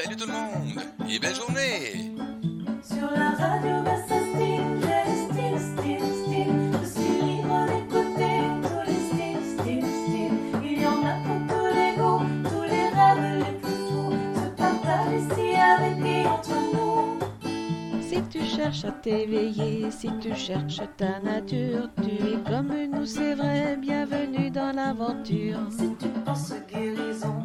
Salut 0.00 0.14
tout 0.14 0.28
le 0.28 0.32
monde 0.32 0.80
et 1.10 1.18
belle 1.18 1.34
journée! 1.34 2.12
Sur 2.84 3.10
la 3.10 3.30
radio 3.30 3.82
Versa 3.82 4.14
Style, 4.30 4.62
les 4.80 5.24
styles, 5.26 5.58
styles, 5.58 6.12
styles. 6.22 6.70
Je 6.72 6.86
suis 6.86 7.20
libre 7.20 7.66
d'écouter 7.66 8.38
tous 8.62 8.82
les 8.86 9.00
styles, 9.08 9.58
styles, 9.58 9.90
styles. 10.06 10.38
Il 10.62 10.82
y 10.82 10.86
en 10.86 11.04
a 11.04 11.14
pour 11.24 11.40
tous 11.48 11.66
les 11.74 11.96
goûts, 11.96 12.24
tous 12.48 12.62
les 12.62 12.88
rêves 12.96 13.38
les 13.38 13.58
plus 13.58 13.80
fous. 13.88 14.12
Se 14.36 14.48
partagent 14.50 15.20
ici 15.20 15.56
avec 15.56 15.98
et 16.06 16.28
entre 16.28 16.58
nous. 16.74 17.18
Si 18.00 18.22
tu 18.30 18.44
cherches 18.44 18.84
à 18.84 18.92
t'éveiller, 18.92 19.90
si 19.90 20.10
tu 20.20 20.32
cherches 20.36 20.80
ta 20.96 21.18
nature, 21.18 21.90
tu 22.04 22.10
es 22.10 22.38
comme 22.48 22.72
nous, 22.92 23.04
c'est 23.04 23.34
vrai, 23.34 23.76
bienvenue 23.76 24.48
dans 24.48 24.70
l'aventure. 24.70 25.58
Si 25.76 25.92
tu 25.98 26.08
penses 26.24 26.54
guérison, 26.72 27.42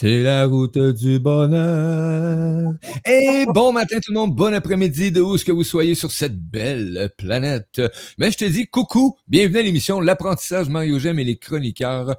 C'est 0.00 0.22
la 0.22 0.46
route 0.46 0.78
du 0.78 1.18
bonheur. 1.18 2.72
Et 3.04 3.46
bon 3.52 3.72
matin 3.72 3.96
tout 3.98 4.12
le 4.12 4.20
monde, 4.20 4.32
bon 4.32 4.54
après-midi 4.54 5.10
de 5.10 5.20
où 5.20 5.36
que 5.36 5.50
vous 5.50 5.64
soyez 5.64 5.96
sur 5.96 6.12
cette 6.12 6.38
belle 6.38 7.10
planète. 7.18 7.82
Mais 8.16 8.30
je 8.30 8.36
te 8.36 8.44
dis 8.44 8.68
coucou, 8.68 9.16
bienvenue 9.26 9.58
à 9.58 9.62
l'émission 9.62 10.00
L'apprentissage 10.00 10.68
Mario 10.68 11.00
Gem 11.00 11.18
et 11.18 11.24
les 11.24 11.36
chroniqueurs. 11.36 12.14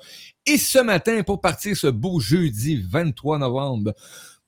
Et 0.45 0.57
ce 0.57 0.79
matin, 0.79 1.23
pour 1.23 1.39
partir 1.39 1.77
ce 1.77 1.87
beau 1.87 2.19
jeudi 2.19 2.83
23 2.85 3.37
novembre, 3.37 3.93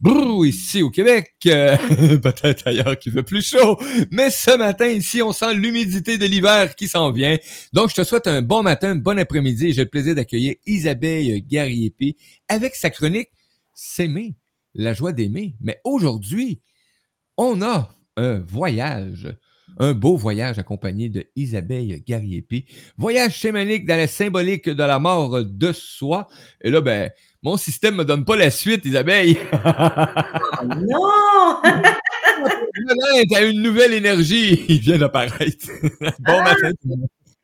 brrr, 0.02 0.46
ici 0.46 0.82
au 0.82 0.90
Québec, 0.90 1.34
peut-être 1.42 2.68
ailleurs 2.68 2.98
qui 2.98 3.10
veut 3.10 3.24
plus 3.24 3.48
chaud, 3.48 3.80
mais 4.12 4.30
ce 4.30 4.58
matin 4.58 4.88
ici, 4.88 5.22
on 5.22 5.32
sent 5.32 5.54
l'humidité 5.54 6.18
de 6.18 6.26
l'hiver 6.26 6.76
qui 6.76 6.88
s'en 6.88 7.12
vient. 7.12 7.38
Donc, 7.74 7.90
je 7.90 7.96
te 7.96 8.04
souhaite 8.04 8.28
un 8.28 8.42
bon 8.42 8.64
matin, 8.64 8.92
un 8.92 8.96
bon 8.96 9.18
après-midi 9.18 9.74
j'ai 9.74 9.84
le 9.84 9.90
plaisir 9.90 10.16
d'accueillir 10.16 10.56
Isabelle 10.66 11.42
Gariepi 11.48 12.18
avec 12.48 12.76
sa 12.76 12.90
chronique 12.90 13.30
S'aimer, 13.74 14.36
la 14.74 14.94
joie 14.94 15.12
d'aimer. 15.12 15.56
Mais 15.62 15.80
aujourd'hui, 15.84 16.62
on 17.38 17.62
a 17.62 17.90
un 18.18 18.40
voyage, 18.40 19.36
un 19.78 19.94
beau 19.94 20.18
voyage 20.18 20.60
accompagné 20.60 21.10
de 21.10 21.26
Isabelle 21.36 22.04
Gariepi. 22.06 22.66
Voyage 22.98 23.36
chamanique 23.38 23.86
dans 23.86 23.98
la 23.98 24.08
symbolique 24.08 24.70
de 24.70 24.84
la 24.84 25.00
mort 25.00 25.44
de 25.44 25.72
soi. 25.72 26.28
Et 26.62 26.70
là, 26.70 26.82
ben, 26.82 27.10
mon 27.44 27.58
système 27.58 27.96
me 27.96 28.06
donne 28.06 28.24
pas 28.24 28.36
la 28.36 28.52
suite, 28.52 28.86
Isabelle. 28.86 29.36
Non! 30.64 31.60
tu 33.30 33.36
as 33.36 33.42
une 33.44 33.62
nouvelle 33.62 33.94
énergie. 33.94 34.66
Il 34.70 34.80
vient 34.80 34.98
d'apparaître. 34.98 35.68
bon 36.20 36.44
matin. 36.44 36.72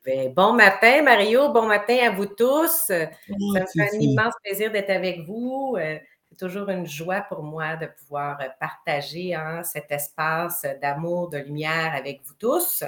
Ben, 0.04 0.32
bon 0.32 0.52
matin, 0.52 1.02
Mario. 1.02 1.52
Bon 1.52 1.66
matin 1.66 1.98
à 2.06 2.10
vous 2.10 2.26
tous. 2.26 2.86
Ça 2.86 3.08
me 3.28 3.66
c'est 3.66 3.88
fait 3.88 3.96
un 3.96 4.00
immense 4.00 4.34
plaisir 4.42 4.70
d'être 4.70 4.90
avec 4.90 5.26
vous. 5.26 5.76
Euh, 5.78 5.98
C'est 6.30 6.46
toujours 6.46 6.68
une 6.68 6.86
joie 6.86 7.22
pour 7.22 7.42
moi 7.42 7.76
de 7.76 7.86
pouvoir 7.98 8.40
euh, 8.40 8.44
partager 8.60 9.34
hein, 9.34 9.62
cet 9.64 9.90
espace 9.90 10.64
d'amour, 10.80 11.28
de 11.28 11.38
lumière 11.38 11.92
avec 11.94 12.20
vous 12.24 12.34
tous. 12.38 12.84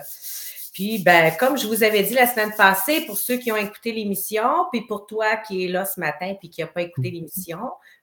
Puis, 0.80 0.98
ben, 0.98 1.30
comme 1.38 1.58
je 1.58 1.66
vous 1.66 1.84
avais 1.84 2.02
dit 2.04 2.14
la 2.14 2.26
semaine 2.26 2.54
passée, 2.56 3.04
pour 3.04 3.18
ceux 3.18 3.36
qui 3.36 3.52
ont 3.52 3.56
écouté 3.56 3.92
l'émission, 3.92 4.64
puis 4.72 4.80
pour 4.80 5.06
toi 5.06 5.36
qui 5.36 5.66
est 5.66 5.68
là 5.68 5.84
ce 5.84 6.00
matin 6.00 6.34
puis 6.38 6.48
qui 6.48 6.62
n'a 6.62 6.68
pas 6.68 6.80
écouté 6.80 7.10
l'émission, 7.10 7.58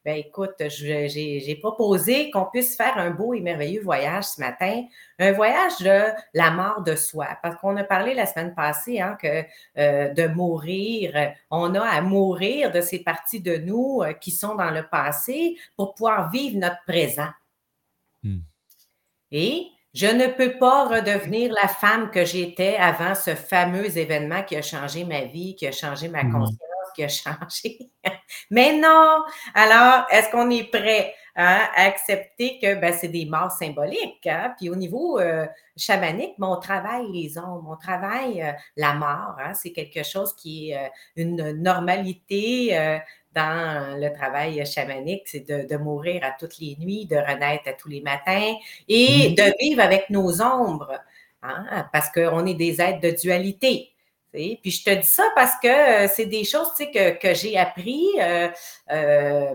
ben 0.05 0.15
écoute, 0.15 0.53
j'ai 0.59 1.57
proposé 1.59 2.29
qu'on 2.29 2.45
puisse 2.45 2.77
faire 2.77 2.99
un 2.99 3.09
beau 3.09 3.33
et 3.33 3.41
merveilleux 3.41 3.81
voyage 3.81 4.25
ce 4.25 4.41
matin, 4.41 4.83
un 5.17 5.31
voyage 5.31 5.79
de 5.79 6.13
la 6.35 6.51
mort 6.51 6.83
de 6.83 6.95
soi, 6.95 7.29
parce 7.41 7.55
qu'on 7.59 7.75
a 7.77 7.83
parlé 7.83 8.13
la 8.13 8.27
semaine 8.27 8.53
passée 8.53 8.99
hein, 8.99 9.17
que 9.19 9.43
euh, 9.79 10.13
de 10.13 10.27
mourir, 10.27 11.33
on 11.49 11.73
a 11.73 11.81
à 11.83 12.01
mourir 12.01 12.71
de 12.71 12.81
ces 12.81 12.99
parties 12.99 13.41
de 13.41 13.57
nous 13.57 14.03
euh, 14.03 14.13
qui 14.13 14.29
sont 14.29 14.53
dans 14.53 14.69
le 14.69 14.87
passé 14.87 15.57
pour 15.75 15.95
pouvoir 15.95 16.29
vivre 16.29 16.59
notre 16.59 16.83
présent. 16.85 17.31
Hmm. 18.21 18.41
Et 19.31 19.71
je 19.97 20.07
ne 20.07 20.27
peux 20.27 20.57
pas 20.59 20.85
redevenir 20.87 21.51
la 21.61 21.67
femme 21.67 22.11
que 22.11 22.23
j'étais 22.25 22.75
avant 22.77 23.15
ce 23.15 23.35
fameux 23.35 23.97
événement 23.97 24.43
qui 24.43 24.55
a 24.55 24.61
changé 24.61 25.03
ma 25.05 25.21
vie, 25.25 25.55
qui 25.55 25.67
a 25.67 25.71
changé 25.71 26.07
ma 26.09 26.23
Hmm. 26.23 26.31
conscience, 26.31 26.59
qui 26.95 27.03
a 27.03 27.07
changé. 27.09 27.91
Mais 28.51 28.73
non! 28.77 29.23
Alors, 29.53 30.05
est-ce 30.11 30.29
qu'on 30.31 30.49
est 30.49 30.69
prêt 30.69 31.13
hein, 31.35 31.59
à 31.75 31.83
accepter 31.85 32.59
que 32.61 32.75
ben, 32.75 32.93
c'est 32.93 33.07
des 33.09 33.25
morts 33.25 33.51
symboliques? 33.51 34.25
hein? 34.27 34.53
Puis 34.57 34.69
au 34.69 34.75
niveau 34.75 35.19
euh, 35.19 35.45
chamanique, 35.77 36.33
ben, 36.37 36.47
on 36.47 36.59
travaille 36.59 37.07
les 37.11 37.37
ombres, 37.37 37.69
on 37.71 37.77
travaille 37.77 38.41
euh, 38.41 38.51
la 38.75 38.93
mort. 38.93 39.35
hein. 39.39 39.53
C'est 39.53 39.71
quelque 39.71 40.03
chose 40.03 40.33
qui 40.35 40.71
est 40.71 40.77
euh, 40.77 40.89
une 41.15 41.51
normalité 41.61 42.77
euh, 42.77 42.97
dans 43.33 43.99
le 43.99 44.13
travail 44.13 44.65
chamanique, 44.65 45.23
c'est 45.25 45.47
de, 45.47 45.67
de 45.67 45.77
mourir 45.77 46.23
à 46.23 46.31
toutes 46.31 46.57
les 46.59 46.75
nuits, 46.79 47.05
de 47.05 47.17
renaître 47.17 47.67
à 47.67 47.73
tous 47.73 47.89
les 47.89 48.01
matins 48.01 48.53
et 48.87 49.29
de 49.29 49.53
vivre 49.59 49.81
avec 49.81 50.09
nos 50.09 50.41
ombres, 50.41 50.99
hein, 51.43 51.87
parce 51.93 52.09
qu'on 52.11 52.45
est 52.45 52.55
des 52.55 52.81
êtres 52.81 53.01
de 53.01 53.11
dualité. 53.11 53.91
Puis 54.31 54.71
je 54.71 54.83
te 54.83 54.89
dis 54.93 55.07
ça 55.07 55.23
parce 55.35 55.53
que 55.61 55.67
euh, 55.67 56.07
c'est 56.13 56.25
des 56.27 56.43
choses 56.43 56.69
que, 56.77 57.17
que 57.17 57.33
j'ai 57.33 57.57
appris 57.57 58.05
euh, 58.19 58.49
euh, 58.91 59.53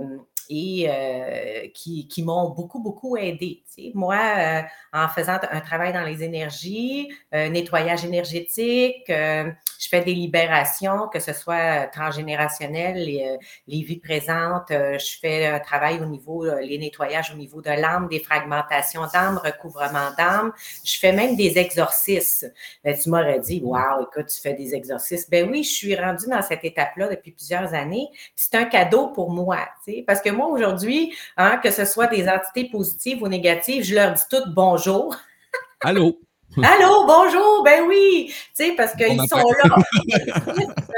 et 0.50 0.86
euh, 0.88 1.68
qui, 1.72 2.08
qui 2.08 2.22
m'ont 2.22 2.50
beaucoup, 2.50 2.80
beaucoup 2.80 3.16
aidé. 3.16 3.62
Moi, 3.94 4.16
euh, 4.16 4.60
en 4.92 5.08
faisant 5.08 5.38
un 5.50 5.60
travail 5.60 5.92
dans 5.92 6.02
les 6.02 6.22
énergies, 6.22 7.12
euh, 7.34 7.48
nettoyage 7.48 8.04
énergétique, 8.04 9.08
euh, 9.08 9.50
je 9.80 9.88
fais 9.88 10.02
des 10.02 10.14
libérations, 10.14 11.08
que 11.08 11.18
ce 11.20 11.32
soit 11.32 11.86
transgénérationnel, 11.88 12.96
les, 12.96 13.24
euh, 13.26 13.36
les 13.66 13.82
vies 13.82 13.98
présentes. 13.98 14.70
euh, 14.70 14.98
je 14.98 15.18
fais 15.18 15.46
un 15.46 15.58
travail 15.60 16.00
au 16.00 16.04
niveau, 16.04 16.44
euh, 16.44 16.60
les 16.60 16.78
nettoyages 16.78 17.32
au 17.32 17.36
niveau 17.36 17.62
de 17.62 17.70
l'âme, 17.70 18.08
des 18.08 18.20
fragmentations 18.20 19.06
d'âme, 19.12 19.38
recouvrement 19.42 20.10
d'âme. 20.18 20.52
Je 20.84 20.98
fais 20.98 21.12
même 21.12 21.36
des 21.36 21.58
exorcismes. 21.58 22.50
Ben, 22.84 22.96
tu 22.96 23.08
m'aurais 23.10 23.40
dit, 23.40 23.60
waouh, 23.64 24.02
écoute, 24.02 24.26
tu 24.26 24.40
fais 24.40 24.54
des 24.54 24.74
exorcismes. 24.74 25.30
Ben 25.30 25.48
oui, 25.50 25.64
je 25.64 25.70
suis 25.70 25.96
rendue 25.96 26.26
dans 26.28 26.42
cette 26.42 26.64
étape-là 26.64 27.08
depuis 27.08 27.32
plusieurs 27.32 27.72
années. 27.74 28.08
C'est 28.36 28.54
un 28.54 28.64
cadeau 28.64 29.08
pour 29.08 29.30
moi, 29.30 29.58
parce 30.06 30.20
que 30.20 30.30
moi, 30.30 30.46
aujourd'hui, 30.48 31.14
hein, 31.36 31.58
que 31.62 31.70
ce 31.70 31.84
soit 31.84 32.06
des 32.08 32.28
entités 32.28 32.68
positives 32.70 33.22
ou 33.22 33.28
négatives, 33.28 33.61
je 33.66 33.94
leur 33.94 34.12
dis 34.12 34.22
toutes 34.30 34.54
bonjour. 34.54 35.16
Allô? 35.80 36.18
Allô, 36.62 37.06
bonjour, 37.06 37.62
ben 37.64 37.84
oui, 37.88 38.26
tu 38.28 38.34
sais, 38.52 38.74
parce 38.76 38.94
qu'ils 38.94 39.18
sont 39.26 39.36
là. 39.36 39.76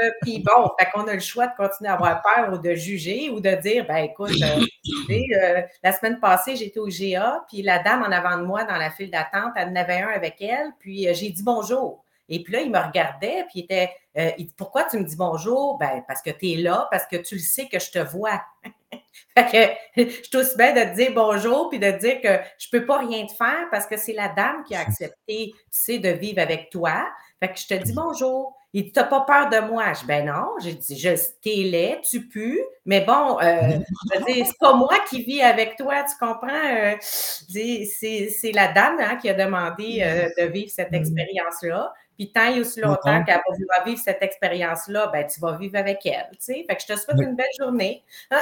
Euh, 0.03 0.11
Puis 0.21 0.39
bon, 0.39 0.69
fait 0.77 0.89
qu'on 0.91 1.07
a 1.07 1.13
le 1.13 1.21
choix 1.21 1.47
de 1.47 1.55
continuer 1.55 1.89
à 1.89 1.93
avoir 1.93 2.21
peur 2.21 2.53
ou 2.53 2.57
de 2.57 2.73
juger 2.73 3.29
ou 3.29 3.39
de 3.39 3.51
dire, 3.61 3.85
ben 3.87 4.03
écoute, 4.03 4.33
euh, 4.41 4.65
euh, 5.09 5.61
la 5.81 5.91
semaine 5.93 6.19
passée, 6.19 6.57
j'étais 6.57 6.79
au 6.79 6.87
GA, 6.87 7.45
puis 7.47 7.61
la 7.61 7.79
dame 7.79 8.03
en 8.03 8.11
avant 8.11 8.37
de 8.37 8.43
moi 8.43 8.65
dans 8.65 8.75
la 8.75 8.91
file 8.91 9.09
d'attente, 9.09 9.53
elle 9.55 9.69
en 9.69 9.75
avait 9.75 10.01
un 10.01 10.09
avec 10.09 10.41
elle, 10.41 10.71
puis 10.79 11.07
j'ai 11.13 11.29
dit 11.29 11.43
bonjour. 11.43 12.04
Et 12.29 12.43
puis 12.43 12.53
là, 12.53 12.61
il 12.61 12.71
me 12.71 12.79
regardait, 12.79 13.45
puis 13.49 13.59
il 13.59 13.63
était, 13.63 13.91
euh, 14.17 14.31
il 14.37 14.47
dit, 14.47 14.53
pourquoi 14.57 14.85
tu 14.85 14.97
me 14.97 15.03
dis 15.03 15.15
bonjour? 15.15 15.77
Ben, 15.77 16.03
parce 16.07 16.21
que 16.21 16.31
tu 16.31 16.51
es 16.51 16.55
là, 16.55 16.87
parce 16.91 17.05
que 17.05 17.17
tu 17.17 17.35
le 17.35 17.41
sais 17.41 17.67
que 17.67 17.79
je 17.79 17.91
te 17.91 17.99
vois. 17.99 18.41
fait 19.37 19.77
que 19.95 20.03
je 20.09 20.23
suis 20.23 20.37
aussi 20.37 20.57
bien 20.57 20.73
de 20.73 20.91
te 20.91 20.95
dire 20.95 21.11
bonjour, 21.13 21.69
puis 21.69 21.79
de 21.79 21.91
te 21.91 21.97
dire 21.97 22.21
que 22.21 22.39
je 22.57 22.67
peux 22.71 22.85
pas 22.85 22.99
rien 22.99 23.25
te 23.25 23.33
faire 23.33 23.67
parce 23.71 23.85
que 23.85 23.97
c'est 23.97 24.13
la 24.13 24.29
dame 24.29 24.63
qui 24.63 24.75
a 24.75 24.79
accepté, 24.79 25.51
tu 25.53 25.55
sais, 25.69 25.99
de 25.99 26.09
vivre 26.09 26.41
avec 26.41 26.69
toi. 26.69 27.07
Fait 27.39 27.49
que 27.49 27.59
je 27.59 27.67
te 27.67 27.73
dis 27.75 27.93
bonjour. 27.93 28.55
Il 28.77 28.83
dit, 28.83 28.91
t'as 28.91 29.05
pas 29.05 29.21
peur 29.21 29.49
de 29.49 29.65
moi? 29.71 29.93
Je 29.93 30.01
dis, 30.01 30.05
ben 30.05 30.25
non. 30.25 30.47
J'ai 30.61 30.73
dit, 30.73 30.99
je, 30.99 31.09
t'es 31.41 31.63
laid, 31.63 32.01
tu 32.01 32.27
pues, 32.27 32.59
mais 32.85 32.99
bon, 32.99 33.39
euh, 33.39 33.79
je 34.13 34.19
veux 34.19 34.25
dire, 34.25 34.45
c'est 34.45 34.59
pas 34.59 34.73
moi 34.73 34.97
qui 35.09 35.23
vis 35.23 35.41
avec 35.41 35.77
toi, 35.77 36.03
tu 36.03 36.17
comprends? 36.19 36.49
Euh, 36.49 36.95
c'est, 36.99 38.51
la 38.53 38.73
dame 38.73 38.97
hein, 38.99 39.15
qui 39.15 39.29
a 39.29 39.33
demandé 39.33 40.01
euh, 40.01 40.27
de 40.37 40.51
vivre 40.51 40.69
cette 40.69 40.91
expérience-là. 40.91 41.93
Puis 42.17 42.31
tant 42.31 42.53
et 42.53 42.59
aussi 42.59 42.79
longtemps 42.81 43.23
qu'elle 43.23 43.41
va 43.77 43.83
vivre 43.83 44.01
cette 44.03 44.21
expérience-là, 44.21 45.07
ben 45.07 45.25
tu 45.27 45.39
vas 45.39 45.57
vivre 45.57 45.77
avec 45.77 46.05
elle, 46.05 46.27
tu 46.31 46.37
sais. 46.39 46.65
Fait 46.67 46.75
que 46.75 46.81
je 46.81 46.87
te 46.87 46.99
souhaite 46.99 47.17
Oui. 47.17 47.25
une 47.25 47.35
belle 47.35 47.47
journée. 47.59 48.03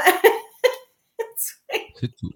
C'est 1.95 2.15
tout. 2.15 2.31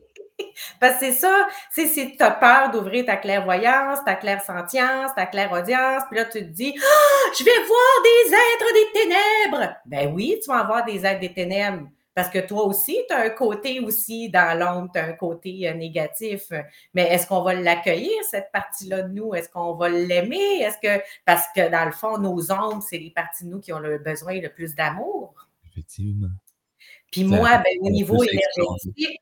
Parce 0.80 0.96
que 1.00 1.06
c'est 1.08 1.12
ça, 1.14 1.48
c'est 1.72 1.88
si 1.88 2.16
tu 2.16 2.24
as 2.24 2.32
peur 2.32 2.72
d'ouvrir 2.72 3.06
ta 3.06 3.18
clairvoyance, 3.18 4.00
ta 4.06 4.16
clairsentience, 4.16 5.12
ta 5.16 5.26
clairaudience, 5.26 6.04
puis 6.10 6.20
là 6.20 6.26
tu 6.26 6.40
te 6.40 6.44
dis 6.46 6.74
Ah, 6.78 7.32
je 7.38 7.44
vais 7.44 7.64
voir 7.66 8.04
des 8.04 8.34
êtres 8.34 8.74
des 8.74 9.00
ténèbres. 9.02 9.76
Ben 9.86 10.14
oui, 10.14 10.40
tu 10.44 10.50
vas 10.52 10.64
voir 10.64 10.86
des 10.86 11.06
êtres 11.06 11.20
des 11.20 11.34
ténèbres. 11.34 11.88
Parce 12.18 12.32
que 12.32 12.40
toi 12.40 12.66
aussi, 12.66 12.98
tu 13.08 13.14
as 13.14 13.20
un 13.20 13.30
côté 13.30 13.80
aussi 13.80 14.28
dans 14.32 14.58
l'ombre, 14.58 14.90
tu 14.92 15.00
as 15.00 15.06
un 15.06 15.14
côté 15.14 15.70
euh, 15.70 15.76
négatif. 15.76 16.52
Mais 16.96 17.04
est-ce 17.04 17.28
qu'on 17.28 17.44
va 17.44 17.54
l'accueillir, 17.54 18.12
cette 18.32 18.52
partie-là 18.52 19.04
de 19.04 19.14
nous? 19.14 19.36
Est-ce 19.36 19.50
qu'on 19.50 19.76
va 19.76 19.88
l'aimer? 19.88 20.64
Est-ce 20.64 20.80
que 20.80 21.04
parce 21.26 21.46
que 21.56 21.70
dans 21.70 21.86
le 21.86 21.92
fond, 21.92 22.18
nos 22.18 22.52
ombres, 22.52 22.82
c'est 22.82 22.98
les 22.98 23.12
parties 23.12 23.44
de 23.44 23.50
nous 23.52 23.60
qui 23.60 23.72
ont 23.72 23.78
le 23.78 24.00
besoin 24.00 24.34
le 24.42 24.50
plus 24.50 24.74
d'amour. 24.74 25.36
Effectivement. 25.70 26.32
Puis 27.12 27.24
moi, 27.24 27.60
ben, 27.60 27.78
au 27.82 27.92
niveau 27.92 28.24
énergétique, 28.24 29.22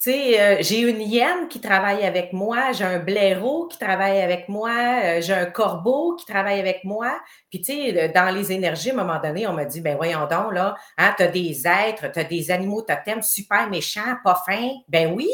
Tu 0.00 0.10
euh, 0.10 0.58
j'ai 0.60 0.82
une 0.82 1.00
hyène 1.00 1.48
qui 1.48 1.60
travaille 1.60 2.04
avec 2.04 2.32
moi, 2.32 2.70
j'ai 2.70 2.84
un 2.84 3.00
blaireau 3.00 3.66
qui 3.66 3.78
travaille 3.78 4.20
avec 4.20 4.48
moi, 4.48 4.70
euh, 4.70 5.20
j'ai 5.20 5.32
un 5.32 5.46
corbeau 5.46 6.14
qui 6.14 6.24
travaille 6.24 6.60
avec 6.60 6.84
moi. 6.84 7.18
Puis, 7.50 7.62
tu 7.62 7.92
dans 8.14 8.32
les 8.32 8.52
énergies, 8.52 8.90
à 8.90 8.92
un 8.94 8.96
moment 8.96 9.20
donné, 9.20 9.48
on 9.48 9.54
m'a 9.54 9.64
dit, 9.64 9.80
ben 9.80 9.96
voyons 9.96 10.28
donc, 10.28 10.52
là, 10.52 10.76
hein, 10.98 11.14
tu 11.16 11.24
as 11.24 11.26
des 11.26 11.66
êtres, 11.66 12.12
tu 12.12 12.20
as 12.20 12.24
des 12.24 12.50
animaux 12.52 12.82
totems 12.82 13.22
super 13.22 13.68
méchants, 13.68 14.14
pas 14.22 14.40
fins. 14.46 14.70
Ben 14.88 15.12
oui, 15.16 15.28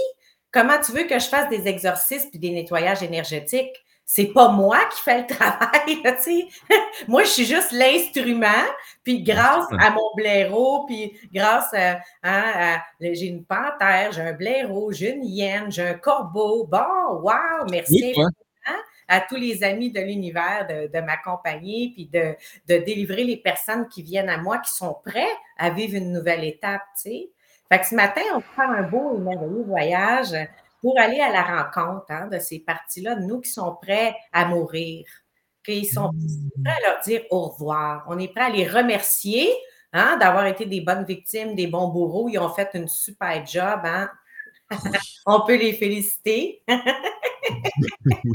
comment 0.50 0.80
tu 0.80 0.92
veux 0.92 1.04
que 1.04 1.18
je 1.18 1.26
fasse 1.26 1.50
des 1.50 1.68
exorcismes 1.68 2.30
puis 2.30 2.38
des 2.38 2.50
nettoyages 2.50 3.02
énergétiques? 3.02 3.83
C'est 4.06 4.26
pas 4.32 4.48
moi 4.50 4.78
qui 4.94 5.00
fais 5.02 5.20
le 5.22 5.26
travail, 5.34 6.02
tu 6.02 6.22
sais. 6.22 6.48
moi, 7.08 7.22
je 7.24 7.28
suis 7.30 7.44
juste 7.46 7.72
l'instrument, 7.72 8.48
puis 9.02 9.22
grâce 9.22 9.66
à 9.78 9.90
mon 9.90 10.14
blaireau, 10.16 10.84
puis 10.86 11.18
grâce 11.32 11.72
à, 11.74 11.92
hein, 12.22 12.52
à- 12.54 12.82
j'ai 13.00 13.26
une 13.26 13.44
panthère, 13.44 14.12
j'ai 14.12 14.22
un 14.22 14.32
blaireau, 14.34 14.92
j'ai 14.92 15.12
une 15.14 15.24
hyène, 15.24 15.70
j'ai 15.72 15.86
un 15.88 15.94
corbeau. 15.94 16.64
Bon, 16.66 16.78
wow, 17.22 17.66
merci 17.70 18.12
Oui, 18.16 18.24
à 19.08 19.20
tous 19.20 19.36
les 19.36 19.62
amis 19.62 19.90
de 19.90 20.00
l'univers 20.00 20.66
de, 20.68 20.86
de 20.92 21.00
m'accompagner, 21.04 21.90
puis 21.94 22.06
de, 22.06 22.34
de 22.68 22.82
délivrer 22.84 23.24
les 23.24 23.36
personnes 23.36 23.86
qui 23.88 24.02
viennent 24.02 24.30
à 24.30 24.38
moi, 24.38 24.58
qui 24.58 24.72
sont 24.72 24.96
prêts 25.04 25.28
à 25.58 25.70
vivre 25.70 25.96
une 25.96 26.12
nouvelle 26.12 26.44
étape, 26.44 26.82
tu 26.96 27.10
sais. 27.10 27.30
Fait 27.70 27.80
que 27.80 27.86
ce 27.86 27.94
matin, 27.94 28.20
on 28.34 28.40
prend 28.40 28.70
un 28.70 28.82
beau 28.82 29.16
et 29.16 29.20
merveilleux 29.20 29.64
voyage 29.66 30.34
pour 30.84 31.00
aller 31.00 31.18
à 31.18 31.32
la 31.32 31.42
rencontre 31.42 32.10
hein, 32.10 32.26
de 32.26 32.38
ces 32.38 32.58
parties-là, 32.58 33.16
nous 33.16 33.40
qui 33.40 33.48
sont 33.48 33.74
prêts 33.80 34.14
à 34.34 34.44
mourir, 34.44 35.06
qui 35.64 35.86
sont 35.86 36.10
prêts 36.62 36.74
à 36.74 36.90
leur 36.90 37.00
dire 37.00 37.22
au 37.30 37.48
revoir. 37.48 38.04
On 38.06 38.18
est 38.18 38.28
prêts 38.28 38.44
à 38.44 38.50
les 38.50 38.68
remercier 38.68 39.50
hein, 39.94 40.18
d'avoir 40.18 40.44
été 40.44 40.66
des 40.66 40.82
bonnes 40.82 41.06
victimes, 41.06 41.54
des 41.54 41.68
bons 41.68 41.88
bourreaux. 41.88 42.28
Ils 42.28 42.38
ont 42.38 42.50
fait 42.50 42.68
une 42.74 42.86
super 42.86 43.46
job. 43.46 43.80
Hein? 43.84 44.10
on 45.26 45.40
peut 45.46 45.56
les 45.56 45.72
féliciter. 45.74 46.62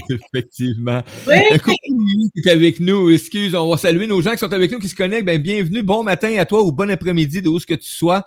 Effectivement. 0.10 1.02
Oui, 1.28 1.60
Coucou 1.60 1.72
Lily 1.88 2.31
qui 2.31 2.48
est 2.48 2.52
avec 2.52 2.80
nous. 2.80 3.10
Excuse, 3.10 3.56
on 3.56 3.70
va 3.70 3.78
saluer 3.78 4.08
nos 4.08 4.22
gens 4.22 4.31
qui 4.31 4.38
sont 4.38 4.54
avec 4.54 4.72
nous, 4.72 4.80
qui 4.80 4.88
se 4.88 4.96
connectent. 4.96 5.26
Ben, 5.26 5.42
bienvenue, 5.42 5.81
bon 5.81 6.04
matin 6.04 6.36
à 6.38 6.46
toi 6.46 6.64
ou 6.64 6.72
bon 6.72 6.90
après-midi 6.90 7.42
de 7.42 7.50
où 7.50 7.60
ce 7.60 7.66
que 7.66 7.74
tu 7.74 7.90
sois. 7.90 8.24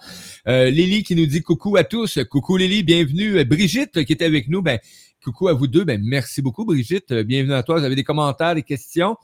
Euh, 0.48 0.70
Lily 0.70 1.02
qui 1.02 1.14
nous 1.14 1.26
dit 1.26 1.42
coucou 1.42 1.76
à 1.76 1.84
tous. 1.84 2.18
Coucou 2.30 2.56
Lily, 2.56 2.82
bienvenue. 2.82 3.38
Euh, 3.38 3.44
Brigitte 3.44 4.04
qui 4.04 4.12
est 4.12 4.22
avec 4.22 4.48
nous, 4.48 4.62
ben, 4.62 4.78
coucou 5.22 5.48
à 5.48 5.52
vous 5.52 5.66
deux. 5.66 5.84
Ben, 5.84 6.00
merci 6.04 6.42
beaucoup 6.42 6.64
Brigitte. 6.64 7.12
Euh, 7.12 7.22
Bienvenue 7.22 7.54
à 7.54 7.62
toi. 7.62 7.78
Vous 7.78 7.84
avez 7.84 7.96
des 7.96 8.04
commentaires, 8.04 8.54
des 8.54 8.62
questions? 8.62 9.16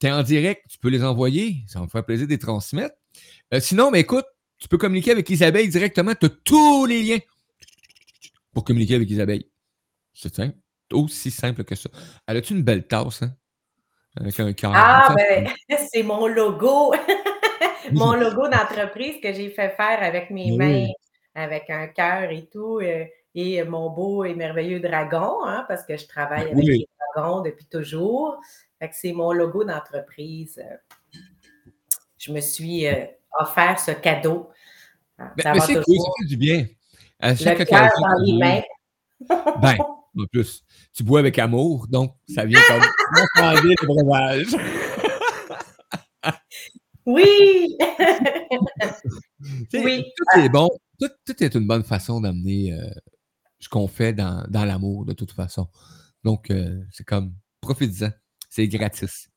Tu 0.00 0.06
es 0.06 0.12
en 0.12 0.22
direct, 0.22 0.62
tu 0.70 0.78
peux 0.78 0.90
les 0.90 1.02
envoyer. 1.02 1.56
Ça 1.66 1.80
va 1.80 1.86
me 1.86 1.90
faire 1.90 2.04
plaisir 2.04 2.26
de 2.26 2.32
les 2.32 2.38
transmettre. 2.38 2.94
Euh, 3.54 3.60
sinon, 3.60 3.90
ben, 3.90 3.98
écoute, 3.98 4.26
tu 4.58 4.68
peux 4.68 4.78
communiquer 4.78 5.12
avec 5.12 5.28
Isabelle 5.30 5.68
directement. 5.68 6.12
Tu 6.14 6.26
as 6.26 6.30
tous 6.44 6.86
les 6.86 7.02
liens 7.02 7.18
pour 8.58 8.64
communiquer 8.64 8.96
avec 8.96 9.08
Isabelle. 9.08 9.44
C'est 10.12 10.34
simple. 10.34 10.56
Aussi 10.92 11.30
simple 11.30 11.62
que 11.62 11.76
ça. 11.76 11.90
Elle 12.26 12.38
a-tu 12.38 12.54
une 12.54 12.64
belle 12.64 12.88
tasse, 12.88 13.22
hein? 13.22 13.32
Avec 14.16 14.40
un 14.40 14.52
cœur. 14.52 14.72
Ah, 14.74 15.14
ben, 15.14 15.48
c'est 15.92 16.02
mon 16.02 16.26
logo. 16.26 16.92
mon 17.92 18.14
logo 18.14 18.48
d'entreprise 18.48 19.20
que 19.22 19.32
j'ai 19.32 19.50
fait 19.50 19.70
faire 19.76 20.02
avec 20.02 20.30
mes 20.30 20.50
Oui. 20.50 20.56
mains, 20.56 20.88
avec 21.36 21.70
un 21.70 21.86
cœur 21.86 22.32
et 22.32 22.48
tout, 22.48 22.80
euh, 22.82 23.04
et 23.32 23.62
mon 23.62 23.90
beau 23.90 24.24
et 24.24 24.34
merveilleux 24.34 24.80
dragon, 24.80 25.44
hein, 25.44 25.64
parce 25.68 25.84
que 25.84 25.96
je 25.96 26.08
travaille 26.08 26.50
avec 26.50 26.56
Oui. 26.56 26.66
les 26.66 26.88
dragons 27.14 27.42
depuis 27.42 27.66
toujours. 27.66 28.40
Fait 28.80 28.88
que 28.88 28.96
c'est 28.96 29.12
mon 29.12 29.30
logo 29.30 29.62
d'entreprise. 29.62 30.60
Je 32.18 32.32
me 32.32 32.40
suis 32.40 32.88
euh, 32.88 33.04
offert 33.38 33.78
ce 33.78 33.92
cadeau. 33.92 34.50
Ben, 35.16 35.30
mais 35.36 35.60
c'est 35.60 35.80
cool, 35.84 35.96
ça 35.96 36.10
fait 36.18 36.26
du 36.26 36.36
bien. 36.36 36.66
À 37.20 37.30
le 37.30 37.36
chaque 37.36 37.58
cœur 37.66 37.66
occasion 37.66 38.00
dans 38.00 38.24
les 38.24 38.38
mains. 38.38 38.62
Ben, 39.60 39.76
en 40.18 40.26
plus, 40.32 40.62
tu 40.94 41.02
bois 41.02 41.20
avec 41.20 41.38
amour, 41.38 41.86
donc 41.88 42.14
ça 42.32 42.44
vient 42.44 42.60
comme 42.68 42.82
transcender 43.34 43.74
le 43.80 43.86
breuvage. 43.86 44.46
Oui! 47.06 47.76
Oui. 49.72 50.04
Tout 50.16 50.40
est 50.40 50.48
bon. 50.48 50.68
Tout, 51.00 51.08
tout 51.24 51.44
est 51.44 51.54
une 51.54 51.66
bonne 51.66 51.84
façon 51.84 52.20
d'amener 52.20 52.72
euh, 52.72 52.90
ce 53.60 53.68
qu'on 53.68 53.86
fait 53.86 54.12
dans, 54.12 54.44
dans 54.48 54.64
l'amour, 54.64 55.04
de 55.04 55.12
toute 55.12 55.30
façon. 55.30 55.68
Donc, 56.24 56.50
euh, 56.50 56.82
c'est 56.90 57.04
comme, 57.04 57.34
profite-en. 57.60 58.10
C'est 58.50 58.66
gratis. 58.66 59.30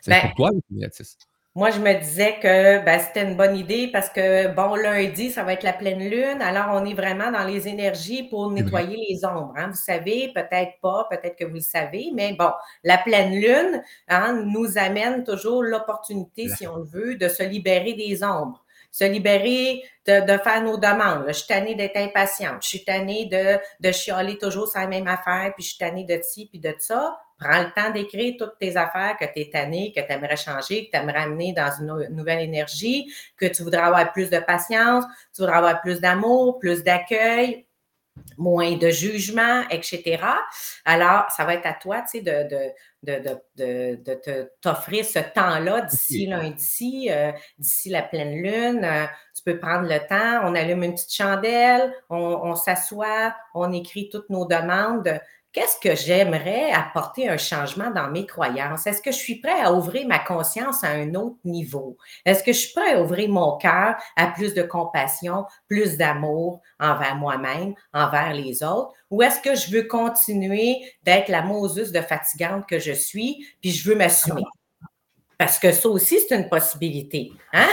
C'est 0.00 0.10
Ben, 0.10 0.28
pour 0.28 0.34
toi, 0.36 0.50
c'est 0.52 0.78
gratis. 0.78 1.18
Moi, 1.54 1.70
je 1.70 1.80
me 1.80 1.92
disais 2.00 2.38
que 2.40 2.82
ben, 2.82 2.98
c'était 2.98 3.22
une 3.28 3.36
bonne 3.36 3.54
idée 3.56 3.88
parce 3.92 4.08
que, 4.08 4.48
bon, 4.54 4.74
lundi, 4.74 5.30
ça 5.30 5.42
va 5.44 5.52
être 5.52 5.62
la 5.64 5.74
pleine 5.74 5.98
lune. 6.08 6.40
Alors, 6.40 6.68
on 6.72 6.84
est 6.86 6.94
vraiment 6.94 7.30
dans 7.30 7.44
les 7.44 7.68
énergies 7.68 8.22
pour 8.22 8.50
nettoyer 8.50 8.96
les 9.10 9.22
ombres. 9.26 9.52
hein. 9.56 9.68
Vous 9.68 9.74
savez, 9.76 10.32
peut-être 10.34 10.80
pas, 10.80 11.06
peut-être 11.10 11.36
que 11.36 11.44
vous 11.44 11.56
le 11.56 11.60
savez, 11.60 12.10
mais 12.14 12.32
bon, 12.38 12.50
la 12.84 12.96
pleine 12.96 13.32
lune 13.38 13.82
hein, 14.08 14.42
nous 14.46 14.78
amène 14.78 15.24
toujours 15.24 15.62
l'opportunité, 15.62 16.48
si 16.48 16.66
on 16.66 16.76
le 16.76 16.84
veut, 16.84 17.16
de 17.16 17.28
se 17.28 17.42
libérer 17.42 17.92
des 17.92 18.24
ombres. 18.24 18.61
Se 18.92 19.04
libérer 19.04 19.82
de, 20.06 20.20
de 20.20 20.38
faire 20.38 20.62
nos 20.62 20.76
demandes. 20.76 21.24
Je 21.28 21.32
suis 21.32 21.46
tannée 21.46 21.74
d'être 21.74 21.96
impatiente. 21.96 22.62
Je 22.62 22.68
suis 22.68 22.84
tannée 22.84 23.26
de, 23.26 23.58
de 23.80 23.90
chialer 23.92 24.38
toujours 24.38 24.68
sur 24.68 24.80
la 24.80 24.86
même 24.86 25.08
affaire, 25.08 25.52
puis 25.54 25.64
je 25.64 25.70
suis 25.70 25.78
tannée 25.78 26.04
de 26.04 26.20
ci, 26.22 26.46
puis 26.46 26.60
de 26.60 26.74
ça. 26.78 27.18
Prends 27.38 27.62
le 27.62 27.72
temps 27.72 27.90
d'écrire 27.90 28.34
toutes 28.38 28.58
tes 28.60 28.76
affaires 28.76 29.16
que 29.18 29.24
tu 29.24 29.40
es 29.40 29.50
tanné, 29.50 29.92
que 29.96 30.00
tu 30.00 30.12
aimerais 30.12 30.36
changer, 30.36 30.86
que 30.86 30.90
tu 30.92 31.02
aimerais 31.02 31.22
amener 31.22 31.52
dans 31.52 31.70
une 31.80 31.86
nou- 31.86 32.08
nouvelle 32.10 32.40
énergie, 32.40 33.12
que 33.36 33.46
tu 33.46 33.62
voudrais 33.64 33.80
avoir 33.82 34.12
plus 34.12 34.30
de 34.30 34.38
patience, 34.38 35.04
tu 35.34 35.40
voudrais 35.40 35.56
avoir 35.56 35.80
plus 35.80 36.00
d'amour, 36.00 36.58
plus 36.60 36.84
d'accueil, 36.84 37.66
moins 38.36 38.76
de 38.76 38.90
jugement, 38.90 39.62
etc. 39.70 40.22
Alors, 40.84 41.24
ça 41.30 41.44
va 41.44 41.54
être 41.54 41.66
à 41.66 41.72
toi, 41.72 42.02
tu 42.02 42.18
sais, 42.18 42.20
de, 42.20 42.48
de, 42.48 42.70
de, 43.02 43.14
de, 43.14 43.36
de, 43.56 44.02
de 44.02 44.14
te- 44.14 44.48
t'offrir 44.60 45.04
ce 45.04 45.18
temps-là 45.18 45.82
d'ici 45.82 46.26
lundi, 46.26 47.08
euh, 47.10 47.32
d'ici 47.58 47.90
la 47.90 48.02
pleine 48.02 48.34
lune. 48.42 48.84
Euh, 48.84 49.06
tu 49.34 49.42
peux 49.44 49.58
prendre 49.58 49.88
le 49.88 49.98
temps, 50.08 50.48
on 50.48 50.54
allume 50.54 50.84
une 50.84 50.94
petite 50.94 51.12
chandelle, 51.12 51.92
on, 52.10 52.18
on 52.18 52.54
s'assoit, 52.54 53.34
on 53.54 53.72
écrit 53.72 54.08
toutes 54.08 54.30
nos 54.30 54.46
demandes. 54.46 55.20
Qu'est-ce 55.52 55.76
que 55.78 55.94
j'aimerais 55.94 56.70
apporter 56.72 57.28
un 57.28 57.36
changement 57.36 57.90
dans 57.90 58.08
mes 58.10 58.24
croyances? 58.24 58.86
Est-ce 58.86 59.02
que 59.02 59.12
je 59.12 59.18
suis 59.18 59.34
prêt 59.38 59.60
à 59.60 59.74
ouvrir 59.74 60.08
ma 60.08 60.18
conscience 60.18 60.82
à 60.82 60.88
un 60.88 61.14
autre 61.14 61.36
niveau? 61.44 61.98
Est-ce 62.24 62.42
que 62.42 62.54
je 62.54 62.58
suis 62.58 62.72
prêt 62.72 62.94
à 62.94 63.02
ouvrir 63.02 63.28
mon 63.28 63.58
cœur 63.58 63.96
à 64.16 64.28
plus 64.28 64.54
de 64.54 64.62
compassion, 64.62 65.44
plus 65.68 65.98
d'amour 65.98 66.62
envers 66.80 67.16
moi-même, 67.16 67.74
envers 67.92 68.32
les 68.32 68.62
autres? 68.62 68.94
Ou 69.10 69.22
est-ce 69.22 69.40
que 69.40 69.54
je 69.54 69.70
veux 69.70 69.82
continuer 69.82 70.78
d'être 71.02 71.28
la 71.28 71.42
Moses 71.42 71.92
de 71.92 72.00
fatigante 72.00 72.66
que 72.66 72.78
je 72.78 72.92
suis, 72.92 73.46
puis 73.60 73.72
je 73.72 73.90
veux 73.90 73.94
m'assumer? 73.94 74.44
Parce 75.36 75.58
que 75.58 75.70
ça 75.70 75.90
aussi, 75.90 76.18
c'est 76.26 76.34
une 76.34 76.48
possibilité. 76.48 77.30
Hein? 77.52 77.68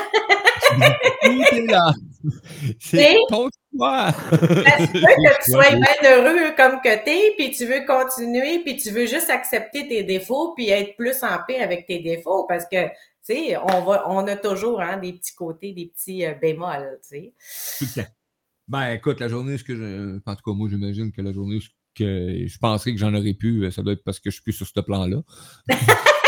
C'est 2.79 3.15
ton 3.29 3.49
choix. 3.73 4.11
Ça 4.11 4.37
se 4.37 4.91
peut 4.91 4.99
que 4.99 5.43
tu 5.45 5.51
sois 5.51 5.75
bien 5.75 6.11
heureux 6.11 6.53
comme 6.55 6.81
que 6.81 7.03
t'es, 7.03 7.33
puis 7.37 7.51
tu 7.51 7.65
veux 7.65 7.85
continuer, 7.85 8.59
puis 8.59 8.77
tu 8.77 8.91
veux 8.91 9.05
juste 9.05 9.29
accepter 9.29 9.87
tes 9.87 10.03
défauts, 10.03 10.53
puis 10.55 10.69
être 10.69 10.95
plus 10.95 11.23
en 11.23 11.37
paix 11.47 11.59
avec 11.59 11.85
tes 11.85 11.99
défauts, 11.99 12.45
parce 12.47 12.65
que, 12.65 12.87
tu 12.87 12.93
sais, 13.23 13.57
on, 13.57 13.83
va, 13.83 14.05
on 14.09 14.27
a 14.27 14.35
toujours 14.35 14.81
hein, 14.81 14.97
des 14.97 15.13
petits 15.13 15.35
côtés, 15.35 15.73
des 15.73 15.87
petits 15.87 16.25
euh, 16.25 16.33
bémols, 16.33 16.99
tu 17.03 17.09
sais. 17.09 17.33
Tout 17.79 17.85
le 17.95 18.03
temps. 18.03 18.09
Ben, 18.67 18.91
écoute, 18.91 19.19
la 19.19 19.27
journée, 19.27 19.57
ce 19.57 19.63
que 19.63 19.75
je. 19.75 20.19
En 20.25 20.35
tout 20.35 20.43
cas, 20.45 20.55
moi, 20.55 20.69
j'imagine 20.69 21.11
que 21.11 21.21
la 21.21 21.33
journée 21.33 21.59
que 21.95 22.45
je 22.47 22.57
penserais 22.59 22.93
que 22.93 22.99
j'en 22.99 23.13
aurais 23.13 23.33
pu, 23.33 23.63
euh, 23.63 23.71
ça 23.71 23.81
doit 23.81 23.93
être 23.93 24.03
parce 24.03 24.19
que 24.19 24.29
je 24.29 24.35
suis 24.35 24.43
plus 24.43 24.53
sur 24.53 24.67
ce 24.67 24.79
plan-là. 24.79 25.21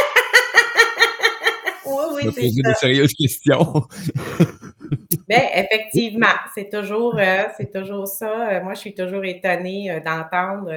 Oui, 2.16 2.22
c'est 2.26 2.42
poser 2.42 2.62
ça. 2.64 2.70
de 2.70 2.76
sérieuses 2.76 3.14
questions. 3.14 3.88
Ben, 5.32 5.44
effectivement, 5.56 6.36
c'est 6.54 6.70
toujours, 6.70 7.18
euh, 7.18 7.44
c'est 7.56 7.72
toujours 7.72 8.06
ça. 8.06 8.50
Euh, 8.50 8.64
moi, 8.64 8.74
je 8.74 8.80
suis 8.82 8.94
toujours 8.94 9.24
étonnée 9.24 9.90
euh, 9.90 10.02
d'entendre 10.02 10.70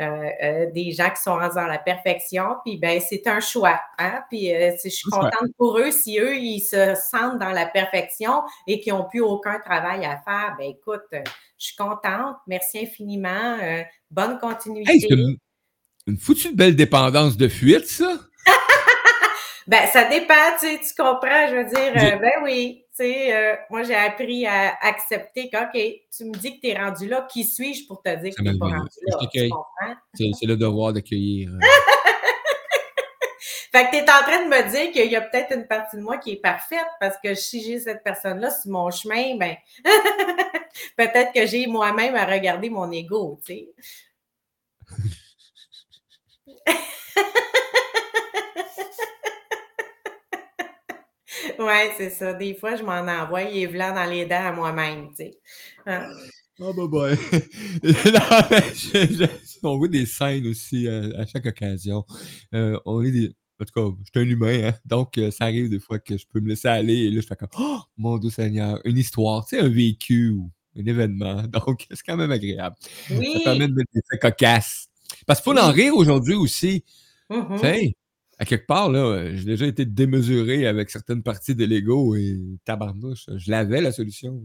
euh, 0.00 0.70
des 0.72 0.90
gens 0.90 1.10
qui 1.10 1.22
sont 1.22 1.34
rendus 1.34 1.54
dans 1.54 1.68
la 1.68 1.78
perfection. 1.78 2.56
Puis, 2.64 2.76
ben, 2.76 3.00
c'est 3.00 3.24
un 3.28 3.38
choix. 3.38 3.80
Hein? 3.98 4.22
Puis, 4.30 4.48
je 4.48 4.88
suis 4.88 5.08
contente 5.08 5.50
pour 5.56 5.78
eux 5.78 5.92
si 5.92 6.18
eux, 6.18 6.36
ils 6.36 6.60
se 6.60 6.96
sentent 7.08 7.38
dans 7.38 7.52
la 7.52 7.66
perfection 7.66 8.42
et 8.66 8.80
qu'ils 8.80 8.94
n'ont 8.94 9.08
plus 9.08 9.20
aucun 9.20 9.60
travail 9.60 10.04
à 10.04 10.20
faire. 10.24 10.56
Ben, 10.58 10.70
écoute, 10.70 11.04
je 11.12 11.64
suis 11.64 11.76
contente. 11.76 12.36
Merci 12.48 12.80
infiniment. 12.80 13.58
Bonne 14.10 14.38
continuité. 14.38 14.90
Hey, 14.90 15.06
une, 15.08 15.36
une 16.08 16.18
foutue 16.18 16.52
belle 16.52 16.74
dépendance 16.74 17.36
de 17.36 17.46
fuite, 17.46 17.86
ça. 17.86 18.18
Ben, 19.66 19.86
ça 19.86 20.04
dépend, 20.04 20.34
tu 20.60 20.66
sais, 20.66 20.78
tu 20.80 20.94
comprends, 20.94 21.48
je 21.48 21.56
veux 21.56 21.64
dire, 21.64 21.92
euh, 21.96 22.16
ben 22.18 22.32
oui, 22.42 22.84
tu 22.90 23.04
sais, 23.04 23.34
euh, 23.34 23.56
moi, 23.70 23.82
j'ai 23.82 23.94
appris 23.94 24.46
à 24.46 24.76
accepter 24.82 25.48
que, 25.48 25.56
OK, 25.56 26.00
tu 26.14 26.24
me 26.26 26.32
dis 26.32 26.56
que 26.56 26.60
tu 26.66 26.72
es 26.72 26.78
rendu 26.78 27.08
là, 27.08 27.26
qui 27.30 27.44
suis-je 27.44 27.86
pour 27.86 28.02
te 28.02 28.14
dire 28.16 28.30
que 28.34 28.42
tu 28.42 28.42
n'es 28.42 28.58
pas 28.58 28.66
rendu 28.66 28.98
là, 29.06 29.16
tu 29.18 29.26
t'accueille. 29.26 29.50
comprends? 29.50 29.94
C'est 30.14 30.30
c'est 30.38 30.46
le 30.46 30.56
devoir 30.56 30.92
d'accueillir. 30.92 31.50
euh, 31.50 31.58
Fait 33.72 33.86
que 33.86 33.90
tu 33.90 33.96
es 33.96 34.02
en 34.02 34.22
train 34.22 34.44
de 34.44 34.48
me 34.48 34.70
dire 34.70 34.92
qu'il 34.92 35.10
y 35.10 35.16
a 35.16 35.20
peut-être 35.20 35.52
une 35.52 35.66
partie 35.66 35.96
de 35.96 36.02
moi 36.02 36.18
qui 36.18 36.30
est 36.30 36.36
parfaite 36.40 36.86
parce 37.00 37.16
que 37.20 37.34
si 37.34 37.60
j'ai 37.60 37.80
cette 37.80 38.04
personne-là 38.04 38.52
sur 38.52 38.70
mon 38.70 38.88
chemin, 38.92 39.36
ben, 39.36 39.56
Peut-être 40.96 41.32
que 41.32 41.46
j'ai 41.46 41.66
moi-même 41.66 42.14
à 42.14 42.24
regarder 42.24 42.70
mon 42.70 42.90
ego, 42.90 43.40
tu 43.44 43.54
sais. 43.54 43.68
Oui, 51.58 51.74
c'est 51.96 52.10
ça. 52.10 52.34
Des 52.34 52.54
fois, 52.54 52.76
je 52.76 52.82
m'en 52.82 52.92
envoie 53.00 53.44
les 53.44 53.66
blancs 53.66 53.94
dans 53.94 54.04
les 54.08 54.24
dents 54.26 54.44
à 54.46 54.52
moi-même, 54.52 55.08
tu 55.10 55.16
sais. 55.16 55.38
Hein? 55.86 56.08
Ah, 56.60 56.70
bah, 56.76 56.86
bah. 56.88 57.08
Non, 57.82 58.46
mais 58.50 58.74
je- 58.74 59.14
je- 59.24 59.58
on 59.62 59.76
voit 59.78 59.88
des 59.88 60.06
scènes 60.06 60.46
aussi 60.46 60.86
euh, 60.86 61.10
à 61.18 61.26
chaque 61.26 61.46
occasion. 61.46 62.04
Euh, 62.54 62.78
on 62.84 63.02
est 63.02 63.10
des. 63.10 63.34
En 63.60 63.64
tout 63.64 63.72
cas, 63.92 63.96
je 64.04 64.20
suis 64.20 64.28
un 64.28 64.30
humain, 64.32 64.68
hein, 64.68 64.74
donc 64.84 65.16
euh, 65.16 65.30
ça 65.30 65.44
arrive 65.44 65.70
des 65.70 65.78
fois 65.78 66.00
que 66.00 66.18
je 66.18 66.26
peux 66.26 66.40
me 66.40 66.48
laisser 66.48 66.66
aller 66.68 66.94
et 67.04 67.10
là, 67.10 67.20
je 67.20 67.26
fais 67.26 67.36
comme 67.36 67.48
Oh, 67.58 67.78
mon 67.96 68.18
Dieu 68.18 68.28
Seigneur, 68.30 68.80
une 68.84 68.98
histoire, 68.98 69.46
tu 69.46 69.56
sais, 69.56 69.62
un 69.62 69.68
vécu 69.68 70.30
ou 70.30 70.50
un 70.76 70.84
événement. 70.84 71.42
Donc, 71.48 71.86
c'est 71.88 72.02
quand 72.04 72.16
même 72.16 72.32
agréable. 72.32 72.74
Ça 73.08 73.14
Oui. 73.16 73.40
permet 73.44 73.68
de 73.68 73.74
mettre 73.74 73.90
des 73.94 74.00
faits 74.10 74.20
cocasses. 74.20 74.88
Parce 75.26 75.40
qu'il 75.40 75.52
faut 75.52 75.58
en 75.58 75.70
rire 75.70 75.94
aujourd'hui 75.96 76.34
aussi. 76.34 76.84
Mhm. 77.30 77.46
Tu 77.54 77.58
sais, 77.60 77.94
à 78.38 78.44
quelque 78.44 78.66
part, 78.66 78.90
là, 78.90 79.00
euh, 79.00 79.30
j'ai 79.36 79.44
déjà 79.44 79.66
été 79.66 79.84
démesuré 79.84 80.66
avec 80.66 80.90
certaines 80.90 81.22
parties 81.22 81.54
de 81.54 81.64
l'ego 81.64 82.14
et 82.16 82.36
tabarnouche, 82.64 83.26
je 83.36 83.50
l'avais 83.50 83.80
la 83.80 83.92
solution. 83.92 84.40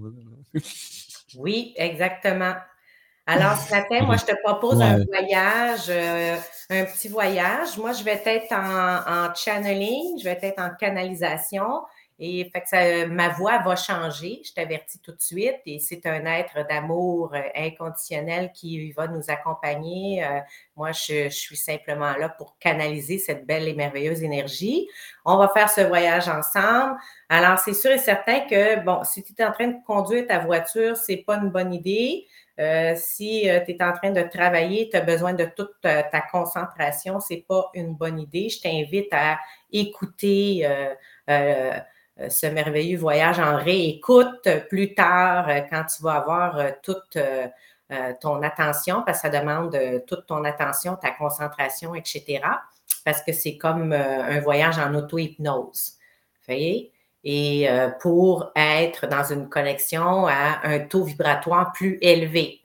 Oui, 1.38 1.74
exactement. 1.78 2.54
Alors, 3.28 3.56
ce 3.58 3.70
matin, 3.72 4.04
moi, 4.06 4.16
je 4.18 4.26
te 4.26 4.36
propose 4.44 4.78
Ouais. 4.80 4.84
un 4.86 5.04
voyage, 5.06 5.86
euh, 5.90 6.36
un 6.72 6.86
petit 6.86 7.08
voyage. 7.08 7.78
Moi, 7.78 7.94
je 7.94 8.04
vais 8.04 8.20
être 8.26 8.52
en, 8.52 9.28
en 9.30 9.36
channeling, 9.36 10.18
je 10.20 10.24
vais 10.24 10.40
être 10.42 10.60
en 10.60 10.72
canalisation. 10.80 11.84
Et 12.22 12.50
fait 12.52 12.62
que 12.62 12.68
ça- 12.68 13.08
ma 13.08 13.30
voix 13.30 13.60
va 13.60 13.78
changer, 13.78 14.42
je 14.44 14.52
t'avertis 14.52 15.00
tout 15.00 15.14
de 15.14 15.22
suite. 15.22 15.56
Et 15.66 15.80
c'est 15.80 16.06
un 16.06 16.26
être 16.26 16.68
d'amour 16.68 17.34
euh, 17.34 17.42
inconditionnel 17.56 18.52
qui 18.54 18.92
va 18.92 19.08
nous 19.08 19.24
accompagner. 19.30 20.26
Euh, 20.26 20.42
moi, 20.76 20.92
je, 20.92 21.30
suis 21.30 21.56
simplement 21.56 22.14
là 22.18 22.28
pour 22.28 22.58
canaliser 22.60 23.20
cette 23.20 23.46
belle 23.46 23.70
et 23.70 23.74
merveilleuse 23.74 24.22
énergie. 24.22 24.86
On 25.24 25.38
va 25.38 25.48
faire 25.48 25.70
ce 25.70 25.80
voyage 25.80 26.28
ensemble. 26.28 26.98
Alors, 27.30 27.58
c'est 27.60 27.74
sûr 27.74 27.92
et 27.92 27.98
certain 27.98 28.42
que, 28.42 28.84
bon, 28.84 29.06
si 29.06 29.24
tu 29.24 29.34
es 29.38 29.46
en 29.46 29.54
train 29.54 29.68
de 29.68 29.78
conduire 29.88 30.28
ta 30.28 30.40
voiture, 30.40 30.98
c'est 30.98 31.24
pas 31.26 31.38
une 31.38 31.52
bonne 31.52 31.74
idée. 31.74 32.26
Euh, 32.60 32.96
si 32.98 33.48
tu 33.66 33.72
es 33.72 33.82
en 33.82 33.94
train 33.94 34.12
de 34.12 34.24
travailler, 34.24 34.90
tu 34.90 34.98
as 34.98 35.02
besoin 35.02 35.34
de 35.34 35.46
toute 35.46 35.72
ta, 35.82 36.04
concentration, 36.30 37.22
c'est 37.22 37.46
pas 37.48 37.70
une 37.74 37.96
bonne 37.96 38.20
idée. 38.20 38.50
Je 38.50 38.60
t'invite 38.60 39.14
à 39.14 39.40
écouter 39.72 40.68
ce 42.28 42.48
merveilleux 42.48 42.98
voyage 42.98 43.40
en 43.40 43.56
réécoute 43.56 44.48
plus 44.70 44.94
tard 44.94 45.48
euh, 45.48 45.62
quand 45.70 45.86
tu 45.86 46.04
vas 46.04 46.16
avoir 46.16 46.58
euh, 46.58 46.72
toute 46.84 47.16
euh, 47.16 47.48
euh, 47.92 48.14
ton 48.22 48.44
attention, 48.44 49.04
parce 49.06 49.22
que 49.22 49.30
ça 49.32 49.40
demande 49.40 49.74
euh, 49.76 50.00
toute 50.06 50.26
ton 50.28 50.44
attention, 50.44 50.96
ta 50.96 51.12
concentration, 51.12 51.96
etc. 51.96 52.42
Parce 53.06 53.22
que 53.24 53.32
c'est 53.32 53.58
comme 53.58 53.94
euh, 53.94 54.24
un 54.24 54.40
voyage 54.42 54.78
en 54.78 54.94
auto-hypnose. 54.94 55.94
Voyez? 56.46 56.92
Et 57.24 57.70
euh, 57.70 57.90
pour 57.90 58.52
être 58.56 59.08
dans 59.08 59.24
une 59.24 59.50
connexion 59.50 60.28
à 60.28 60.60
un 60.64 60.80
taux 60.80 61.04
vibratoire 61.04 61.72
plus 61.74 61.98
élevé. 62.02 62.59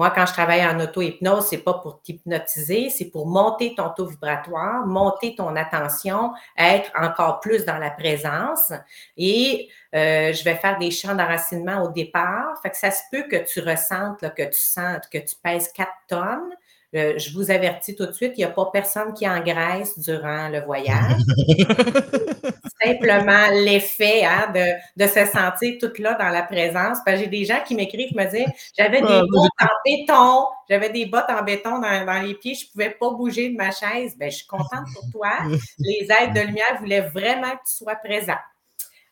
Moi, 0.00 0.10
quand 0.14 0.24
je 0.24 0.32
travaille 0.32 0.64
en 0.64 0.80
auto-hypnose, 0.80 1.48
c'est 1.50 1.58
pas 1.58 1.74
pour 1.74 2.00
t'hypnotiser, 2.00 2.88
c'est 2.88 3.10
pour 3.10 3.26
monter 3.26 3.74
ton 3.74 3.90
taux 3.90 4.06
vibratoire, 4.06 4.86
monter 4.86 5.34
ton 5.34 5.54
attention, 5.56 6.32
être 6.56 6.90
encore 6.98 7.40
plus 7.40 7.66
dans 7.66 7.76
la 7.76 7.90
présence. 7.90 8.72
Et 9.18 9.68
euh, 9.94 10.32
je 10.32 10.42
vais 10.42 10.54
faire 10.54 10.78
des 10.78 10.90
champs 10.90 11.14
d'enracinement 11.14 11.82
au 11.82 11.88
départ. 11.88 12.58
Fait 12.62 12.70
que 12.70 12.78
ça 12.78 12.90
se 12.90 13.02
peut 13.12 13.24
que 13.30 13.44
tu 13.44 13.60
ressentes, 13.60 14.22
là, 14.22 14.30
que 14.30 14.44
tu 14.44 14.58
sentes 14.58 15.06
que 15.12 15.18
tu 15.18 15.36
pèses 15.42 15.70
4 15.70 15.90
tonnes. 16.08 16.54
Euh, 16.96 17.16
je 17.18 17.32
vous 17.32 17.52
avertis 17.52 17.94
tout 17.94 18.04
de 18.04 18.12
suite, 18.12 18.32
il 18.36 18.40
n'y 18.40 18.44
a 18.44 18.48
pas 18.48 18.68
personne 18.72 19.14
qui 19.14 19.28
engraisse 19.28 19.96
durant 19.98 20.48
le 20.48 20.60
voyage. 20.60 21.20
Simplement 22.82 23.46
l'effet 23.52 24.24
hein, 24.24 24.50
de, 24.52 25.04
de 25.04 25.06
se 25.08 25.24
sentir 25.26 25.76
toute 25.78 26.00
là 26.00 26.14
dans 26.14 26.30
la 26.30 26.42
présence. 26.42 26.98
J'ai 27.06 27.28
des 27.28 27.44
gens 27.44 27.60
qui 27.64 27.76
m'écrivent, 27.76 28.16
me 28.16 28.24
disent 28.24 28.48
j'avais 28.76 29.02
des 29.02 29.06
Ah, 29.08 29.22
bottes 29.28 29.50
en 29.60 29.68
béton, 29.84 30.46
j'avais 30.68 30.90
des 30.90 31.06
bottes 31.06 31.30
en 31.30 31.42
béton 31.44 31.78
dans, 31.78 32.04
dans 32.04 32.22
les 32.22 32.34
pieds, 32.34 32.54
je 32.54 32.66
ne 32.66 32.70
pouvais 32.72 32.90
pas 32.90 33.10
bouger 33.10 33.50
de 33.50 33.56
ma 33.56 33.70
chaise. 33.70 34.16
Ben, 34.18 34.28
je 34.30 34.38
suis 34.38 34.46
contente 34.46 34.86
pour 34.94 35.04
toi. 35.12 35.30
Les 35.78 36.08
aides 36.10 36.34
de 36.34 36.40
lumière 36.40 36.76
voulaient 36.80 37.08
vraiment 37.08 37.52
que 37.52 37.68
tu 37.68 37.76
sois 37.76 37.96
présent. 37.96 38.38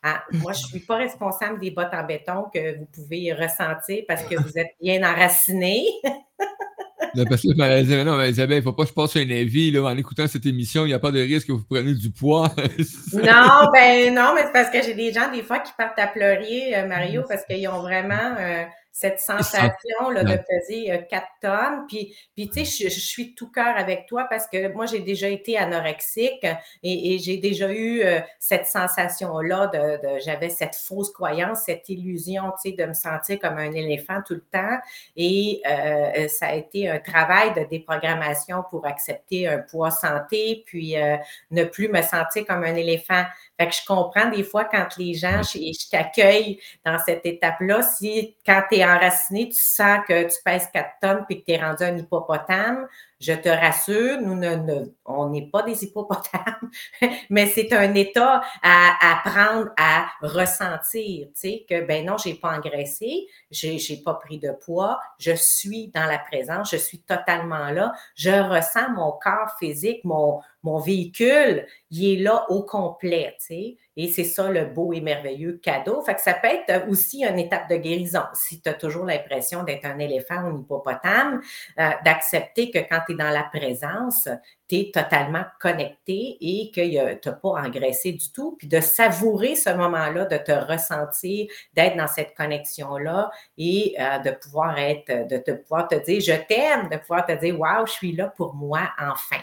Ah, 0.02 0.22
moi, 0.32 0.52
je 0.52 0.62
ne 0.62 0.68
suis 0.68 0.80
pas 0.80 0.96
responsable 0.96 1.60
des 1.60 1.70
bottes 1.70 1.92
en 1.92 2.04
béton 2.04 2.44
que 2.52 2.78
vous 2.78 2.86
pouvez 2.86 3.32
ressentir 3.32 4.04
parce 4.08 4.22
que 4.24 4.36
vous 4.36 4.56
êtes 4.58 4.74
bien 4.80 5.02
enraciné. 5.08 5.84
Là, 7.14 7.24
parce 7.28 7.42
que 7.42 7.48
elle 7.60 7.84
disait, 7.84 8.04
non, 8.04 8.16
mais 8.16 8.30
Isabelle, 8.30 8.58
il 8.58 8.60
ne 8.60 8.64
faut 8.64 8.72
pas 8.72 8.84
que 8.84 8.90
je 8.90 8.94
passe 8.94 9.16
un 9.16 9.30
avis 9.30 9.70
là, 9.70 9.82
en 9.82 9.96
écoutant 9.96 10.26
cette 10.26 10.46
émission. 10.46 10.84
Il 10.84 10.88
n'y 10.88 10.94
a 10.94 10.98
pas 10.98 11.10
de 11.10 11.20
risque 11.20 11.48
que 11.48 11.52
vous 11.52 11.64
preniez 11.64 11.94
du 11.94 12.10
poids. 12.10 12.52
non, 13.12 13.70
ben 13.72 14.14
non, 14.14 14.32
mais 14.34 14.42
c'est 14.42 14.52
parce 14.52 14.70
que 14.70 14.82
j'ai 14.82 14.94
des 14.94 15.12
gens 15.12 15.30
des 15.32 15.42
fois 15.42 15.58
qui 15.58 15.72
partent 15.76 15.98
à 15.98 16.06
pleurer, 16.06 16.74
euh, 16.76 16.86
Mario, 16.86 17.22
parce 17.28 17.44
qu'ils 17.44 17.68
ont 17.68 17.80
vraiment 17.80 18.34
euh, 18.38 18.64
cette 18.98 19.20
sensation 19.20 20.10
là, 20.12 20.24
de 20.24 20.36
peser 20.36 20.90
euh, 20.90 20.98
4 21.08 21.26
tonnes. 21.40 21.86
Puis, 21.86 22.16
puis 22.34 22.48
tu 22.50 22.64
sais, 22.64 22.88
je, 22.88 22.92
je, 22.92 22.98
suis 22.98 23.32
tout 23.36 23.48
cœur 23.48 23.76
avec 23.76 24.06
toi 24.06 24.26
parce 24.28 24.48
que 24.48 24.72
moi, 24.72 24.86
j'ai 24.86 24.98
déjà 24.98 25.28
été 25.28 25.56
anorexique 25.56 26.44
et, 26.82 27.14
et 27.14 27.18
j'ai 27.20 27.36
déjà 27.36 27.70
eu 27.70 28.00
euh, 28.00 28.18
cette 28.40 28.66
sensation-là 28.66 29.68
de, 29.68 29.78
de 30.02 30.18
j'avais 30.18 30.48
cette 30.48 30.74
fausse 30.74 31.12
croyance, 31.12 31.60
cette 31.66 31.88
illusion, 31.88 32.42
tu 32.60 32.70
sais, 32.70 32.76
de 32.76 32.84
me 32.86 32.92
sentir 32.92 33.38
comme 33.38 33.58
un 33.58 33.70
éléphant 33.70 34.20
tout 34.26 34.34
le 34.34 34.44
temps. 34.52 34.78
Et 35.14 35.62
euh, 35.70 36.26
ça 36.26 36.46
a 36.46 36.54
été 36.54 36.90
un 36.90 36.98
travail 36.98 37.54
de 37.54 37.68
déprogrammation 37.70 38.64
pour 38.68 38.84
accepter 38.84 39.46
un 39.46 39.58
poids 39.58 39.92
santé, 39.92 40.64
puis 40.66 40.96
euh, 40.96 41.16
ne 41.52 41.62
plus 41.62 41.88
me 41.88 42.02
sentir 42.02 42.44
comme 42.46 42.64
un 42.64 42.74
éléphant. 42.74 43.22
Fait 43.60 43.68
que 43.68 43.74
je 43.74 43.86
comprends 43.86 44.28
des 44.28 44.42
fois 44.42 44.64
quand 44.64 44.88
les 44.98 45.14
gens, 45.14 45.42
je, 45.42 45.58
je 45.58 45.88
t'accueille 45.88 46.58
dans 46.84 46.98
cette 46.98 47.24
étape-là, 47.24 47.82
si 47.82 48.34
quand 48.44 48.62
tu 48.68 48.78
es 48.78 48.87
enraciné, 48.96 49.48
tu 49.48 49.60
sens 49.60 50.00
que 50.06 50.22
tu 50.24 50.42
pèses 50.44 50.68
4 50.72 50.90
tonnes 51.00 51.24
puis 51.26 51.40
que 51.40 51.44
tu 51.46 51.52
es 51.52 51.58
rendu 51.58 51.84
un 51.84 51.96
hippopotame, 51.96 52.86
je 53.20 53.32
te 53.32 53.48
rassure, 53.48 54.20
nous 54.20 54.34
ne, 54.34 54.54
ne 54.54 54.84
on 55.04 55.30
n'est 55.30 55.48
pas 55.48 55.62
des 55.62 55.84
hippopotames, 55.84 56.70
mais 57.30 57.46
c'est 57.46 57.72
un 57.72 57.94
état 57.94 58.42
à 58.62 59.12
apprendre 59.12 59.70
à 59.76 60.08
ressentir, 60.22 61.28
tu 61.28 61.32
sais, 61.34 61.66
que 61.68 61.84
ben 61.84 62.06
non, 62.06 62.16
j'ai 62.16 62.34
pas 62.34 62.56
engraissé, 62.56 63.26
j'ai, 63.50 63.78
j'ai 63.78 63.96
pas 63.98 64.14
pris 64.14 64.38
de 64.38 64.52
poids, 64.52 65.00
je 65.18 65.32
suis 65.32 65.88
dans 65.88 66.06
la 66.06 66.18
présence, 66.18 66.70
je 66.70 66.76
suis 66.76 67.00
totalement 67.00 67.70
là, 67.70 67.92
je 68.14 68.30
ressens 68.30 68.90
mon 68.94 69.12
corps 69.12 69.56
physique, 69.58 70.04
mon, 70.04 70.40
mon 70.62 70.78
véhicule, 70.78 71.66
il 71.90 72.12
est 72.12 72.22
là 72.22 72.44
au 72.50 72.62
complet, 72.62 73.34
tu 73.38 73.46
sais. 73.46 73.76
Et 73.96 74.06
c'est 74.08 74.24
ça 74.24 74.48
le 74.48 74.64
beau 74.64 74.92
et 74.92 75.00
merveilleux 75.00 75.58
cadeau. 75.60 76.00
Fait 76.02 76.14
que 76.14 76.20
ça 76.20 76.34
peut 76.34 76.46
être 76.46 76.88
aussi 76.88 77.24
une 77.24 77.38
étape 77.38 77.68
de 77.68 77.76
guérison. 77.76 78.22
Si 78.32 78.60
tu 78.60 78.68
as 78.68 78.74
toujours 78.74 79.04
l'impression 79.04 79.64
d'être 79.64 79.86
un 79.86 79.98
éléphant 79.98 80.42
ou 80.42 80.46
un 80.54 80.60
hippopotame, 80.60 81.40
euh, 81.80 81.90
d'accepter 82.04 82.70
que 82.70 82.78
quand 82.78 83.00
dans 83.14 83.30
la 83.30 83.44
présence, 83.44 84.28
tu 84.68 84.76
es 84.76 84.90
totalement 84.92 85.44
connecté 85.60 86.36
et 86.40 86.70
que 86.70 87.14
tu 87.14 87.28
n'as 87.28 87.34
pas 87.34 87.48
engraissé 87.48 88.12
du 88.12 88.32
tout, 88.32 88.56
puis 88.58 88.68
de 88.68 88.80
savourer 88.80 89.56
ce 89.56 89.70
moment-là, 89.70 90.26
de 90.26 90.36
te 90.36 90.52
ressentir, 90.52 91.46
d'être 91.74 91.96
dans 91.96 92.06
cette 92.06 92.34
connexion-là 92.34 93.30
et 93.56 93.96
euh, 93.98 94.18
de 94.18 94.30
pouvoir 94.30 94.78
être, 94.78 95.28
de 95.28 95.38
te 95.38 95.50
pouvoir 95.52 95.88
te 95.88 95.94
dire 95.94 96.20
je 96.20 96.40
t'aime, 96.46 96.88
de 96.88 96.96
pouvoir 96.96 97.26
te 97.26 97.32
dire 97.32 97.58
waouh, 97.58 97.86
je 97.86 97.92
suis 97.92 98.12
là 98.12 98.28
pour 98.28 98.54
moi 98.54 98.90
enfin. 99.00 99.42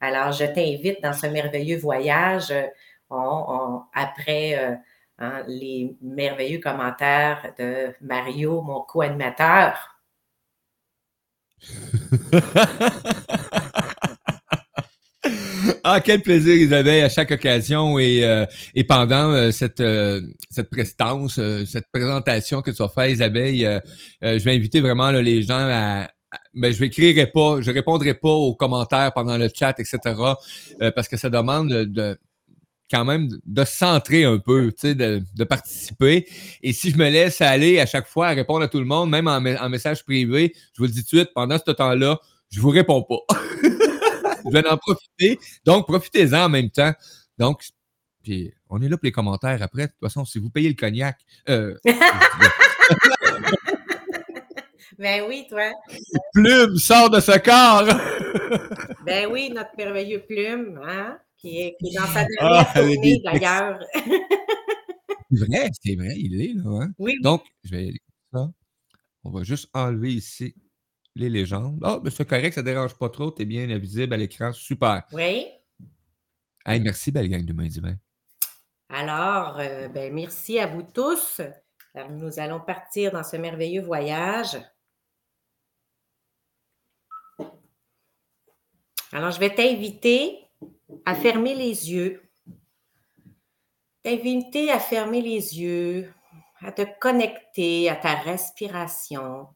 Alors, 0.00 0.32
je 0.32 0.44
t'invite 0.44 1.02
dans 1.02 1.12
ce 1.14 1.26
merveilleux 1.26 1.78
voyage. 1.78 2.52
On, 3.08 3.82
après 3.94 4.58
euh, 4.58 4.74
hein, 5.18 5.44
les 5.46 5.96
merveilleux 6.02 6.60
commentaires 6.60 7.54
de 7.58 7.94
Mario, 8.00 8.60
mon 8.60 8.82
co-animateur. 8.82 9.93
ah, 15.84 16.00
quel 16.00 16.22
plaisir, 16.22 16.54
Isabelle, 16.54 17.04
à 17.04 17.08
chaque 17.08 17.30
occasion 17.30 17.98
et, 17.98 18.24
euh, 18.24 18.44
et 18.74 18.84
pendant 18.84 19.32
euh, 19.32 19.50
cette, 19.50 19.80
euh, 19.80 20.20
cette 20.50 20.70
prestance, 20.70 21.40
cette 21.66 21.86
présentation 21.92 22.62
que 22.62 22.70
tu 22.70 22.78
vas 22.78 22.88
faire, 22.88 23.08
Isabelle, 23.08 23.82
je 24.22 24.44
vais 24.44 24.54
inviter 24.54 24.80
vraiment 24.80 25.10
les 25.10 25.42
gens 25.42 25.68
à, 25.70 26.08
mais 26.52 26.72
je 26.72 26.82
n'écrirai 26.82 27.28
pas, 27.28 27.60
je 27.60 27.70
répondrai 27.70 28.14
pas 28.14 28.28
aux 28.28 28.54
commentaires 28.54 29.12
pendant 29.12 29.38
le 29.38 29.48
chat, 29.54 29.78
etc. 29.78 29.98
Parce 30.94 31.08
que 31.08 31.16
ça 31.16 31.30
demande 31.30 31.70
de, 31.70 31.84
de, 31.84 32.18
quand 32.90 33.04
même 33.04 33.28
de 33.44 33.64
se 33.64 33.76
centrer 33.76 34.24
un 34.24 34.38
peu, 34.38 34.72
tu 34.72 34.88
sais, 34.88 34.94
de, 34.94 35.22
de, 35.34 35.44
participer. 35.44 36.26
Et 36.62 36.72
si 36.72 36.90
je 36.90 36.96
me 36.96 37.08
laisse 37.08 37.40
aller 37.40 37.80
à 37.80 37.86
chaque 37.86 38.06
fois 38.06 38.28
à 38.28 38.34
répondre 38.34 38.62
à 38.62 38.68
tout 38.68 38.78
le 38.78 38.84
monde, 38.84 39.10
même 39.10 39.26
en, 39.26 39.36
en 39.36 39.68
message 39.68 40.04
privé, 40.04 40.52
je 40.74 40.82
vous 40.82 40.86
le 40.86 40.92
dis 40.92 41.04
tout 41.04 41.16
de 41.16 41.22
suite, 41.22 41.30
pendant 41.34 41.58
ce 41.58 41.70
temps-là, 41.70 42.18
je 42.50 42.60
vous 42.60 42.70
réponds 42.70 43.02
pas. 43.02 43.20
je 43.62 44.50
vais 44.50 44.66
en 44.68 44.76
profiter. 44.76 45.38
Donc, 45.64 45.86
profitez-en 45.86 46.44
en 46.44 46.48
même 46.48 46.70
temps. 46.70 46.92
Donc, 47.38 47.62
puis 48.22 48.52
on 48.70 48.80
est 48.80 48.88
là 48.88 48.96
pour 48.96 49.04
les 49.04 49.12
commentaires 49.12 49.62
après. 49.62 49.82
De 49.82 49.88
toute 49.88 50.00
façon, 50.00 50.24
si 50.24 50.38
vous 50.38 50.50
payez 50.50 50.68
le 50.68 50.74
cognac. 50.74 51.18
Euh, 51.48 51.74
Ben 54.98 55.24
oui, 55.28 55.46
toi. 55.48 55.72
Plume 56.32 56.76
sort 56.76 57.10
de 57.10 57.18
ce 57.18 57.36
corps! 57.38 57.84
Ben 59.04 59.28
oui, 59.30 59.50
notre 59.52 59.70
merveilleux 59.76 60.20
plume, 60.20 60.80
hein, 60.86 61.18
qui, 61.44 61.60
est, 61.60 61.76
qui 61.78 61.88
est 61.88 61.98
dans 61.98 62.06
sa 62.06 62.20
Ah, 62.20 62.26
dernière 62.26 62.76
avec 62.76 62.94
tournée 62.94 63.16
des 63.16 63.22
d'ailleurs. 63.22 63.80
C'est 65.30 65.46
vrai, 65.46 65.70
c'est 65.82 65.96
vrai, 65.96 66.14
il 66.16 66.40
est 66.40 66.52
là. 66.54 66.82
Hein? 66.82 66.92
Oui. 66.98 67.16
Donc, 67.22 67.44
je 67.64 67.70
vais 67.70 67.92
ça. 68.32 68.50
On 69.24 69.30
va 69.30 69.42
juste 69.42 69.68
enlever 69.74 70.14
ici 70.14 70.54
les 71.14 71.28
légendes. 71.28 71.80
Ah, 71.82 71.98
ben 72.02 72.10
c'est 72.10 72.28
correct, 72.28 72.54
ça 72.54 72.62
ne 72.62 72.66
dérange 72.66 72.94
pas 72.94 73.08
trop. 73.08 73.30
Tu 73.30 73.42
es 73.42 73.44
bien 73.44 73.66
visible 73.78 74.14
à 74.14 74.16
l'écran. 74.16 74.52
Super. 74.52 75.02
Oui. 75.12 75.46
Hey, 76.66 76.80
merci, 76.80 77.10
belle 77.12 77.28
gang 77.28 77.44
de 77.44 77.52
main 77.52 77.66
divin. 77.66 77.96
Alors, 78.88 79.58
euh, 79.58 79.88
ben, 79.88 80.12
merci 80.14 80.58
à 80.58 80.66
vous 80.66 80.82
tous. 80.82 81.40
Alors, 81.94 82.10
nous 82.10 82.38
allons 82.38 82.60
partir 82.60 83.12
dans 83.12 83.22
ce 83.22 83.36
merveilleux 83.36 83.82
voyage. 83.82 84.56
Alors, 89.12 89.30
je 89.30 89.40
vais 89.40 89.54
t'inviter 89.54 90.43
à 91.04 91.14
fermer 91.14 91.54
les 91.54 91.92
yeux. 91.92 92.22
T'inviter 94.02 94.70
à 94.70 94.78
fermer 94.78 95.22
les 95.22 95.58
yeux, 95.58 96.12
à 96.60 96.72
te 96.72 96.82
connecter 97.00 97.88
à 97.88 97.96
ta 97.96 98.14
respiration. 98.14 99.48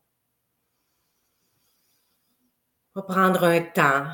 On 2.94 3.00
va 3.00 3.02
prendre 3.02 3.44
un 3.44 3.60
temps 3.60 4.06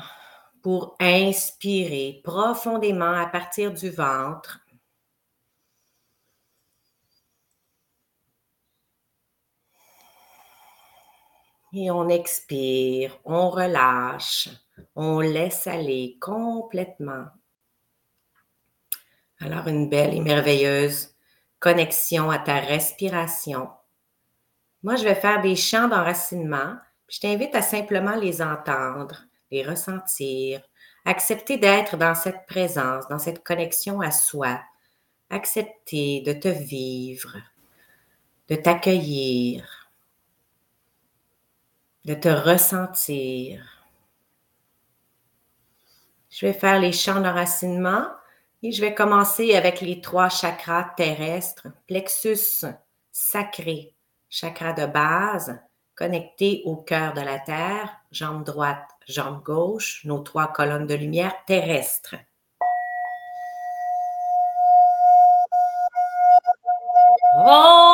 pour 0.61 0.95
inspirer 0.99 2.21
profondément 2.23 3.13
à 3.13 3.27
partir 3.27 3.71
du 3.71 3.89
ventre. 3.89 4.59
Et 11.71 11.91
on 11.91 12.07
expire, 12.07 13.19
on 13.25 13.49
relâche, 13.49 14.49
on 14.95 15.19
laisse 15.19 15.67
aller 15.67 16.17
complètement. 16.19 17.25
Alors 19.39 19.67
une 19.67 19.89
belle 19.89 20.13
et 20.13 20.21
merveilleuse 20.21 21.15
connexion 21.59 22.29
à 22.29 22.39
ta 22.39 22.59
respiration. 22.59 23.69
Moi, 24.83 24.95
je 24.97 25.03
vais 25.03 25.15
faire 25.15 25.41
des 25.41 25.55
chants 25.55 25.87
d'enracinement. 25.87 26.75
Je 27.09 27.19
t'invite 27.19 27.55
à 27.55 27.61
simplement 27.61 28.15
les 28.15 28.41
entendre, 28.41 29.23
les 29.49 29.63
ressentir, 29.63 30.61
accepter 31.05 31.57
d'être 31.57 31.97
dans 31.97 32.15
cette 32.15 32.45
présence, 32.45 33.07
dans 33.07 33.19
cette 33.19 33.43
connexion 33.43 34.01
à 34.01 34.11
soi, 34.11 34.61
accepter 35.29 36.21
de 36.21 36.33
te 36.33 36.47
vivre, 36.47 37.35
de 38.47 38.55
t'accueillir, 38.55 39.89
de 42.05 42.13
te 42.13 42.29
ressentir. 42.29 43.74
Je 46.37 46.45
vais 46.45 46.53
faire 46.53 46.81
les 46.81 46.91
chants 46.91 47.21
d'enracinement 47.21 48.07
et 48.61 48.73
je 48.73 48.81
vais 48.81 48.93
commencer 48.93 49.55
avec 49.55 49.79
les 49.79 50.01
trois 50.01 50.27
chakras 50.27 50.91
terrestres, 50.97 51.67
plexus 51.87 52.65
sacré, 53.09 53.95
chakra 54.29 54.73
de 54.73 54.85
base, 54.85 55.57
connecté 55.95 56.61
au 56.65 56.75
cœur 56.75 57.13
de 57.13 57.21
la 57.21 57.39
Terre, 57.39 57.89
jambe 58.11 58.43
droite, 58.43 58.89
jambe 59.07 59.43
gauche, 59.43 60.01
nos 60.03 60.19
trois 60.19 60.51
colonnes 60.51 60.87
de 60.87 60.95
lumière 60.95 61.33
terrestres. 61.47 62.15
Les 67.37 67.84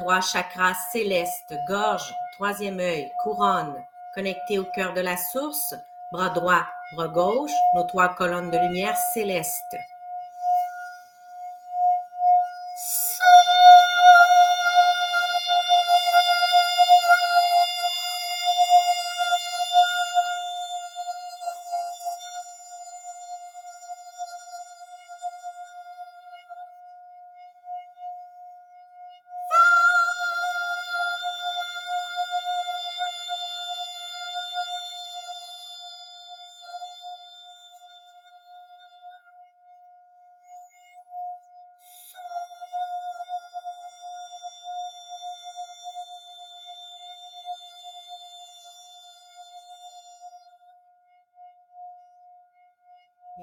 trois 0.00 0.22
chakras 0.22 0.78
célestes, 0.92 1.54
gorge, 1.68 2.14
troisième 2.32 2.80
œil, 2.80 3.12
couronne, 3.22 3.74
connectés 4.14 4.58
au 4.58 4.64
cœur 4.74 4.94
de 4.94 5.02
la 5.02 5.18
source, 5.18 5.74
bras 6.10 6.30
droit, 6.30 6.64
bras 6.94 7.08
gauche, 7.08 7.50
nos 7.74 7.84
trois 7.84 8.08
colonnes 8.14 8.50
de 8.50 8.56
lumière 8.56 8.96
céleste. 9.12 9.76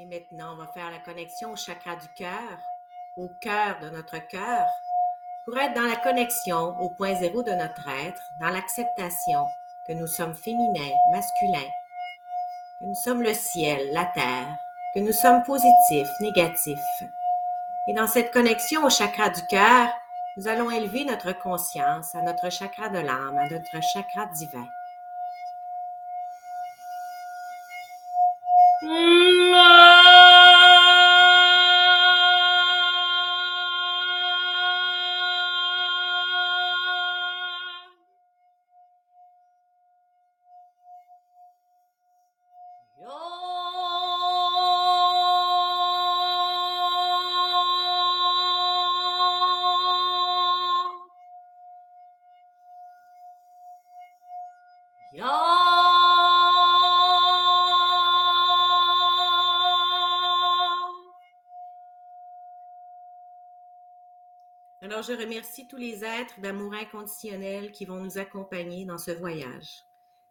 Maintenant, 0.07 0.53
on 0.53 0.57
va 0.57 0.67
faire 0.67 0.89
la 0.89 0.99
connexion 0.99 1.51
au 1.51 1.55
chakra 1.55 1.95
du 1.95 2.07
cœur, 2.15 2.57
au 3.17 3.27
cœur 3.41 3.79
de 3.81 3.89
notre 3.89 4.17
cœur, 4.27 4.65
pour 5.45 5.57
être 5.57 5.73
dans 5.73 5.87
la 5.87 5.97
connexion 5.97 6.79
au 6.79 6.89
point 6.89 7.15
zéro 7.15 7.43
de 7.43 7.51
notre 7.51 7.87
être, 7.89 8.21
dans 8.39 8.49
l'acceptation 8.49 9.45
que 9.87 9.93
nous 9.93 10.07
sommes 10.07 10.35
féminins, 10.35 10.95
masculins, 11.11 11.71
que 12.79 12.85
nous 12.85 12.95
sommes 12.95 13.21
le 13.21 13.33
ciel, 13.33 13.89
la 13.91 14.05
terre, 14.05 14.55
que 14.93 14.99
nous 14.99 15.11
sommes 15.11 15.43
positifs, 15.43 16.09
négatifs. 16.21 17.03
Et 17.89 17.93
dans 17.93 18.07
cette 18.07 18.31
connexion 18.31 18.85
au 18.85 18.89
chakra 18.89 19.29
du 19.29 19.45
cœur, 19.47 19.89
nous 20.37 20.47
allons 20.47 20.71
élever 20.71 21.03
notre 21.03 21.33
conscience 21.33 22.15
à 22.15 22.21
notre 22.21 22.49
chakra 22.49 22.89
de 22.89 22.99
l'âme, 22.99 23.37
à 23.37 23.49
notre 23.49 23.81
chakra 23.81 24.25
divin. 24.27 24.67
Alors, 64.89 65.03
je 65.03 65.11
remercie 65.11 65.67
tous 65.67 65.75
les 65.75 66.05
êtres 66.05 66.39
d'amour 66.39 66.73
inconditionnel 66.73 67.73
qui 67.73 67.83
vont 67.83 67.97
nous 67.97 68.17
accompagner 68.17 68.85
dans 68.85 68.97
ce 68.97 69.11
voyage. 69.11 69.67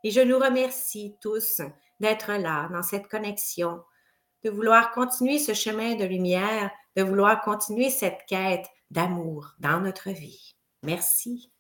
Et 0.03 0.11
je 0.11 0.23
nous 0.23 0.39
remercie 0.39 1.15
tous 1.21 1.61
d'être 2.01 2.33
là, 2.33 2.67
dans 2.73 2.83
cette 2.83 3.07
connexion, 3.07 3.83
de 4.45 4.49
vouloir 4.49 4.93
continuer 4.93 5.39
ce 5.39 5.53
chemin 5.53 5.95
de 5.97 6.07
lumière, 6.07 6.71
de 6.97 7.03
vouloir 7.03 7.43
continuer 7.43 7.91
cette 7.91 8.25
quête 8.27 8.65
d'amour 8.91 9.53
dans 9.59 9.79
notre 9.79 10.09
vie. 10.09 10.57
Merci. 10.83 11.53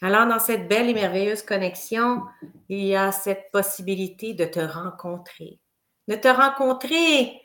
Alors, 0.00 0.26
dans 0.26 0.40
cette 0.40 0.68
belle 0.68 0.88
et 0.88 0.94
merveilleuse 0.94 1.42
connexion, 1.42 2.22
il 2.70 2.82
y 2.82 2.96
a 2.96 3.12
cette 3.12 3.50
possibilité 3.52 4.32
de 4.32 4.46
te 4.46 4.60
rencontrer, 4.60 5.60
de 6.08 6.14
te 6.14 6.28
rencontrer 6.28 7.43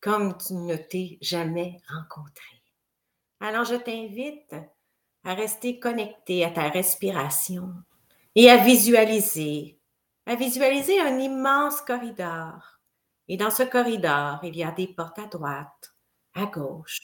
comme 0.00 0.36
tu 0.38 0.54
ne 0.54 0.76
t'es 0.76 1.18
jamais 1.20 1.80
rencontré. 1.88 2.62
Alors, 3.40 3.64
je 3.64 3.76
t'invite 3.76 4.54
à 5.24 5.34
rester 5.34 5.78
connecté 5.78 6.44
à 6.44 6.50
ta 6.50 6.68
respiration 6.68 7.72
et 8.34 8.50
à 8.50 8.56
visualiser, 8.56 9.78
à 10.26 10.34
visualiser 10.34 11.00
un 11.00 11.18
immense 11.18 11.80
corridor. 11.80 12.80
Et 13.28 13.36
dans 13.36 13.50
ce 13.50 13.62
corridor, 13.62 14.40
il 14.42 14.56
y 14.56 14.64
a 14.64 14.70
des 14.72 14.88
portes 14.88 15.18
à 15.18 15.26
droite, 15.26 15.94
à 16.34 16.46
gauche, 16.46 17.00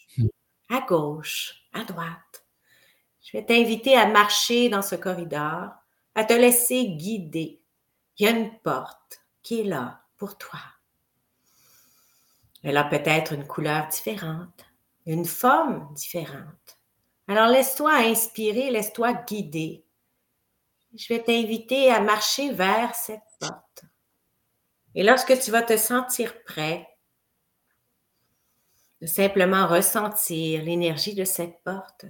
à 0.70 0.80
gauche, 0.80 1.54
à 1.72 1.84
droite. 1.84 2.46
Je 3.20 3.36
vais 3.36 3.44
t'inviter 3.44 3.96
à 3.96 4.06
marcher 4.06 4.68
dans 4.68 4.82
ce 4.82 4.94
corridor, 4.94 5.70
à 6.14 6.24
te 6.24 6.32
laisser 6.32 6.88
guider. 6.88 7.60
Il 8.18 8.26
y 8.26 8.28
a 8.28 8.32
une 8.32 8.58
porte 8.60 9.20
qui 9.42 9.60
est 9.60 9.64
là 9.64 10.02
pour 10.16 10.38
toi. 10.38 10.60
Elle 12.64 12.76
a 12.76 12.84
peut-être 12.84 13.34
une 13.34 13.46
couleur 13.46 13.86
différente, 13.88 14.64
une 15.06 15.26
forme 15.26 15.92
différente. 15.94 16.80
Alors 17.28 17.46
laisse-toi 17.46 17.92
inspirer, 17.92 18.70
laisse-toi 18.70 19.12
guider. 19.12 19.84
Je 20.94 21.08
vais 21.12 21.22
t'inviter 21.22 21.90
à 21.90 22.00
marcher 22.00 22.52
vers 22.52 22.94
cette 22.94 23.20
porte. 23.38 23.84
Et 24.94 25.02
lorsque 25.02 25.38
tu 25.40 25.50
vas 25.50 25.62
te 25.62 25.76
sentir 25.76 26.42
prêt, 26.44 26.88
de 29.04 29.06
simplement 29.06 29.66
ressentir 29.66 30.62
l'énergie 30.62 31.14
de 31.14 31.24
cette 31.24 31.62
porte. 31.62 32.06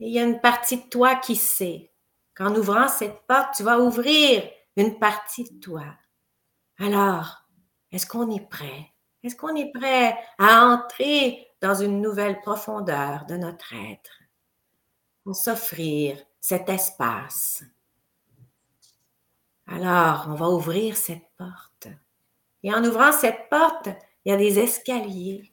Il 0.00 0.12
y 0.12 0.18
a 0.18 0.24
une 0.24 0.40
partie 0.40 0.76
de 0.76 0.88
toi 0.90 1.14
qui 1.16 1.34
sait 1.34 1.90
qu'en 2.34 2.54
ouvrant 2.54 2.88
cette 2.88 3.22
porte, 3.26 3.54
tu 3.56 3.62
vas 3.62 3.80
ouvrir 3.80 4.42
une 4.76 4.98
partie 4.98 5.44
de 5.44 5.60
toi. 5.60 5.84
Alors, 6.78 7.46
est-ce 7.90 8.06
qu'on 8.06 8.30
est 8.30 8.46
prêt? 8.50 8.91
Est-ce 9.22 9.36
qu'on 9.36 9.54
est 9.54 9.72
prêt 9.72 10.16
à 10.38 10.66
entrer 10.66 11.48
dans 11.60 11.74
une 11.74 12.00
nouvelle 12.00 12.40
profondeur 12.40 13.24
de 13.26 13.36
notre 13.36 13.72
être? 13.74 14.20
Pour 15.22 15.36
s'offrir 15.36 16.18
cet 16.40 16.68
espace? 16.68 17.62
Alors, 19.66 20.26
on 20.28 20.34
va 20.34 20.48
ouvrir 20.48 20.96
cette 20.96 21.28
porte. 21.36 21.88
Et 22.62 22.74
en 22.74 22.84
ouvrant 22.84 23.12
cette 23.12 23.48
porte, 23.48 23.88
il 24.24 24.30
y 24.30 24.32
a 24.32 24.36
des 24.36 24.58
escaliers. 24.58 25.52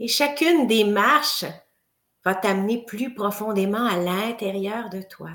Et 0.00 0.08
chacune 0.08 0.66
des 0.66 0.84
marches 0.84 1.44
va 2.24 2.34
t'amener 2.34 2.84
plus 2.84 3.14
profondément 3.14 3.86
à 3.86 3.96
l'intérieur 3.96 4.88
de 4.88 5.02
toi. 5.02 5.30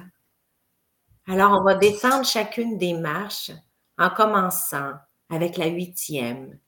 Alors, 1.27 1.59
on 1.59 1.63
va 1.63 1.75
descendre 1.75 2.25
chacune 2.25 2.77
des 2.77 2.93
marches 2.93 3.51
en 3.97 4.09
commençant 4.09 4.93
avec 5.29 5.57
la 5.57 5.67
huitième. 5.67 6.59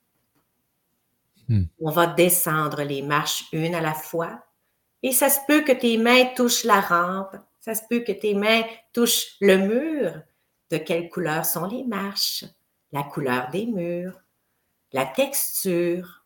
Hmm. 1.48 1.66
On 1.80 1.92
va 1.92 2.08
descendre 2.08 2.84
les 2.84 3.02
marches 3.02 3.46
une 3.52 3.76
à 3.76 3.82
la 3.82 3.94
fois. 3.94 4.46
Et 5.04 5.12
ça 5.12 5.30
se 5.30 5.40
peut 5.48 5.62
que 5.62 5.72
tes 5.72 5.98
mains 5.98 6.26
touchent 6.36 6.64
la 6.64 6.82
rampe. 6.82 7.36
Ça 7.60 7.76
se 7.76 7.84
peut 7.90 8.00
que 8.00 8.12
tes 8.12 8.34
mains 8.34 8.64
touchent 8.94 9.36
le 9.42 9.58
mur. 9.58 10.22
De 10.72 10.78
quelle 10.78 11.10
couleur 11.10 11.46
sont 11.46 11.68
les 11.68 11.84
marches? 11.84 12.46
La 12.92 13.04
couleur 13.04 13.50
des 13.52 13.66
murs, 13.66 14.20
la 14.94 15.06
texture, 15.06 16.26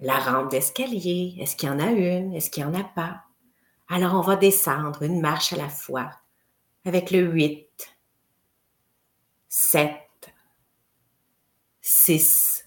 la 0.00 0.18
rampe 0.18 0.50
d'escalier. 0.50 1.36
Est-ce 1.40 1.56
qu'il 1.56 1.68
y 1.68 1.72
en 1.72 1.80
a 1.80 1.90
une? 1.90 2.34
Est-ce 2.34 2.50
qu'il 2.50 2.64
n'y 2.64 2.70
en 2.70 2.80
a 2.80 2.84
pas? 2.84 3.22
Alors, 3.88 4.14
on 4.14 4.20
va 4.20 4.36
descendre 4.36 5.02
une 5.02 5.20
marche 5.20 5.52
à 5.52 5.56
la 5.56 5.68
fois 5.68 6.10
avec 6.84 7.10
le 7.10 7.20
8, 7.20 7.96
7, 9.48 9.90
6, 11.80 12.61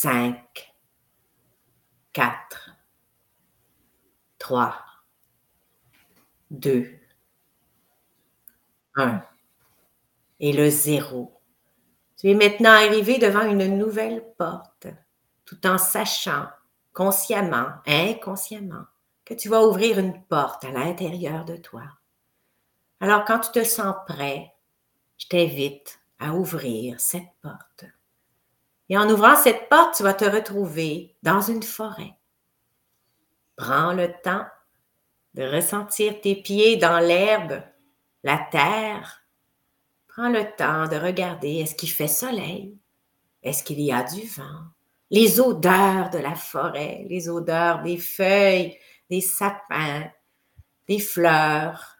5, 0.00 0.72
4, 2.12 2.70
3, 4.38 4.76
2, 6.52 7.00
1 8.94 9.22
et 10.38 10.52
le 10.52 10.70
0. 10.70 11.42
Tu 12.16 12.30
es 12.30 12.34
maintenant 12.34 12.70
arrivé 12.70 13.18
devant 13.18 13.42
une 13.42 13.76
nouvelle 13.76 14.24
porte, 14.38 14.86
tout 15.44 15.66
en 15.66 15.78
sachant, 15.78 16.46
consciemment, 16.92 17.66
inconsciemment, 17.84 18.84
que 19.24 19.34
tu 19.34 19.48
vas 19.48 19.66
ouvrir 19.66 19.98
une 19.98 20.22
porte 20.26 20.64
à 20.64 20.70
l'intérieur 20.70 21.44
de 21.44 21.56
toi. 21.56 21.82
Alors, 23.00 23.24
quand 23.24 23.40
tu 23.40 23.50
te 23.50 23.64
sens 23.64 23.96
prêt, 24.06 24.54
je 25.16 25.26
t'invite 25.26 25.98
à 26.20 26.34
ouvrir 26.34 27.00
cette 27.00 27.32
porte. 27.42 27.86
Et 28.88 28.96
en 28.96 29.08
ouvrant 29.10 29.36
cette 29.36 29.68
porte, 29.68 29.96
tu 29.96 30.02
vas 30.02 30.14
te 30.14 30.24
retrouver 30.24 31.16
dans 31.22 31.40
une 31.40 31.62
forêt. 31.62 32.14
Prends 33.56 33.92
le 33.92 34.12
temps 34.22 34.46
de 35.34 35.42
ressentir 35.44 36.20
tes 36.20 36.36
pieds 36.36 36.76
dans 36.76 36.98
l'herbe, 36.98 37.62
la 38.22 38.38
terre. 38.50 39.22
Prends 40.08 40.30
le 40.30 40.44
temps 40.56 40.88
de 40.88 40.96
regarder, 40.96 41.56
est-ce 41.56 41.74
qu'il 41.74 41.90
fait 41.90 42.08
soleil? 42.08 42.76
Est-ce 43.42 43.62
qu'il 43.62 43.80
y 43.80 43.92
a 43.92 44.02
du 44.02 44.26
vent? 44.26 44.64
Les 45.10 45.40
odeurs 45.40 46.10
de 46.10 46.18
la 46.18 46.34
forêt, 46.34 47.06
les 47.08 47.28
odeurs 47.28 47.82
des 47.82 47.98
feuilles, 47.98 48.76
des 49.10 49.20
sapins, 49.20 50.10
des 50.86 50.98
fleurs. 50.98 51.98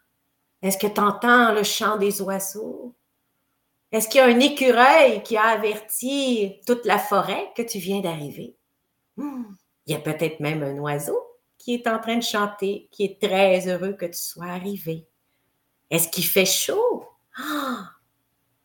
Est-ce 0.62 0.78
que 0.78 0.86
tu 0.86 1.00
entends 1.00 1.52
le 1.52 1.62
chant 1.62 1.96
des 1.96 2.20
oiseaux? 2.20 2.94
Est-ce 3.92 4.08
qu'il 4.08 4.20
y 4.20 4.24
a 4.24 4.26
un 4.26 4.40
écureuil 4.40 5.22
qui 5.22 5.36
a 5.36 5.44
averti 5.44 6.60
toute 6.66 6.84
la 6.84 6.98
forêt 6.98 7.52
que 7.56 7.62
tu 7.62 7.78
viens 7.78 8.00
d'arriver? 8.00 8.56
Hmm, 9.16 9.44
Il 9.86 9.92
y 9.92 9.96
a 9.96 10.00
peut-être 10.00 10.40
même 10.40 10.62
un 10.62 10.78
oiseau 10.78 11.18
qui 11.58 11.74
est 11.74 11.86
en 11.88 11.98
train 12.00 12.16
de 12.16 12.22
chanter, 12.22 12.88
qui 12.92 13.04
est 13.04 13.20
très 13.20 13.68
heureux 13.68 13.94
que 13.94 14.06
tu 14.06 14.18
sois 14.18 14.46
arrivé. 14.46 15.06
Est-ce 15.90 16.08
qu'il 16.08 16.26
fait 16.26 16.46
chaud? 16.46 17.08
Ah! 17.38 17.92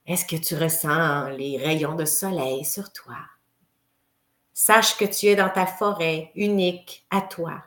Est-ce 0.08 0.26
que 0.26 0.38
tu 0.38 0.56
ressens 0.56 1.30
les 1.30 1.58
rayons 1.58 1.96
de 1.96 2.06
soleil 2.06 2.66
sur 2.66 2.92
toi? 2.94 3.18
Sache 4.54 4.98
que 4.98 5.06
tu 5.06 5.28
es 5.28 5.36
dans 5.36 5.50
ta 5.52 5.68
forêt 5.68 6.32
unique 6.36 7.06
à 7.12 7.22
toi. 7.22 7.64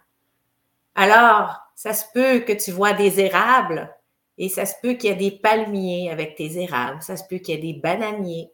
Alors, 0.96 1.60
ça 1.76 1.94
se 1.94 2.04
peut 2.12 2.40
que 2.40 2.52
tu 2.52 2.72
vois 2.72 2.92
des 2.92 3.20
érables 3.20 3.95
et 4.38 4.48
ça 4.48 4.66
se 4.66 4.74
peut 4.82 4.94
qu'il 4.94 5.10
y 5.10 5.12
ait 5.12 5.16
des 5.16 5.38
palmiers 5.38 6.10
avec 6.10 6.36
tes 6.36 6.58
érables, 6.58 7.02
ça 7.02 7.16
se 7.16 7.24
peut 7.28 7.38
qu'il 7.38 7.54
y 7.54 7.58
ait 7.58 7.72
des 7.72 7.80
bananiers. 7.80 8.50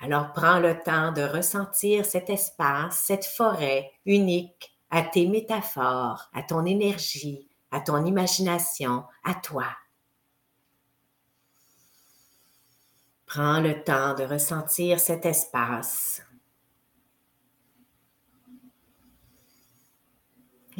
Alors 0.00 0.32
prends 0.32 0.60
le 0.60 0.80
temps 0.80 1.12
de 1.12 1.22
ressentir 1.22 2.04
cet 2.04 2.30
espace, 2.30 3.02
cette 3.06 3.26
forêt 3.26 3.90
unique 4.06 4.74
à 4.90 5.02
tes 5.02 5.26
métaphores, 5.26 6.30
à 6.32 6.42
ton 6.42 6.64
énergie, 6.64 7.48
à 7.70 7.80
ton 7.80 8.04
imagination, 8.06 9.04
à 9.24 9.34
toi. 9.34 9.66
Prends 13.26 13.60
le 13.60 13.84
temps 13.84 14.14
de 14.14 14.24
ressentir 14.24 15.00
cet 15.00 15.26
espace. 15.26 16.22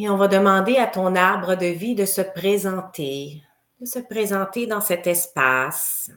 Et 0.00 0.08
on 0.08 0.16
va 0.16 0.28
demander 0.28 0.76
à 0.76 0.86
ton 0.86 1.16
arbre 1.16 1.56
de 1.56 1.66
vie 1.66 1.96
de 1.96 2.04
se 2.04 2.20
présenter, 2.20 3.42
de 3.80 3.84
se 3.84 3.98
présenter 3.98 4.68
dans 4.68 4.80
cet 4.80 5.08
espace. 5.08 6.12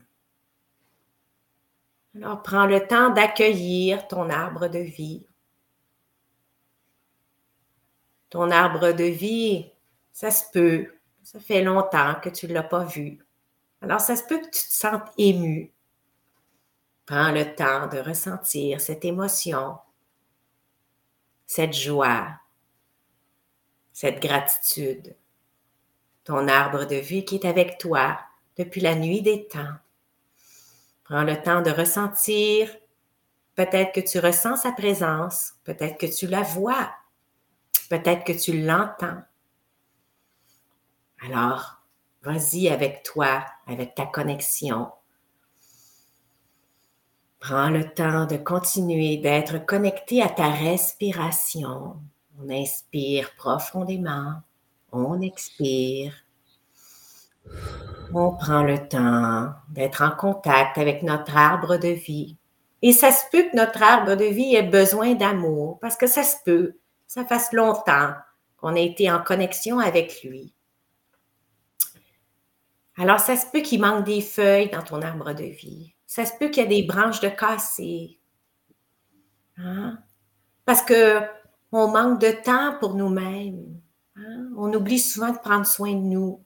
Alors 2.15 2.43
prends 2.43 2.67
le 2.67 2.85
temps 2.85 3.09
d'accueillir 3.09 4.07
ton 4.07 4.29
arbre 4.29 4.67
de 4.67 4.77
vie. 4.77 5.25
Ton 8.29 8.51
arbre 8.51 8.91
de 8.91 9.05
vie, 9.05 9.71
ça 10.13 10.29
se 10.29 10.43
peut, 10.53 10.93
ça 11.23 11.39
fait 11.39 11.63
longtemps 11.63 12.13
que 12.21 12.29
tu 12.29 12.47
ne 12.47 12.53
l'as 12.53 12.61
pas 12.61 12.83
vu. 12.83 13.17
Alors 13.81 13.99
ça 13.99 14.15
se 14.15 14.23
peut 14.23 14.37
que 14.37 14.45
tu 14.45 14.63
te 14.63 14.73
sentes 14.73 15.09
ému. 15.17 15.73
Prends 17.07 17.31
le 17.31 17.55
temps 17.55 17.87
de 17.87 17.97
ressentir 17.97 18.79
cette 18.79 19.05
émotion, 19.05 19.79
cette 21.47 21.73
joie, 21.73 22.40
cette 23.93 24.21
gratitude. 24.21 25.15
Ton 26.23 26.47
arbre 26.47 26.85
de 26.85 26.95
vie 26.95 27.25
qui 27.25 27.35
est 27.35 27.45
avec 27.45 27.77
toi 27.77 28.19
depuis 28.57 28.81
la 28.81 28.95
nuit 28.95 29.21
des 29.21 29.47
temps. 29.47 29.75
Prends 31.03 31.23
le 31.23 31.41
temps 31.41 31.61
de 31.61 31.71
ressentir. 31.71 32.69
Peut-être 33.55 33.91
que 33.91 33.99
tu 33.99 34.19
ressens 34.19 34.57
sa 34.57 34.71
présence, 34.71 35.53
peut-être 35.65 35.97
que 35.97 36.05
tu 36.05 36.25
la 36.25 36.41
vois, 36.41 36.89
peut-être 37.89 38.23
que 38.23 38.31
tu 38.31 38.61
l'entends. 38.61 39.21
Alors, 41.23 41.81
vas-y 42.23 42.69
avec 42.69 43.03
toi, 43.03 43.45
avec 43.67 43.93
ta 43.93 44.05
connexion. 44.05 44.89
Prends 47.39 47.69
le 47.69 47.91
temps 47.93 48.25
de 48.25 48.37
continuer 48.37 49.17
d'être 49.17 49.65
connecté 49.65 50.21
à 50.21 50.29
ta 50.29 50.49
respiration. 50.49 51.99
On 52.43 52.49
inspire 52.49 53.35
profondément, 53.35 54.41
on 54.91 55.21
expire. 55.21 56.13
On 58.13 58.31
prend 58.31 58.63
le 58.63 58.87
temps 58.87 59.53
d'être 59.69 60.01
en 60.01 60.11
contact 60.11 60.77
avec 60.77 61.03
notre 61.03 61.35
arbre 61.35 61.77
de 61.77 61.89
vie, 61.89 62.37
Et 62.81 62.93
ça 62.93 63.11
se 63.11 63.23
peut 63.31 63.43
que 63.43 63.55
notre 63.55 63.83
arbre 63.83 64.15
de 64.15 64.25
vie 64.25 64.55
ait 64.55 64.63
besoin 64.63 65.13
d'amour, 65.13 65.77
parce 65.79 65.95
que 65.95 66.07
ça 66.07 66.23
se 66.23 66.37
peut, 66.43 66.77
ça 67.05 67.25
fasse 67.25 67.53
longtemps 67.53 68.13
qu'on 68.57 68.75
a 68.75 68.79
été 68.79 69.11
en 69.11 69.21
connexion 69.21 69.77
avec 69.77 70.23
lui. 70.23 70.53
Alors, 72.97 73.19
ça 73.19 73.37
se 73.37 73.45
peut 73.51 73.61
qu'il 73.61 73.81
manque 73.81 74.05
des 74.05 74.21
feuilles 74.21 74.69
dans 74.69 74.81
ton 74.81 75.01
arbre 75.01 75.33
de 75.33 75.43
vie. 75.43 75.93
Ça 76.07 76.25
se 76.25 76.33
peut 76.39 76.49
qu'il 76.49 76.63
y 76.63 76.65
ait 76.65 76.81
des 76.81 76.87
branches 76.87 77.19
de 77.19 77.29
cassées. 77.29 78.19
Hein? 79.57 79.99
Parce 80.65 80.81
que 80.81 81.21
on 81.71 81.87
manque 81.87 82.19
de 82.19 82.31
temps 82.31 82.77
pour 82.79 82.95
nous-mêmes. 82.95 83.79
Hein? 84.15 84.49
On 84.57 84.73
oublie 84.73 84.99
souvent 84.99 85.31
de 85.31 85.37
prendre 85.37 85.65
soin 85.65 85.93
de 85.93 85.99
nous. 85.99 86.41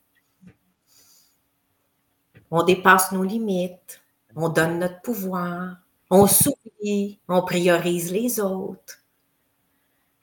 On 2.51 2.63
dépasse 2.63 3.11
nos 3.11 3.23
limites. 3.23 4.01
On 4.35 4.49
donne 4.49 4.79
notre 4.79 5.01
pouvoir. 5.01 5.77
On 6.09 6.27
s'oublie. 6.27 7.19
On 7.27 7.41
priorise 7.41 8.11
les 8.11 8.39
autres. 8.39 9.03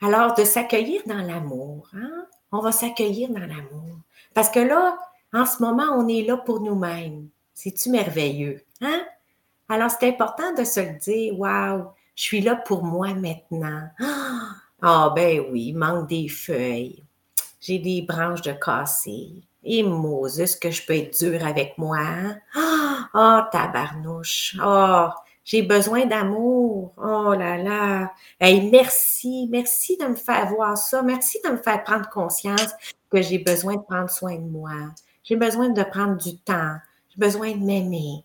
Alors, 0.01 0.35
de 0.35 0.45
s'accueillir 0.45 1.03
dans 1.07 1.23
l'amour. 1.23 1.88
Hein? 1.95 2.27
On 2.53 2.61
va 2.61 2.73
s'accueillir 2.73 3.31
dans 3.31 3.41
l'amour. 3.41 3.99
Parce 4.35 4.51
que 4.51 4.61
là, 4.61 4.99
en 5.33 5.47
ce 5.47 5.62
moment, 5.62 5.97
on 5.97 6.09
est 6.09 6.23
là 6.23 6.37
pour 6.37 6.61
nous-mêmes. 6.61 7.29
C'est-tu 7.55 7.91
merveilleux? 7.91 8.62
Hein? 8.81 9.03
Alors, 9.69 9.91
c'est 9.91 10.09
important 10.09 10.53
de 10.55 10.65
se 10.65 10.81
dire. 10.81 11.38
Waouh, 11.38 11.87
je 12.15 12.23
suis 12.23 12.41
là 12.41 12.57
pour 12.57 12.85
moi 12.85 13.15
maintenant. 13.15 13.88
Ah, 14.83 15.12
ben 15.14 15.45
oui, 15.51 15.68
il 15.68 15.77
manque 15.77 16.09
des 16.09 16.29
feuilles. 16.29 17.05
J'ai 17.61 17.79
des 17.79 18.03
branches 18.03 18.42
de 18.42 18.53
cassé. 18.53 19.31
Et 19.62 19.85
Moses, 19.85 20.57
que 20.57 20.73
je 20.73 20.85
peux 20.85 20.97
être 20.97 21.16
dur 21.16 21.47
avec 21.47 21.79
moi. 21.79 22.01
Ah, 22.57 23.09
oh, 23.14 23.49
tabarnouche. 23.53 24.57
Oh, 24.61 25.07
j'ai 25.45 25.62
besoin 25.62 26.07
d'amour. 26.07 26.92
Oh 26.97 27.33
là 27.33 27.59
là. 27.59 28.12
Hey, 28.40 28.68
merci, 28.71 29.49
merci 29.49 29.97
de 29.97 30.07
me 30.07 30.16
faire 30.16 30.49
voir 30.49 30.77
ça. 30.77 31.01
Merci 31.03 31.38
de 31.45 31.51
me 31.51 31.59
faire 31.59 31.85
prendre 31.85 32.09
conscience 32.11 32.73
que 33.09 33.23
j'ai 33.23 33.38
besoin 33.38 33.77
de 33.77 33.83
prendre 33.83 34.11
soin 34.11 34.35
de 34.35 34.49
moi. 34.51 34.73
J'ai 35.23 35.37
besoin 35.37 35.68
de 35.68 35.83
prendre 35.85 36.16
du 36.16 36.37
temps. 36.38 36.77
J'ai 37.11 37.18
besoin 37.18 37.53
de 37.53 37.64
m'aimer. 37.64 38.25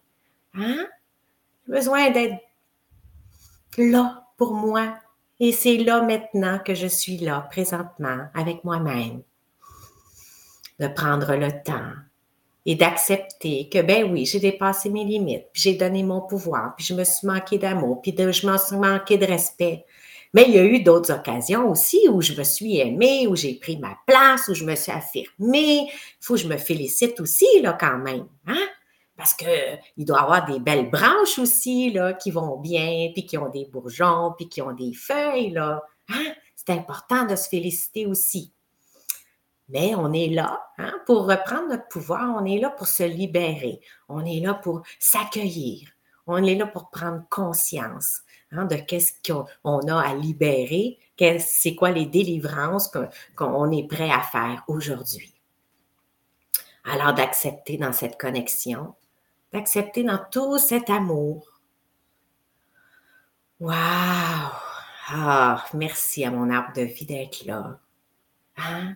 Hein? 0.55 0.87
J'ai 1.67 1.73
besoin 1.73 2.09
d'être 2.09 2.41
là 3.77 4.25
pour 4.37 4.53
moi. 4.53 4.97
Et 5.39 5.51
c'est 5.51 5.77
là 5.77 6.01
maintenant 6.01 6.59
que 6.59 6.73
je 6.73 6.87
suis 6.87 7.17
là, 7.17 7.47
présentement, 7.51 8.25
avec 8.33 8.63
moi-même. 8.63 9.21
De 10.79 10.87
prendre 10.87 11.35
le 11.35 11.51
temps 11.63 11.93
et 12.65 12.75
d'accepter 12.75 13.69
que, 13.69 13.81
ben 13.81 14.11
oui, 14.11 14.25
j'ai 14.25 14.39
dépassé 14.39 14.89
mes 14.89 15.05
limites, 15.05 15.45
puis 15.53 15.61
j'ai 15.61 15.73
donné 15.75 16.03
mon 16.03 16.21
pouvoir, 16.21 16.75
puis 16.75 16.85
je 16.85 16.93
me 16.93 17.03
suis 17.03 17.25
manqué 17.25 17.57
d'amour, 17.57 18.01
puis 18.01 18.13
je 18.17 18.45
m'en 18.45 18.57
suis 18.57 18.75
manqué 18.75 19.17
de 19.17 19.25
respect. 19.25 19.85
Mais 20.33 20.45
il 20.47 20.55
y 20.55 20.59
a 20.59 20.65
eu 20.65 20.83
d'autres 20.83 21.13
occasions 21.13 21.69
aussi 21.69 22.01
où 22.09 22.21
je 22.21 22.33
me 22.33 22.43
suis 22.43 22.77
aimée, 22.79 23.25
où 23.27 23.35
j'ai 23.35 23.55
pris 23.55 23.77
ma 23.77 23.97
place, 24.05 24.49
où 24.49 24.53
je 24.53 24.65
me 24.65 24.75
suis 24.75 24.91
affirmée. 24.91 25.87
Il 25.87 25.91
faut 26.19 26.35
que 26.35 26.41
je 26.41 26.47
me 26.47 26.57
félicite 26.57 27.19
aussi, 27.21 27.47
là, 27.61 27.77
quand 27.79 27.97
même. 27.97 28.27
Hein? 28.45 28.67
Parce 29.17 29.33
qu'il 29.33 30.05
doit 30.05 30.21
avoir 30.21 30.45
des 30.45 30.59
belles 30.59 30.89
branches 30.89 31.39
aussi, 31.39 31.91
là, 31.91 32.13
qui 32.13 32.31
vont 32.31 32.57
bien, 32.57 33.09
puis 33.13 33.25
qui 33.25 33.37
ont 33.37 33.49
des 33.49 33.65
bourgeons, 33.65 34.33
puis 34.37 34.47
qui 34.47 34.61
ont 34.61 34.73
des 34.73 34.93
feuilles, 34.93 35.49
là. 35.49 35.83
Hein? 36.09 36.33
C'est 36.55 36.69
important 36.69 37.25
de 37.25 37.35
se 37.35 37.49
féliciter 37.49 38.05
aussi. 38.05 38.53
Mais 39.69 39.95
on 39.95 40.13
est 40.13 40.29
là 40.29 40.61
hein, 40.77 40.93
pour 41.05 41.27
reprendre 41.27 41.67
notre 41.69 41.87
pouvoir, 41.89 42.37
on 42.39 42.45
est 42.45 42.59
là 42.59 42.69
pour 42.69 42.87
se 42.87 43.03
libérer, 43.03 43.81
on 44.07 44.23
est 44.23 44.39
là 44.39 44.53
pour 44.53 44.83
s'accueillir, 44.97 45.89
on 46.25 46.41
est 46.43 46.55
là 46.55 46.67
pour 46.67 46.89
prendre 46.89 47.23
conscience 47.29 48.21
Hein, 48.51 48.65
de 48.65 48.77
qu'est-ce 48.77 49.11
qu'on 49.25 49.87
a 49.87 50.01
à 50.01 50.15
libérer, 50.15 50.99
c'est 51.39 51.75
quoi 51.75 51.91
les 51.91 52.05
délivrances 52.05 52.89
qu'on 53.35 53.71
est 53.71 53.87
prêt 53.87 54.09
à 54.09 54.21
faire 54.21 54.63
aujourd'hui. 54.69 55.33
Alors 56.85 57.13
d'accepter 57.13 57.77
dans 57.77 57.91
cette 57.91 58.17
connexion, 58.17 58.95
d'accepter 59.53 60.03
dans 60.03 60.19
tout 60.31 60.57
cet 60.57 60.89
amour. 60.89 61.61
Waouh! 63.59 64.51
Ah, 65.09 65.65
merci 65.73 66.25
à 66.25 66.31
mon 66.31 66.49
arbre 66.49 66.73
de 66.75 66.81
vie 66.81 67.05
d'être 67.05 67.45
là. 67.45 67.79
Hein? 68.57 68.95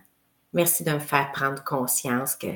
Merci 0.52 0.84
de 0.84 0.92
me 0.92 0.98
faire 0.98 1.32
prendre 1.32 1.64
conscience 1.64 2.36
que 2.36 2.48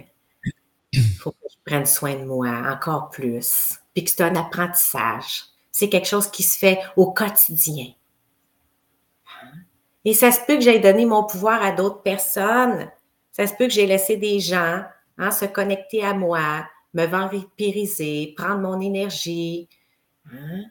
faut 1.19 1.33
que 1.33 1.49
je 1.51 1.57
prenne 1.65 1.87
soin 1.87 2.15
de 2.15 2.25
moi 2.25 2.51
encore 2.71 3.11
plus, 3.11 3.79
puis 3.95 4.05
que 4.05 4.11
c'est 4.11 4.23
un 4.23 4.37
apprentissage 4.37 5.57
c'est 5.77 5.91
quelque 5.91 6.09
chose 6.09 6.31
qui 6.31 6.43
se 6.43 6.57
fait 6.57 6.79
au 6.97 7.13
quotidien. 7.13 7.89
Et 10.07 10.15
ça 10.15 10.33
se 10.33 10.41
peut 10.47 10.55
que 10.55 10.63
j'aie 10.63 10.79
donné 10.79 11.05
mon 11.05 11.23
pouvoir 11.25 11.63
à 11.63 11.71
d'autres 11.71 12.01
personnes. 12.01 12.91
Ça 13.31 13.47
se 13.47 13.53
peut 13.53 13.67
que 13.67 13.75
j'ai 13.75 13.85
laissé 13.85 14.17
des 14.17 14.41
gens 14.41 14.83
hein, 15.19 15.31
se 15.31 15.45
connecter 15.45 16.03
à 16.03 16.15
moi, 16.15 16.67
me 16.97 17.07
vampiriser, 17.07 18.35
prendre 18.37 18.61
mon 18.61 18.81
énergie. 18.81 19.69
Hein, 20.33 20.65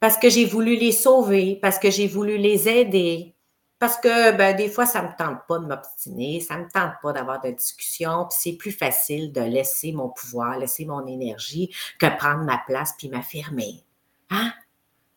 parce 0.00 0.16
que 0.16 0.30
j'ai 0.30 0.44
voulu 0.44 0.76
les 0.76 0.92
sauver, 0.92 1.58
parce 1.60 1.78
que 1.78 1.90
j'ai 1.90 2.06
voulu 2.06 2.38
les 2.38 2.68
aider. 2.68 3.34
Parce 3.78 3.98
que 3.98 4.32
ben, 4.36 4.56
des 4.56 4.70
fois, 4.70 4.86
ça 4.86 5.02
ne 5.02 5.08
me 5.08 5.16
tente 5.18 5.40
pas 5.46 5.58
de 5.58 5.66
m'obstiner, 5.66 6.40
ça 6.40 6.56
ne 6.56 6.64
me 6.64 6.70
tente 6.70 6.92
pas 7.02 7.12
d'avoir 7.12 7.42
de 7.42 7.50
discussion, 7.50 8.26
puis 8.26 8.38
c'est 8.40 8.56
plus 8.56 8.72
facile 8.72 9.32
de 9.32 9.42
laisser 9.42 9.92
mon 9.92 10.08
pouvoir, 10.08 10.58
laisser 10.58 10.86
mon 10.86 11.06
énergie 11.06 11.74
que 11.98 12.06
prendre 12.16 12.44
ma 12.44 12.58
place 12.66 12.94
puis 12.96 13.08
m'affirmer. 13.08 13.82
Hein? 14.30 14.52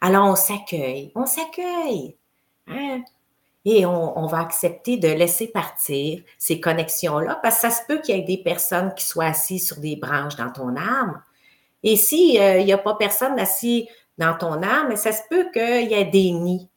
Alors, 0.01 0.25
on 0.25 0.35
s'accueille, 0.35 1.11
on 1.15 1.25
s'accueille. 1.25 2.17
Hein? 2.67 3.03
Et 3.65 3.85
on, 3.85 4.25
va 4.25 4.39
accepter 4.39 4.97
de 4.97 5.09
laisser 5.09 5.47
partir 5.47 6.21
ces 6.37 6.61
connexions-là, 6.61 7.39
parce 7.43 7.55
que 7.55 7.61
ça 7.61 7.71
se 7.71 7.81
peut 7.87 7.99
qu'il 7.99 8.15
y 8.15 8.19
ait 8.19 8.23
des 8.23 8.41
personnes 8.41 8.93
qui 8.95 9.03
soient 9.03 9.25
assises 9.25 9.67
sur 9.67 9.77
des 9.77 9.97
branches 9.97 10.37
dans 10.37 10.49
ton 10.49 10.77
âme. 10.77 11.21
Et 11.83 11.97
s'il 11.97 12.39
euh, 12.39 12.63
n'y 12.63 12.71
a 12.71 12.77
pas 12.77 12.95
personne 12.95 13.37
assis 13.37 13.87
dans 14.17 14.37
ton 14.37 14.63
âme, 14.63 14.95
ça 14.95 15.11
se 15.11 15.21
peut 15.29 15.49
qu'il 15.51 15.91
y 15.91 15.93
ait 15.93 16.05
des 16.05 16.31
nids. 16.31 16.69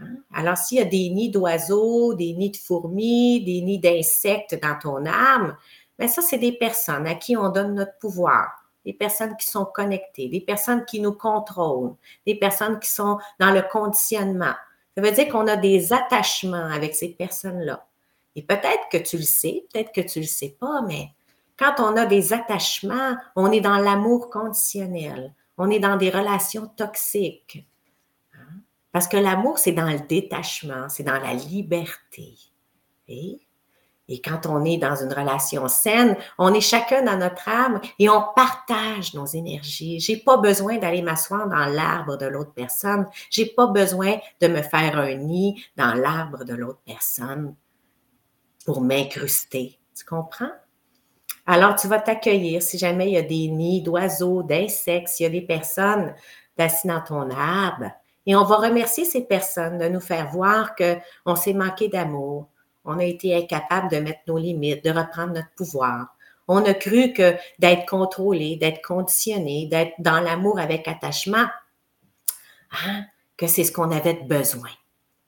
Hein? 0.00 0.16
Alors, 0.34 0.56
s'il 0.56 0.78
y 0.78 0.82
a 0.82 0.86
des 0.86 1.10
nids 1.10 1.30
d'oiseaux, 1.30 2.14
des 2.14 2.32
nids 2.32 2.50
de 2.50 2.56
fourmis, 2.56 3.44
des 3.44 3.60
nids 3.60 3.78
d'insectes 3.78 4.58
dans 4.62 4.78
ton 4.78 5.04
âme, 5.04 5.56
bien 5.98 6.08
ça, 6.08 6.22
c'est 6.22 6.38
des 6.38 6.52
personnes 6.52 7.06
à 7.06 7.14
qui 7.14 7.36
on 7.36 7.50
donne 7.50 7.74
notre 7.74 7.98
pouvoir 7.98 8.60
des 8.84 8.92
personnes 8.92 9.36
qui 9.36 9.46
sont 9.46 9.66
connectées, 9.66 10.28
des 10.28 10.40
personnes 10.40 10.84
qui 10.84 11.00
nous 11.00 11.12
contrôlent, 11.12 11.94
des 12.26 12.34
personnes 12.34 12.78
qui 12.80 12.88
sont 12.88 13.18
dans 13.38 13.50
le 13.50 13.62
conditionnement. 13.62 14.54
Ça 14.96 15.02
veut 15.02 15.12
dire 15.12 15.28
qu'on 15.28 15.46
a 15.46 15.56
des 15.56 15.92
attachements 15.92 16.70
avec 16.70 16.94
ces 16.94 17.10
personnes-là. 17.10 17.86
Et 18.36 18.42
peut-être 18.42 18.88
que 18.90 18.98
tu 18.98 19.16
le 19.16 19.22
sais, 19.22 19.64
peut-être 19.72 19.92
que 19.92 20.00
tu 20.00 20.18
ne 20.18 20.24
le 20.24 20.28
sais 20.28 20.56
pas, 20.58 20.82
mais 20.82 21.10
quand 21.58 21.74
on 21.78 21.96
a 21.96 22.06
des 22.06 22.32
attachements, 22.32 23.16
on 23.36 23.52
est 23.52 23.60
dans 23.60 23.78
l'amour 23.78 24.30
conditionnel, 24.30 25.34
on 25.58 25.70
est 25.70 25.80
dans 25.80 25.96
des 25.96 26.10
relations 26.10 26.66
toxiques. 26.68 27.66
Hein? 28.34 28.60
Parce 28.92 29.06
que 29.06 29.16
l'amour, 29.16 29.58
c'est 29.58 29.72
dans 29.72 29.90
le 29.90 30.00
détachement, 30.00 30.88
c'est 30.88 31.02
dans 31.02 31.18
la 31.18 31.34
liberté. 31.34 32.34
Et 34.10 34.20
quand 34.20 34.44
on 34.46 34.64
est 34.64 34.76
dans 34.76 34.96
une 34.96 35.12
relation 35.12 35.68
saine, 35.68 36.16
on 36.36 36.52
est 36.52 36.60
chacun 36.60 37.02
dans 37.02 37.16
notre 37.16 37.48
âme 37.48 37.80
et 38.00 38.10
on 38.10 38.24
partage 38.34 39.14
nos 39.14 39.24
énergies. 39.24 40.00
J'ai 40.00 40.16
pas 40.16 40.36
besoin 40.36 40.78
d'aller 40.78 41.00
m'asseoir 41.00 41.48
dans 41.48 41.66
l'arbre 41.66 42.18
de 42.18 42.26
l'autre 42.26 42.52
personne. 42.52 43.06
J'ai 43.30 43.46
pas 43.46 43.68
besoin 43.68 44.18
de 44.40 44.48
me 44.48 44.62
faire 44.62 44.98
un 44.98 45.14
nid 45.14 45.64
dans 45.76 45.94
l'arbre 45.94 46.44
de 46.44 46.54
l'autre 46.54 46.80
personne 46.84 47.54
pour 48.66 48.80
m'incruster. 48.80 49.78
Tu 49.96 50.04
comprends? 50.04 50.50
Alors, 51.46 51.76
tu 51.76 51.86
vas 51.86 52.00
t'accueillir 52.00 52.62
si 52.62 52.78
jamais 52.78 53.08
il 53.08 53.14
y 53.14 53.16
a 53.16 53.22
des 53.22 53.46
nids 53.46 53.82
d'oiseaux, 53.82 54.42
d'insectes, 54.42 55.08
s'il 55.08 55.24
y 55.24 55.26
a 55.28 55.30
des 55.30 55.40
personnes 55.46 56.14
assises 56.58 56.90
dans 56.90 57.00
ton 57.00 57.30
arbre. 57.30 57.92
Et 58.26 58.36
on 58.36 58.44
va 58.44 58.56
remercier 58.56 59.04
ces 59.04 59.22
personnes 59.22 59.78
de 59.78 59.88
nous 59.88 60.00
faire 60.00 60.30
voir 60.30 60.74
qu'on 60.74 61.36
s'est 61.36 61.54
manqué 61.54 61.88
d'amour, 61.88 62.48
on 62.90 62.98
a 62.98 63.04
été 63.04 63.36
incapable 63.36 63.90
de 63.90 63.98
mettre 63.98 64.20
nos 64.26 64.38
limites, 64.38 64.84
de 64.84 64.90
reprendre 64.90 65.34
notre 65.34 65.50
pouvoir. 65.56 66.14
On 66.48 66.64
a 66.64 66.74
cru 66.74 67.12
que 67.12 67.36
d'être 67.58 67.86
contrôlé, 67.88 68.56
d'être 68.56 68.82
conditionné, 68.82 69.66
d'être 69.66 69.94
dans 69.98 70.20
l'amour 70.20 70.58
avec 70.58 70.88
attachement, 70.88 71.46
hein, 72.72 73.04
que 73.36 73.46
c'est 73.46 73.64
ce 73.64 73.72
qu'on 73.72 73.90
avait 73.90 74.14
besoin. 74.14 74.70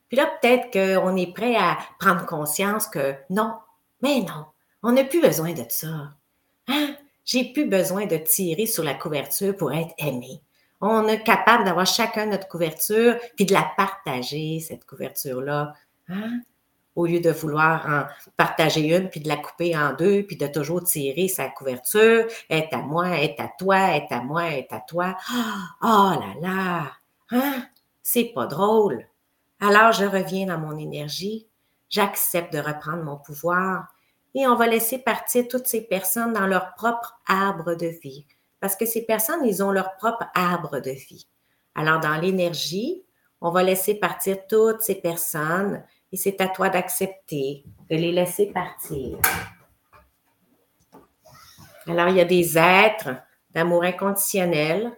Puis 0.08 0.16
là, 0.16 0.26
peut-être 0.40 0.70
qu'on 0.72 1.16
est 1.16 1.32
prêt 1.32 1.56
à 1.56 1.78
prendre 1.98 2.26
conscience 2.26 2.86
que 2.86 3.14
non, 3.30 3.54
mais 4.02 4.20
non, 4.20 4.46
on 4.82 4.92
n'a 4.92 5.04
plus 5.04 5.22
besoin 5.22 5.52
de 5.52 5.64
ça. 5.68 6.12
Hein? 6.68 6.96
J'ai 7.24 7.52
plus 7.52 7.66
besoin 7.66 8.06
de 8.06 8.16
tirer 8.16 8.66
sur 8.66 8.82
la 8.82 8.94
couverture 8.94 9.56
pour 9.56 9.72
être 9.72 9.94
aimé. 9.98 10.42
On 10.80 11.06
est 11.06 11.22
capable 11.22 11.64
d'avoir 11.64 11.86
chacun 11.86 12.26
notre 12.26 12.48
couverture, 12.48 13.16
puis 13.36 13.46
de 13.46 13.52
la 13.52 13.70
partager, 13.76 14.58
cette 14.58 14.84
couverture-là. 14.84 15.74
Hein? 16.08 16.40
Au 16.94 17.06
lieu 17.06 17.20
de 17.20 17.30
vouloir 17.30 17.86
en 17.88 18.30
partager 18.36 18.94
une, 18.94 19.08
puis 19.08 19.20
de 19.20 19.28
la 19.28 19.36
couper 19.36 19.76
en 19.76 19.94
deux, 19.94 20.24
puis 20.24 20.36
de 20.36 20.46
toujours 20.46 20.84
tirer 20.84 21.28
sa 21.28 21.48
couverture, 21.48 22.26
est 22.50 22.72
à 22.72 22.78
moi, 22.78 23.18
est 23.20 23.40
à 23.40 23.50
toi, 23.58 23.96
est 23.96 24.12
à 24.12 24.20
moi, 24.20 24.50
est 24.50 24.72
à 24.72 24.80
toi. 24.80 25.16
Oh 25.82 26.12
là 26.12 26.34
là! 26.40 26.92
Hein? 27.30 27.64
C'est 28.02 28.32
pas 28.34 28.46
drôle. 28.46 29.06
Alors 29.60 29.92
je 29.92 30.04
reviens 30.04 30.46
dans 30.46 30.58
mon 30.58 30.76
énergie, 30.76 31.46
j'accepte 31.88 32.52
de 32.52 32.58
reprendre 32.58 33.04
mon 33.04 33.16
pouvoir 33.16 33.86
et 34.34 34.46
on 34.46 34.56
va 34.56 34.66
laisser 34.66 34.98
partir 34.98 35.46
toutes 35.48 35.66
ces 35.66 35.82
personnes 35.82 36.32
dans 36.32 36.46
leur 36.46 36.74
propre 36.74 37.20
arbre 37.26 37.74
de 37.74 37.86
vie. 37.86 38.26
Parce 38.60 38.76
que 38.76 38.86
ces 38.86 39.02
personnes, 39.02 39.44
ils 39.44 39.62
ont 39.62 39.70
leur 39.70 39.96
propre 39.96 40.26
arbre 40.34 40.80
de 40.80 40.90
vie. 40.90 41.26
Alors 41.74 42.00
dans 42.00 42.16
l'énergie, 42.16 43.04
on 43.40 43.50
va 43.50 43.62
laisser 43.62 43.94
partir 43.94 44.46
toutes 44.46 44.82
ces 44.82 44.96
personnes 44.96 45.82
et 46.12 46.16
c'est 46.16 46.40
à 46.40 46.48
toi 46.48 46.68
d'accepter, 46.68 47.64
de 47.90 47.96
les 47.96 48.12
laisser 48.12 48.46
partir. 48.46 49.18
Alors, 51.86 52.08
il 52.08 52.16
y 52.16 52.20
a 52.20 52.24
des 52.24 52.58
êtres 52.58 53.16
d'amour 53.54 53.84
inconditionnel. 53.84 54.92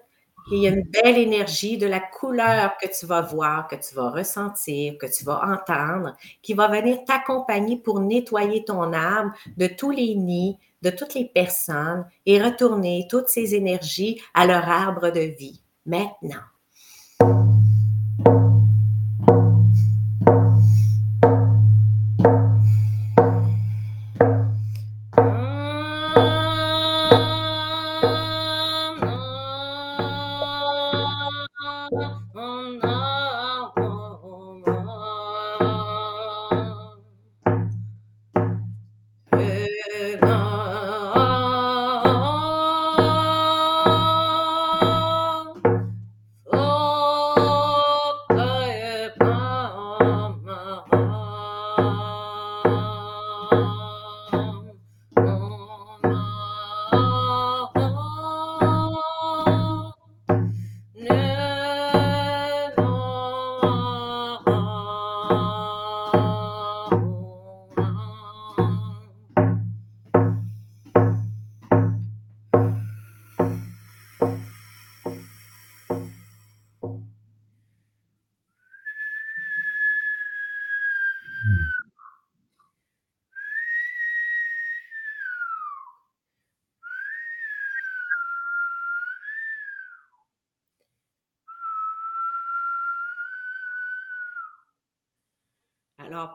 Et 0.53 0.57
il 0.57 0.63
y 0.63 0.67
a 0.67 0.71
une 0.71 0.83
belle 0.83 1.17
énergie 1.17 1.79
de 1.79 1.87
la 1.87 2.01
couleur 2.01 2.77
que 2.77 2.87
tu 2.87 3.07
vas 3.07 3.23
voir, 3.23 3.67
que 3.67 3.77
tu 3.77 3.95
vas 3.95 4.11
ressentir, 4.11 4.99
que 4.99 5.07
tu 5.07 5.25
vas 5.25 5.41
entendre, 5.43 6.15
qui 6.43 6.53
va 6.53 6.69
venir 6.69 7.03
t'accompagner 7.07 7.79
pour 7.79 8.01
nettoyer 8.01 8.63
ton 8.63 8.93
âme 8.93 9.33
de 9.57 9.67
tous 9.67 9.91
les 9.91 10.15
nids, 10.15 10.59
de 10.83 10.91
toutes 10.91 11.15
les 11.15 11.25
personnes 11.25 12.07
et 12.27 12.43
retourner 12.43 13.07
toutes 13.09 13.29
ces 13.29 13.55
énergies 13.55 14.21
à 14.35 14.47
leur 14.47 14.69
arbre 14.69 15.09
de 15.09 15.21
vie. 15.21 15.63
Maintenant. 15.87 16.54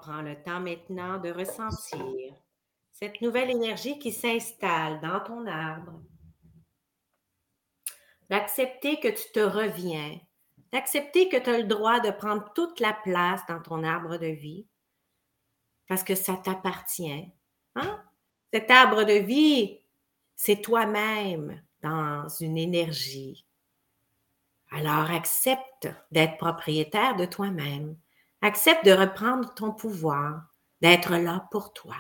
Prends 0.02 0.22
le 0.22 0.42
temps 0.42 0.60
maintenant 0.60 1.20
de 1.20 1.30
ressentir 1.30 2.34
cette 2.92 3.22
nouvelle 3.22 3.50
énergie 3.50 4.00
qui 4.00 4.12
s'installe 4.12 5.00
dans 5.02 5.20
ton 5.22 5.46
arbre. 5.46 6.02
D'accepter 8.30 9.00
que 9.00 9.08
tu 9.08 9.32
te 9.34 9.40
reviens, 9.40 10.20
d'accepter 10.72 11.30
que 11.30 11.38
tu 11.38 11.50
as 11.50 11.60
le 11.60 11.66
droit 11.66 12.00
de 12.00 12.12
prendre 12.12 12.52
toute 12.54 12.80
la 12.80 12.94
place 12.94 13.42
dans 13.48 13.62
ton 13.62 13.84
arbre 13.84 14.18
de 14.18 14.28
vie 14.28 14.68
parce 15.90 16.04
que 16.04 16.16
ça 16.16 16.38
t'appartient. 16.38 17.34
Hein? 17.76 18.04
Cet 18.54 18.72
arbre 18.72 19.04
de 19.04 19.14
vie, 19.14 19.80
c'est 20.36 20.62
toi-même 20.62 21.62
dans 21.82 22.28
une 22.40 22.58
énergie. 22.58 23.46
Alors 24.72 25.10
accepte 25.12 25.90
d'être 26.12 26.38
propriétaire 26.38 27.16
de 27.16 27.26
toi-même. 27.26 27.98
Accepte 28.41 28.86
de 28.86 28.91
reprendre 28.91 29.54
ton 29.54 29.71
pouvoir, 29.71 30.43
d'être 30.82 31.15
là 31.17 31.47
pour 31.52 31.73
toi. 31.73 31.95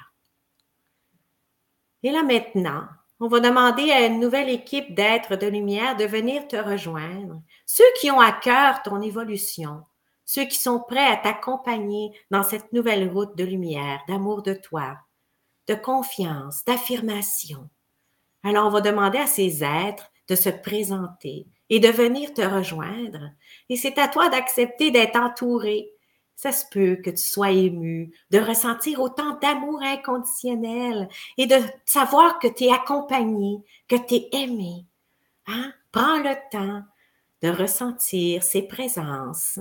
Et 2.03 2.11
là 2.11 2.23
maintenant, 2.23 2.87
on 3.19 3.27
va 3.27 3.41
demander 3.41 3.91
à 3.91 4.05
une 4.05 4.21
nouvelle 4.21 4.49
équipe 4.49 4.93
d'êtres 4.93 5.35
de 5.35 5.47
lumière 5.47 5.97
de 5.97 6.05
venir 6.05 6.47
te 6.47 6.55
rejoindre. 6.55 7.41
Ceux 7.65 7.91
qui 7.99 8.09
ont 8.09 8.21
à 8.21 8.31
cœur 8.31 8.81
ton 8.83 9.01
évolution, 9.01 9.83
ceux 10.23 10.45
qui 10.45 10.57
sont 10.57 10.79
prêts 10.79 11.05
à 11.05 11.17
t'accompagner 11.17 12.17
dans 12.31 12.43
cette 12.43 12.71
nouvelle 12.71 13.09
route 13.09 13.35
de 13.35 13.43
lumière, 13.43 13.99
d'amour 14.07 14.41
de 14.41 14.53
toi, 14.53 14.97
de 15.67 15.75
confiance, 15.75 16.63
d'affirmation. 16.63 17.69
Alors 18.43 18.67
on 18.67 18.71
va 18.71 18.79
demander 18.79 19.17
à 19.17 19.27
ces 19.27 19.63
êtres 19.63 20.09
de 20.29 20.35
se 20.35 20.49
présenter 20.49 21.47
et 21.69 21.79
de 21.79 21.89
venir 21.89 22.33
te 22.33 22.41
rejoindre. 22.41 23.31
Et 23.67 23.75
c'est 23.75 23.97
à 23.97 24.07
toi 24.07 24.29
d'accepter 24.29 24.91
d'être 24.91 25.17
entouré, 25.17 25.91
ça 26.39 26.53
se 26.53 26.63
peut 26.71 26.95
que 26.95 27.09
tu 27.09 27.17
sois 27.17 27.51
ému, 27.51 28.13
de 28.31 28.39
ressentir 28.39 29.01
autant 29.01 29.37
d'amour 29.41 29.81
inconditionnel 29.83 31.09
et 31.37 31.47
de 31.47 31.57
savoir 31.83 32.39
que 32.39 32.47
tu 32.47 32.63
es 32.63 32.71
accompagné, 32.71 33.61
que 33.89 33.97
tu 33.97 34.15
es 34.15 34.29
aimé. 34.31 34.85
Hein? 35.47 35.73
Prends 35.91 36.19
le 36.19 36.35
temps 36.49 36.81
de 37.41 37.49
ressentir 37.49 38.41
ces 38.43 38.61
présences. 38.61 39.59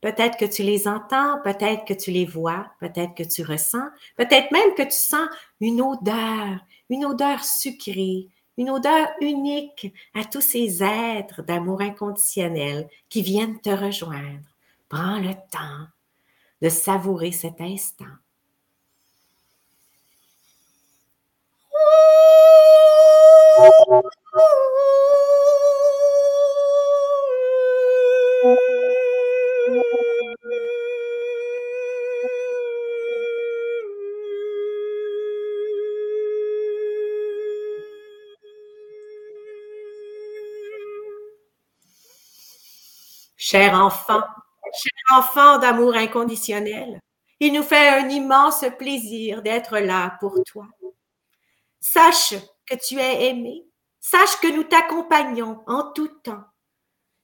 Peut-être 0.00 0.38
que 0.38 0.46
tu 0.46 0.62
les 0.62 0.88
entends, 0.88 1.38
peut-être 1.44 1.84
que 1.84 1.92
tu 1.92 2.10
les 2.10 2.24
vois, 2.24 2.66
peut-être 2.80 3.14
que 3.14 3.22
tu 3.22 3.42
ressens, 3.42 3.86
peut-être 4.16 4.50
même 4.52 4.72
que 4.74 4.84
tu 4.84 4.96
sens 4.96 5.28
une 5.60 5.82
odeur, 5.82 6.60
une 6.88 7.04
odeur 7.04 7.44
sucrée, 7.44 8.28
une 8.56 8.70
odeur 8.70 9.08
unique 9.20 9.92
à 10.14 10.24
tous 10.24 10.40
ces 10.40 10.82
êtres 10.82 11.42
d'amour 11.42 11.82
inconditionnel 11.82 12.88
qui 13.10 13.20
viennent 13.20 13.60
te 13.60 13.68
rejoindre. 13.68 14.48
Prends 14.88 15.18
le 15.18 15.34
temps 15.52 15.88
de 16.62 16.68
savourer 16.68 17.32
cet 17.32 17.60
instant. 17.60 18.04
Cher 43.38 43.74
enfant, 43.74 44.22
cher 44.76 45.18
enfant 45.18 45.58
d'amour 45.58 45.94
inconditionnel, 45.94 47.00
il 47.40 47.52
nous 47.52 47.62
fait 47.62 47.88
un 47.88 48.08
immense 48.08 48.64
plaisir 48.78 49.42
d'être 49.42 49.78
là 49.78 50.16
pour 50.20 50.34
toi. 50.46 50.66
Sache 51.80 52.34
que 52.66 52.74
tu 52.76 52.98
es 52.98 53.30
aimé, 53.30 53.66
sache 54.00 54.36
que 54.40 54.48
nous 54.48 54.64
t'accompagnons 54.64 55.62
en 55.66 55.92
tout 55.92 56.08
temps 56.08 56.44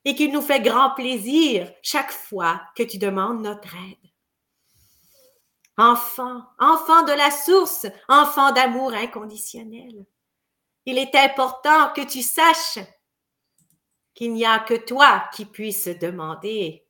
et 0.04 0.14
qu'il 0.14 0.32
nous 0.32 0.42
fait 0.42 0.60
grand 0.60 0.90
plaisir 0.90 1.72
chaque 1.82 2.12
fois 2.12 2.60
que 2.76 2.82
tu 2.82 2.98
demandes 2.98 3.42
notre 3.42 3.74
aide. 3.74 4.10
Enfant, 5.78 6.42
enfant 6.58 7.02
de 7.02 7.12
la 7.12 7.30
source, 7.30 7.86
enfant 8.08 8.52
d'amour 8.52 8.92
inconditionnel, 8.92 10.04
il 10.84 10.98
est 10.98 11.14
important 11.14 11.92
que 11.94 12.02
tu 12.02 12.22
saches 12.22 12.78
qu'il 14.14 14.34
n'y 14.34 14.44
a 14.44 14.58
que 14.58 14.74
toi 14.74 15.24
qui 15.34 15.46
puisses 15.46 15.88
demander 15.88 16.84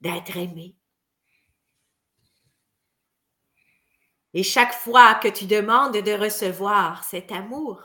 d'être 0.00 0.36
aimé. 0.36 0.76
Et 4.34 4.42
chaque 4.42 4.74
fois 4.74 5.14
que 5.14 5.28
tu 5.28 5.46
demandes 5.46 5.96
de 5.96 6.12
recevoir 6.12 7.04
cet 7.04 7.32
amour, 7.32 7.82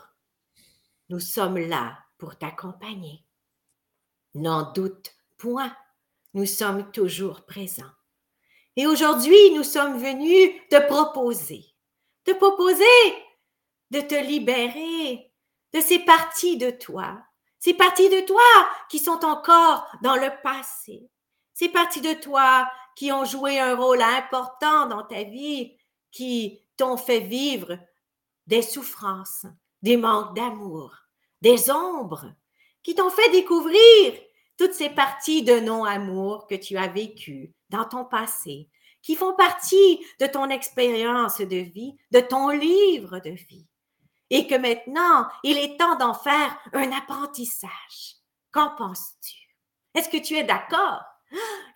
nous 1.08 1.20
sommes 1.20 1.58
là 1.58 1.98
pour 2.18 2.36
t'accompagner. 2.36 3.24
N'en 4.34 4.72
doute 4.72 5.14
point, 5.36 5.74
nous 6.34 6.46
sommes 6.46 6.90
toujours 6.90 7.44
présents. 7.46 7.92
Et 8.76 8.86
aujourd'hui, 8.86 9.50
nous 9.54 9.62
sommes 9.62 9.98
venus 9.98 10.50
te 10.70 10.86
proposer, 10.86 11.64
te 12.24 12.32
proposer 12.32 12.84
de 13.90 14.00
te 14.00 14.14
libérer 14.14 15.32
de 15.72 15.80
ces 15.80 16.00
parties 16.00 16.56
de 16.56 16.70
toi 16.70 17.22
Ces 17.58 17.74
parties 17.74 18.08
de 18.08 18.20
toi 18.26 18.42
qui 18.90 18.98
sont 18.98 19.24
encore 19.24 19.86
dans 20.02 20.16
le 20.16 20.30
passé. 20.42 21.08
Ces 21.54 21.68
parties 21.68 22.00
de 22.00 22.14
toi 22.14 22.68
qui 22.96 23.12
ont 23.12 23.24
joué 23.24 23.58
un 23.58 23.76
rôle 23.76 24.02
important 24.02 24.86
dans 24.86 25.04
ta 25.04 25.22
vie, 25.22 25.76
qui 26.10 26.60
t'ont 26.76 26.96
fait 26.96 27.20
vivre 27.20 27.78
des 28.46 28.62
souffrances, 28.62 29.46
des 29.80 29.96
manques 29.96 30.34
d'amour, 30.34 30.92
des 31.40 31.70
ombres, 31.70 32.32
qui 32.82 32.94
t'ont 32.94 33.10
fait 33.10 33.30
découvrir 33.30 34.14
toutes 34.58 34.74
ces 34.74 34.90
parties 34.90 35.42
de 35.42 35.60
non-amour 35.60 36.46
que 36.46 36.54
tu 36.54 36.76
as 36.76 36.88
vécues 36.88 37.52
dans 37.70 37.84
ton 37.84 38.04
passé, 38.04 38.68
qui 39.02 39.16
font 39.16 39.34
partie 39.34 40.04
de 40.20 40.26
ton 40.26 40.48
expérience 40.50 41.38
de 41.38 41.56
vie, 41.56 41.96
de 42.10 42.20
ton 42.20 42.48
livre 42.50 43.18
de 43.20 43.30
vie. 43.30 43.66
Et 44.30 44.46
que 44.46 44.54
maintenant, 44.54 45.28
il 45.42 45.58
est 45.58 45.78
temps 45.78 45.96
d'en 45.96 46.14
faire 46.14 46.58
un 46.72 46.90
apprentissage. 46.92 48.16
Qu'en 48.50 48.70
penses-tu? 48.70 49.36
Est-ce 49.94 50.08
que 50.08 50.16
tu 50.16 50.34
es 50.34 50.44
d'accord? 50.44 51.02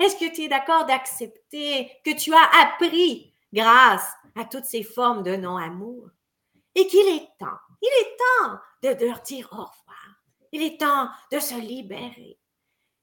Est-ce 0.00 0.16
que 0.16 0.34
tu 0.34 0.42
es 0.42 0.48
d'accord 0.48 0.86
d'accepter 0.86 1.90
que 2.04 2.14
tu 2.14 2.32
as 2.32 2.62
appris 2.62 3.34
grâce 3.52 4.12
à 4.36 4.44
toutes 4.44 4.64
ces 4.64 4.82
formes 4.82 5.22
de 5.22 5.36
non-amour? 5.36 6.10
Et 6.74 6.86
qu'il 6.86 7.08
est 7.08 7.28
temps, 7.38 7.58
il 7.82 7.88
est 8.00 8.16
temps 8.16 8.58
de 8.82 9.04
leur 9.06 9.20
dire 9.22 9.48
au 9.52 9.56
revoir. 9.56 10.22
Il 10.52 10.62
est 10.62 10.80
temps 10.80 11.08
de 11.32 11.40
se 11.40 11.54
libérer 11.54 12.38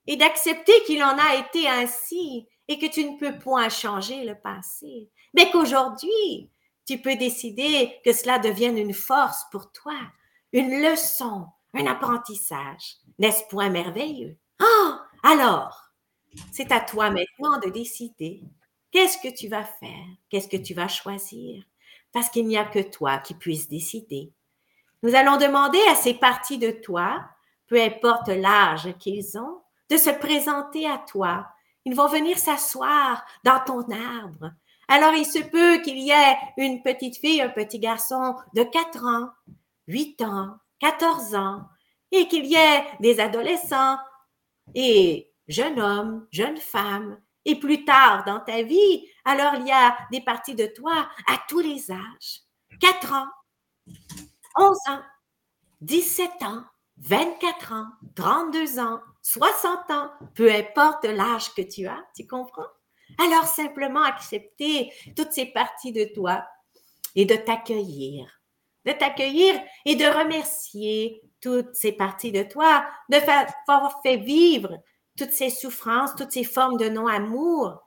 et 0.07 0.15
d'accepter 0.15 0.83
qu'il 0.85 1.03
en 1.03 1.17
a 1.17 1.35
été 1.35 1.67
ainsi 1.67 2.47
et 2.67 2.79
que 2.79 2.85
tu 2.87 3.03
ne 3.05 3.17
peux 3.17 3.37
point 3.37 3.69
changer 3.69 4.23
le 4.23 4.35
passé, 4.35 5.09
mais 5.33 5.51
qu'aujourd'hui, 5.51 6.49
tu 6.87 6.99
peux 6.99 7.15
décider 7.15 7.99
que 8.03 8.13
cela 8.13 8.39
devienne 8.39 8.77
une 8.77 8.93
force 8.93 9.45
pour 9.51 9.71
toi, 9.71 9.97
une 10.53 10.81
leçon, 10.81 11.47
un 11.73 11.87
apprentissage. 11.87 12.97
N'est-ce 13.19 13.43
point 13.49 13.69
merveilleux? 13.69 14.37
Ah, 14.59 15.05
alors, 15.23 15.84
c'est 16.51 16.71
à 16.71 16.79
toi 16.79 17.09
maintenant 17.09 17.59
de 17.59 17.69
décider 17.69 18.43
qu'est-ce 18.91 19.17
que 19.17 19.33
tu 19.33 19.47
vas 19.47 19.63
faire, 19.63 20.05
qu'est-ce 20.29 20.47
que 20.47 20.57
tu 20.57 20.73
vas 20.73 20.87
choisir, 20.87 21.63
parce 22.11 22.29
qu'il 22.29 22.47
n'y 22.47 22.57
a 22.57 22.65
que 22.65 22.79
toi 22.79 23.17
qui 23.17 23.33
puisses 23.33 23.67
décider. 23.67 24.31
Nous 25.03 25.15
allons 25.15 25.37
demander 25.37 25.81
à 25.89 25.95
ces 25.95 26.13
parties 26.13 26.57
de 26.57 26.71
toi, 26.71 27.23
peu 27.67 27.81
importe 27.81 28.29
l'âge 28.29 28.95
qu'ils 28.99 29.37
ont, 29.37 29.61
de 29.89 29.97
se 29.97 30.09
présenter 30.09 30.87
à 30.87 30.97
toi. 30.97 31.47
Ils 31.83 31.95
vont 31.95 32.07
venir 32.07 32.37
s'asseoir 32.37 33.25
dans 33.43 33.59
ton 33.59 33.81
arbre. 33.91 34.51
Alors 34.87 35.13
il 35.13 35.25
se 35.25 35.39
peut 35.39 35.81
qu'il 35.83 35.99
y 35.99 36.11
ait 36.11 36.37
une 36.57 36.81
petite 36.81 37.17
fille, 37.17 37.41
un 37.41 37.49
petit 37.49 37.79
garçon 37.79 38.35
de 38.53 38.63
4 38.63 39.05
ans, 39.05 39.29
8 39.87 40.21
ans, 40.21 40.57
14 40.79 41.35
ans, 41.35 41.61
et 42.11 42.27
qu'il 42.27 42.45
y 42.45 42.55
ait 42.55 42.83
des 42.99 43.19
adolescents 43.19 43.97
et 44.73 45.31
jeunes 45.47 45.79
hommes, 45.79 46.27
jeunes 46.31 46.57
femmes. 46.57 47.19
Et 47.45 47.59
plus 47.59 47.85
tard 47.85 48.23
dans 48.25 48.39
ta 48.39 48.63
vie, 48.63 49.07
alors 49.23 49.53
il 49.55 49.67
y 49.67 49.71
a 49.71 49.95
des 50.11 50.21
parties 50.21 50.55
de 50.55 50.65
toi 50.65 51.07
à 51.27 51.37
tous 51.47 51.59
les 51.59 51.91
âges. 51.91 52.41
4 52.81 53.13
ans, 53.13 53.27
11 54.57 54.77
ans, 54.89 55.01
17 55.81 56.31
ans, 56.41 56.63
24 56.97 57.73
ans, 57.73 57.85
32 58.15 58.79
ans, 58.79 58.99
60 59.21 59.91
ans, 59.91 60.09
peu 60.33 60.51
importe 60.51 61.05
l'âge 61.05 61.53
que 61.53 61.61
tu 61.61 61.85
as, 61.85 62.03
tu 62.15 62.25
comprends? 62.25 62.67
Alors 63.19 63.45
simplement 63.45 64.03
accepter 64.03 64.91
toutes 65.15 65.31
ces 65.31 65.45
parties 65.45 65.91
de 65.91 66.05
toi 66.15 66.43
et 67.15 67.25
de 67.25 67.35
t'accueillir, 67.35 68.41
de 68.85 68.91
t'accueillir 68.91 69.59
et 69.85 69.95
de 69.95 70.05
remercier 70.05 71.21
toutes 71.41 71.75
ces 71.75 71.91
parties 71.91 72.31
de 72.31 72.43
toi, 72.43 72.85
de 73.09 73.17
avoir 73.67 74.01
fait 74.01 74.17
vivre 74.17 74.75
toutes 75.17 75.31
ces 75.31 75.49
souffrances, 75.49 76.15
toutes 76.15 76.31
ces 76.31 76.43
formes 76.43 76.77
de 76.77 76.89
non-amour, 76.89 77.81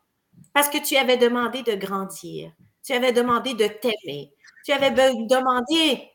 parce 0.55 0.69
que 0.69 0.79
tu 0.79 0.97
avais 0.97 1.17
demandé 1.17 1.63
de 1.63 1.75
grandir, 1.75 2.53
tu 2.83 2.93
avais 2.93 3.13
demandé 3.13 3.55
de 3.55 3.67
t'aimer, 3.67 4.33
tu 4.65 4.73
avais 4.73 4.91
demandé 4.91 6.11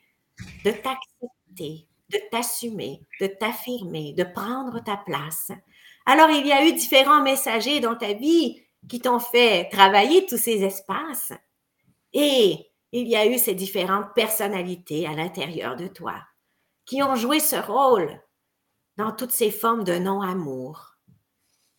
de 0.66 0.72
t'accepter, 0.72 1.88
de 2.10 2.20
t'assumer, 2.32 3.02
de 3.22 3.28
t'affirmer, 3.28 4.14
de 4.14 4.24
prendre 4.24 4.84
ta 4.84 4.98
place. 4.98 5.52
Alors, 6.06 6.30
il 6.30 6.46
y 6.46 6.52
a 6.52 6.66
eu 6.66 6.74
différents 6.74 7.22
messagers 7.22 7.80
dans 7.80 7.96
ta 7.96 8.14
vie 8.14 8.62
qui 8.90 9.00
t'ont 9.00 9.20
fait 9.20 9.70
travailler 9.70 10.26
tous 10.26 10.38
ces 10.38 10.64
espaces 10.64 11.32
et 12.12 12.70
il 12.92 13.08
y 13.08 13.16
a 13.16 13.26
eu 13.26 13.38
ces 13.38 13.56
différentes 13.56 14.14
personnalités 14.14 15.08
à 15.08 15.14
l'intérieur 15.14 15.76
de 15.76 15.88
toi 15.88 16.16
qui 16.86 17.02
ont 17.02 17.16
joué 17.16 17.40
ce 17.40 17.56
rôle 17.56 18.22
dans 18.98 19.12
toutes 19.12 19.32
ces 19.32 19.52
formes 19.52 19.84
de 19.84 19.98
non-amour 19.98 20.93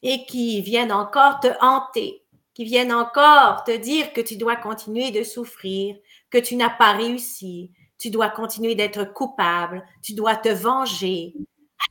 et 0.05 0.27
qui 0.27 0.61
viennent 0.61 0.93
encore 0.93 1.41
te 1.41 1.49
hanter, 1.61 2.23
qui 2.53 2.65
viennent 2.65 2.93
encore 2.93 3.65
te 3.65 3.77
dire 3.77 4.13
que 4.13 4.21
tu 4.21 4.37
dois 4.37 4.55
continuer 4.55 5.11
de 5.11 5.25
souffrir, 5.25 5.97
que 6.31 6.39
tu 6.39 6.55
n'as 6.55 6.71
pas 6.71 6.93
réussi, 6.93 7.73
tu 7.99 8.11
dois 8.11 8.29
continuer 8.29 8.75
d'être 8.75 9.05
coupable, 9.05 9.85
tu 10.03 10.13
dois 10.13 10.37
te 10.37 10.51
venger. 10.51 11.35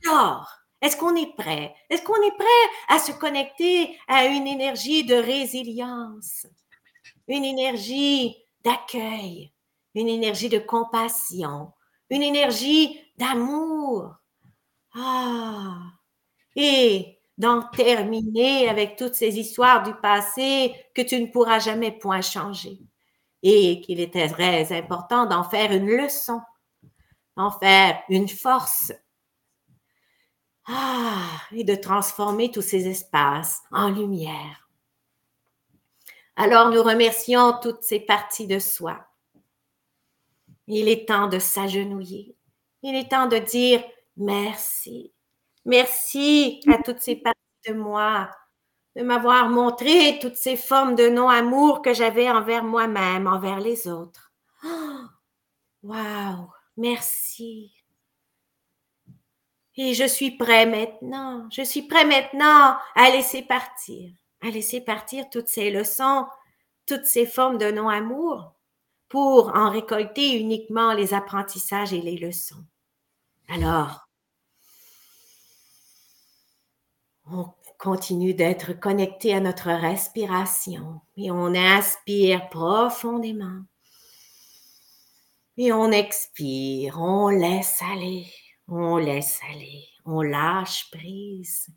Alors, 0.06 0.48
est-ce 0.80 0.96
qu'on 0.96 1.16
est 1.16 1.34
prêt? 1.36 1.74
Est-ce 1.90 2.02
qu'on 2.02 2.22
est 2.22 2.36
prêt 2.36 2.70
à 2.88 2.98
se 3.00 3.10
connecter 3.12 3.98
à 4.06 4.26
une 4.26 4.46
énergie 4.46 5.04
de 5.04 5.16
résilience, 5.16 6.46
une 7.26 7.44
énergie 7.44 8.36
d'accueil, 8.64 9.52
une 9.96 10.08
énergie 10.08 10.48
de 10.48 10.58
compassion, 10.58 11.72
une 12.10 12.22
énergie 12.22 13.00
d'amour? 13.16 14.14
Ah! 14.94 15.78
Et 16.54 17.18
d'en 17.38 17.62
terminer 17.62 18.68
avec 18.68 18.96
toutes 18.96 19.14
ces 19.14 19.38
histoires 19.38 19.82
du 19.82 19.94
passé 19.94 20.74
que 20.94 21.02
tu 21.02 21.20
ne 21.20 21.26
pourras 21.26 21.58
jamais 21.58 21.92
point 21.92 22.20
changer 22.20 22.78
et 23.42 23.80
qu'il 23.80 24.00
était 24.00 24.28
très 24.28 24.72
important 24.72 25.26
d'en 25.26 25.44
faire 25.44 25.72
une 25.72 25.88
leçon, 25.88 26.40
d'en 27.36 27.50
faire 27.50 28.00
une 28.08 28.28
force. 28.28 28.92
Ah, 30.66 31.42
et 31.52 31.62
de 31.62 31.74
transformer 31.74 32.50
tous 32.50 32.62
ces 32.62 32.88
espaces 32.88 33.62
en 33.70 33.90
lumière. 33.90 34.70
Alors 36.36 36.70
nous 36.70 36.82
remercions 36.82 37.58
toutes 37.62 37.82
ces 37.82 38.00
parties 38.00 38.46
de 38.46 38.58
soi. 38.58 39.06
Il 40.66 40.88
est 40.88 41.06
temps 41.06 41.28
de 41.28 41.38
s'agenouiller. 41.38 42.34
Il 42.82 42.96
est 42.96 43.10
temps 43.10 43.26
de 43.26 43.36
dire 43.36 43.84
merci. 44.16 45.12
Merci 45.64 46.60
à 46.68 46.82
toutes 46.82 47.00
ces 47.00 47.16
parties 47.16 47.38
de 47.68 47.74
moi 47.74 48.30
de 48.96 49.02
m'avoir 49.02 49.48
montré 49.48 50.18
toutes 50.20 50.36
ces 50.36 50.56
formes 50.56 50.94
de 50.94 51.08
non-amour 51.08 51.82
que 51.82 51.92
j'avais 51.92 52.30
envers 52.30 52.64
moi-même, 52.64 53.26
envers 53.26 53.60
les 53.60 53.88
autres. 53.88 54.32
Oh, 54.64 55.00
wow, 55.82 56.50
merci. 56.76 57.72
Et 59.76 59.94
je 59.94 60.06
suis 60.06 60.30
prêt 60.36 60.66
maintenant, 60.66 61.48
je 61.50 61.62
suis 61.62 61.82
prêt 61.82 62.04
maintenant 62.04 62.76
à 62.94 63.10
laisser 63.10 63.42
partir, 63.42 64.12
à 64.40 64.50
laisser 64.50 64.80
partir 64.80 65.28
toutes 65.30 65.48
ces 65.48 65.70
leçons, 65.70 66.26
toutes 66.86 67.06
ces 67.06 67.26
formes 67.26 67.58
de 67.58 67.72
non-amour 67.72 68.54
pour 69.08 69.56
en 69.56 69.70
récolter 69.70 70.38
uniquement 70.38 70.92
les 70.92 71.12
apprentissages 71.12 71.92
et 71.92 72.00
les 72.00 72.16
leçons. 72.16 72.64
Alors, 73.48 74.03
on 77.26 77.46
continue 77.78 78.34
d'être 78.34 78.72
connecté 78.72 79.34
à 79.34 79.40
notre 79.40 79.70
respiration 79.70 81.00
et 81.16 81.30
on 81.30 81.54
inspire 81.54 82.48
profondément. 82.48 83.62
Et 85.56 85.72
on 85.72 85.92
expire, 85.92 87.00
on 87.00 87.28
laisse 87.28 87.80
aller, 87.92 88.26
on 88.68 88.96
laisse 88.96 89.40
aller, 89.52 89.84
on 90.04 90.20
lâche 90.20 90.90
prise. 90.90 91.68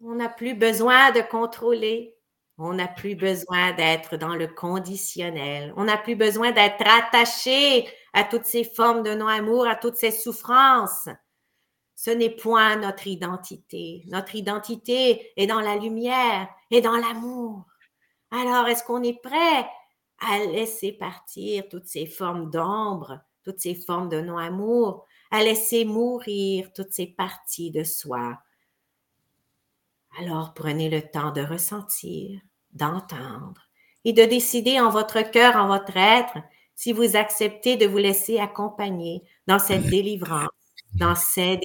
On 0.00 0.16
n'a 0.16 0.28
plus 0.28 0.54
besoin 0.54 1.12
de 1.12 1.22
contrôler, 1.22 2.14
on 2.58 2.74
n'a 2.74 2.88
plus 2.88 3.14
besoin 3.14 3.72
d'être 3.72 4.16
dans 4.16 4.34
le 4.34 4.48
conditionnel, 4.48 5.72
on 5.76 5.84
n'a 5.84 5.96
plus 5.96 6.16
besoin 6.16 6.52
d'être 6.52 6.86
attaché 6.86 7.88
à 8.12 8.24
toutes 8.24 8.44
ces 8.44 8.64
formes 8.64 9.02
de 9.02 9.14
non-amour, 9.14 9.66
à 9.66 9.76
toutes 9.76 9.96
ces 9.96 10.10
souffrances. 10.10 11.08
Ce 11.96 12.10
n'est 12.10 12.30
point 12.30 12.76
notre 12.76 13.06
identité. 13.06 14.04
Notre 14.08 14.34
identité 14.34 15.32
est 15.36 15.46
dans 15.46 15.60
la 15.60 15.76
lumière 15.76 16.46
et 16.70 16.82
dans 16.82 16.96
l'amour. 16.96 17.64
Alors, 18.30 18.68
est-ce 18.68 18.84
qu'on 18.84 19.02
est 19.02 19.20
prêt 19.20 19.66
à 20.20 20.38
laisser 20.40 20.92
partir 20.92 21.64
toutes 21.70 21.86
ces 21.86 22.04
formes 22.04 22.50
d'ombre, 22.50 23.20
toutes 23.42 23.60
ces 23.60 23.74
formes 23.74 24.10
de 24.10 24.20
non-amour, 24.20 25.06
à 25.30 25.42
laisser 25.42 25.86
mourir 25.86 26.70
toutes 26.74 26.92
ces 26.92 27.06
parties 27.06 27.70
de 27.70 27.82
soi? 27.82 28.38
Alors, 30.20 30.52
prenez 30.52 30.90
le 30.90 31.00
temps 31.00 31.30
de 31.30 31.40
ressentir, 31.40 32.38
d'entendre 32.72 33.70
et 34.04 34.12
de 34.12 34.24
décider 34.24 34.80
en 34.80 34.90
votre 34.90 35.22
cœur, 35.22 35.56
en 35.56 35.66
votre 35.66 35.96
être, 35.96 36.36
si 36.74 36.92
vous 36.92 37.16
acceptez 37.16 37.76
de 37.76 37.86
vous 37.86 37.96
laisser 37.96 38.38
accompagner 38.38 39.22
dans 39.46 39.58
cette 39.58 39.86
délivrance, 39.86 40.50
dans 40.94 41.14
cette 41.14 41.62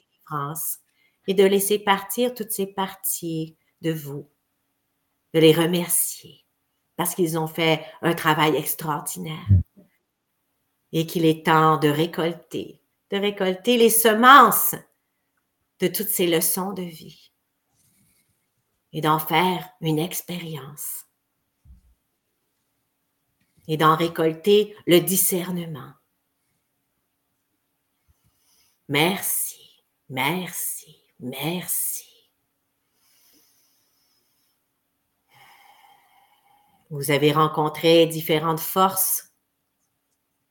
et 1.27 1.33
de 1.33 1.43
laisser 1.43 1.79
partir 1.79 2.33
toutes 2.33 2.51
ces 2.51 2.67
parties 2.67 3.57
de 3.81 3.91
vous, 3.91 4.29
de 5.33 5.39
les 5.39 5.53
remercier 5.53 6.41
parce 7.01 7.15
qu'ils 7.15 7.35
ont 7.39 7.47
fait 7.47 7.83
un 8.03 8.13
travail 8.13 8.55
extraordinaire 8.55 9.47
et 10.91 11.07
qu'il 11.07 11.25
est 11.25 11.43
temps 11.47 11.77
de 11.77 11.87
récolter, 11.87 12.79
de 13.09 13.17
récolter 13.17 13.77
les 13.77 13.89
semences 13.89 14.75
de 15.79 15.87
toutes 15.87 16.09
ces 16.09 16.27
leçons 16.27 16.73
de 16.73 16.83
vie 16.83 17.31
et 18.93 19.01
d'en 19.01 19.17
faire 19.17 19.67
une 19.81 19.97
expérience 19.97 21.07
et 23.67 23.77
d'en 23.77 23.95
récolter 23.95 24.75
le 24.85 24.99
discernement. 24.99 25.93
Merci, 28.89 29.50
merci, 30.11 30.95
merci. 31.19 32.05
Vous 36.91 37.09
avez 37.09 37.31
rencontré 37.31 38.05
différentes 38.05 38.59
forces 38.59 39.31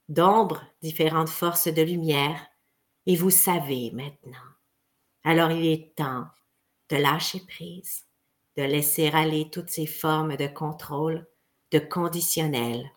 d'ombre, 0.08 0.64
différentes 0.80 1.28
forces 1.28 1.68
de 1.68 1.82
lumière, 1.82 2.46
et 3.06 3.14
vous 3.14 3.30
savez 3.30 3.90
maintenant. 3.92 4.38
Alors 5.22 5.50
il 5.50 5.66
est 5.66 5.94
temps 5.94 6.26
de 6.88 6.96
lâcher 6.96 7.40
prise, 7.46 8.06
de 8.56 8.62
laisser 8.62 9.08
aller 9.08 9.50
toutes 9.50 9.70
ces 9.70 9.86
formes 9.86 10.36
de 10.36 10.46
contrôle, 10.46 11.26
de 11.70 11.78
conditionnel, 11.78 12.90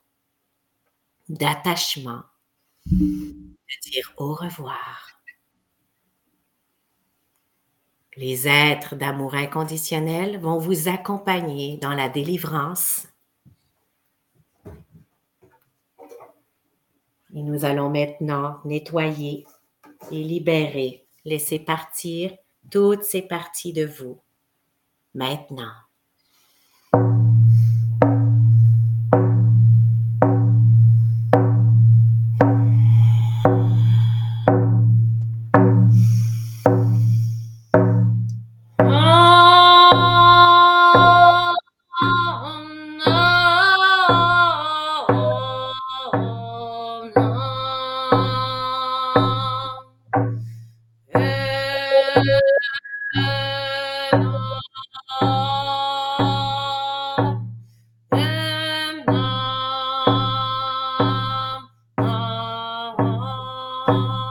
d'attachement, 1.27 2.23
de 2.85 3.81
dire 3.83 4.13
au 4.17 4.33
revoir. 4.33 5.12
Les 8.15 8.47
êtres 8.47 8.95
d'amour 8.95 9.33
inconditionnel 9.33 10.39
vont 10.39 10.59
vous 10.59 10.87
accompagner 10.87 11.77
dans 11.77 11.93
la 11.93 12.09
délivrance. 12.09 13.07
Et 17.35 17.41
nous 17.41 17.65
allons 17.65 17.89
maintenant 17.89 18.59
nettoyer 18.65 19.47
et 20.11 20.23
libérer, 20.23 21.05
laisser 21.25 21.57
partir 21.57 22.31
toutes 22.69 23.03
ces 23.03 23.23
parties 23.23 23.73
de 23.73 23.85
vous. 23.85 24.21
Maintenant. 25.15 25.82
Nous 63.87 64.22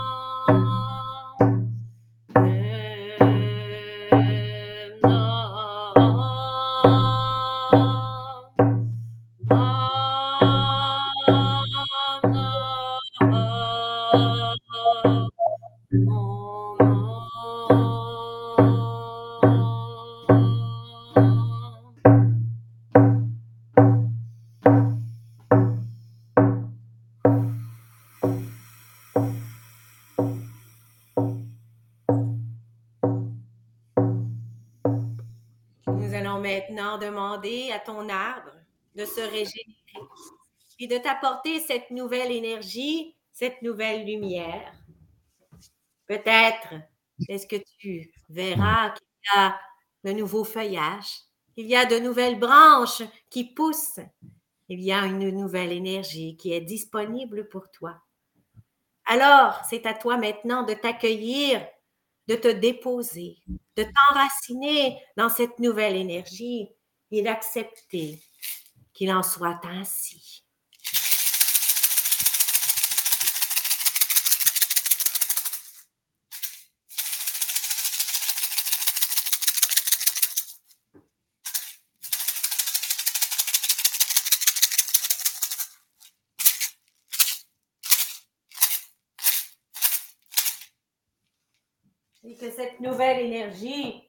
de 40.93 40.99
t'apporter 40.99 41.59
cette 41.61 41.90
nouvelle 41.90 42.30
énergie, 42.30 43.16
cette 43.32 43.62
nouvelle 43.62 44.05
lumière. 44.05 44.72
Peut-être 46.07 46.74
est-ce 47.28 47.47
que 47.47 47.57
tu 47.78 48.12
verras 48.28 48.90
qu'il 48.90 49.07
y 49.34 49.38
a 49.38 49.59
de 50.05 50.12
nouveaux 50.12 50.45
feuillages, 50.45 51.20
qu'il 51.55 51.66
y 51.66 51.76
a 51.76 51.86
de 51.86 51.99
nouvelles 51.99 52.38
branches 52.38 53.03
qui 53.30 53.55
poussent. 53.55 54.01
Il 54.68 54.80
y 54.82 54.93
a 54.93 55.07
une 55.07 55.30
nouvelle 55.30 55.72
énergie 55.72 56.36
qui 56.36 56.53
est 56.53 56.61
disponible 56.61 57.49
pour 57.49 57.70
toi. 57.70 57.97
Alors, 59.07 59.62
c'est 59.68 59.86
à 59.86 59.95
toi 59.95 60.18
maintenant 60.18 60.62
de 60.62 60.74
t'accueillir, 60.74 61.66
de 62.28 62.34
te 62.36 62.49
déposer, 62.49 63.38
de 63.76 63.84
t'enraciner 63.84 64.99
dans 65.16 65.30
cette 65.30 65.59
nouvelle 65.59 65.97
énergie 65.97 66.68
et 67.11 67.22
d'accepter 67.22 68.22
qu'il 68.93 69.11
en 69.11 69.22
soit 69.22 69.61
ainsi. 69.64 70.41
Que 92.43 92.51
cette 92.51 92.80
nouvelle 92.80 93.24
énergie 93.24 94.03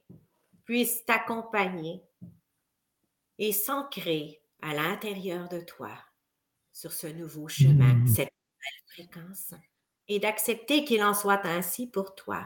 puisse 0.66 1.06
t'accompagner 1.06 2.02
et 3.38 3.52
s'ancrer 3.52 4.42
à 4.64 4.74
l'intérieur 4.74 5.48
de 5.50 5.60
toi 5.60 5.92
sur 6.72 6.92
ce 6.92 7.06
nouveau 7.06 7.48
chemin, 7.48 8.04
cette 8.08 8.32
nouvelle 8.34 8.82
fréquence, 8.88 9.54
et 10.08 10.18
d'accepter 10.18 10.84
qu'il 10.84 11.04
en 11.04 11.14
soit 11.14 11.46
ainsi 11.46 11.86
pour 11.86 12.16
toi. 12.16 12.44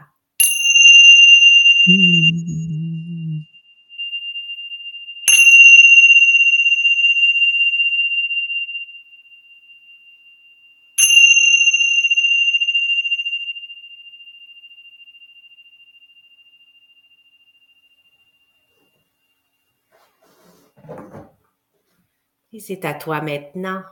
Et 22.52 22.60
c'est 22.60 22.84
à 22.84 22.94
toi 22.94 23.20
maintenant 23.20 23.84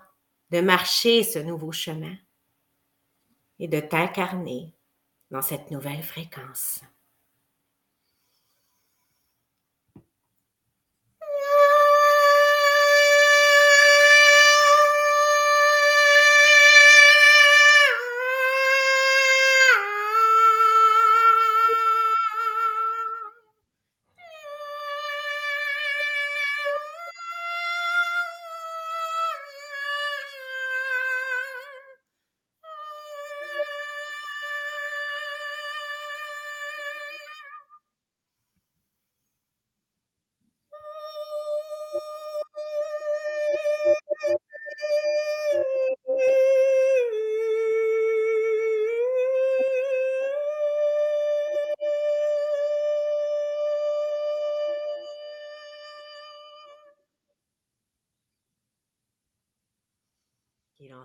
de 0.51 0.61
marcher 0.61 1.23
ce 1.23 1.39
nouveau 1.39 1.73
chemin 1.73 2.17
et 3.59 3.69
de 3.69 3.81
t'incarner 3.81 4.75
dans 5.31 5.43
cette 5.43 5.71
nouvelle 5.71 6.03
fréquence. 6.03 6.81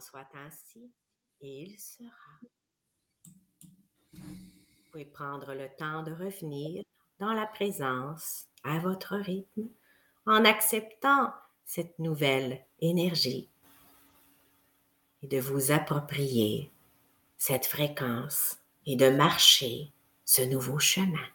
Soit 0.01 0.27
ainsi 0.33 0.91
et 1.41 1.63
il 1.63 1.79
sera. 1.79 2.09
Vous 4.13 4.91
pouvez 4.91 5.05
prendre 5.05 5.53
le 5.53 5.69
temps 5.77 6.03
de 6.03 6.11
revenir 6.11 6.83
dans 7.19 7.33
la 7.33 7.45
présence 7.45 8.47
à 8.63 8.79
votre 8.79 9.15
rythme 9.15 9.69
en 10.25 10.43
acceptant 10.43 11.33
cette 11.65 11.97
nouvelle 11.99 12.65
énergie 12.79 13.49
et 15.21 15.27
de 15.27 15.39
vous 15.39 15.71
approprier 15.71 16.71
cette 17.37 17.65
fréquence 17.65 18.57
et 18.85 18.95
de 18.95 19.09
marcher 19.09 19.93
ce 20.25 20.41
nouveau 20.41 20.79
chemin. 20.79 21.27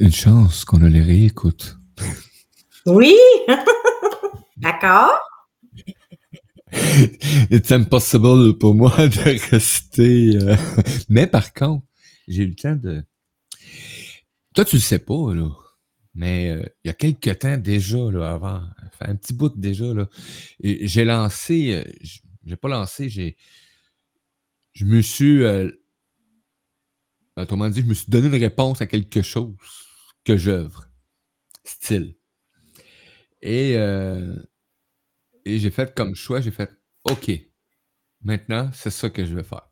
Une 0.00 0.12
chance 0.12 0.64
qu'on 0.64 0.82
a 0.82 0.88
les 0.88 1.02
réécoutes. 1.02 1.78
Oui, 2.86 3.14
d'accord. 4.56 5.18
It's 7.50 7.70
impossible 7.72 8.56
pour 8.58 8.74
moi 8.74 8.90
de 8.96 9.50
rester. 9.50 10.36
euh, 10.36 10.56
Mais 11.08 11.26
par 11.26 11.52
contre, 11.52 11.84
j'ai 12.28 12.44
eu 12.44 12.48
le 12.48 12.54
temps 12.54 12.76
de. 12.76 13.04
Toi, 14.54 14.64
tu 14.64 14.76
le 14.76 14.80
sais 14.82 14.98
pas, 15.00 15.34
là. 15.34 15.50
Mais 16.14 16.50
euh, 16.50 16.62
il 16.84 16.88
y 16.88 16.90
a 16.90 16.94
quelques 16.94 17.38
temps 17.38 17.56
déjà, 17.58 18.10
là, 18.10 18.32
avant, 18.32 18.62
un 19.00 19.16
petit 19.16 19.34
bout 19.34 19.52
déjà, 19.56 19.92
là, 19.94 20.08
j'ai 20.62 21.04
lancé. 21.04 21.74
euh, 21.74 21.92
j'ai 22.44 22.56
pas 22.56 22.68
lancé, 22.68 23.08
j'ai. 23.10 23.36
Je 24.72 24.84
me 24.86 25.02
suis. 25.02 25.42
euh, 25.44 25.70
autrement 27.36 27.68
dit, 27.68 27.80
je 27.82 27.86
me 27.86 27.94
suis 27.94 28.10
donné 28.10 28.28
une 28.28 28.42
réponse 28.42 28.80
à 28.80 28.86
quelque 28.86 29.22
chose 29.22 29.54
que 30.24 30.36
j'œuvre. 30.36 30.88
Style. 31.64 32.16
Et, 33.42 33.76
euh, 33.76 34.36
et 35.44 35.58
j'ai 35.58 35.70
fait 35.70 35.94
comme 35.94 36.14
choix, 36.14 36.40
j'ai 36.40 36.50
fait 36.50 36.70
OK. 37.04 37.30
Maintenant, 38.22 38.70
c'est 38.74 38.90
ça 38.90 39.10
que 39.10 39.24
je 39.24 39.34
vais 39.34 39.44
faire. 39.44 39.68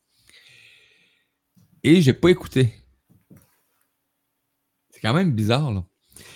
Et 1.83 2.01
j'ai 2.03 2.13
pas 2.13 2.29
écouté. 2.31 2.73
C'est 4.91 5.01
quand 5.01 5.15
même 5.15 5.33
bizarre, 5.33 5.73
là. 5.73 5.85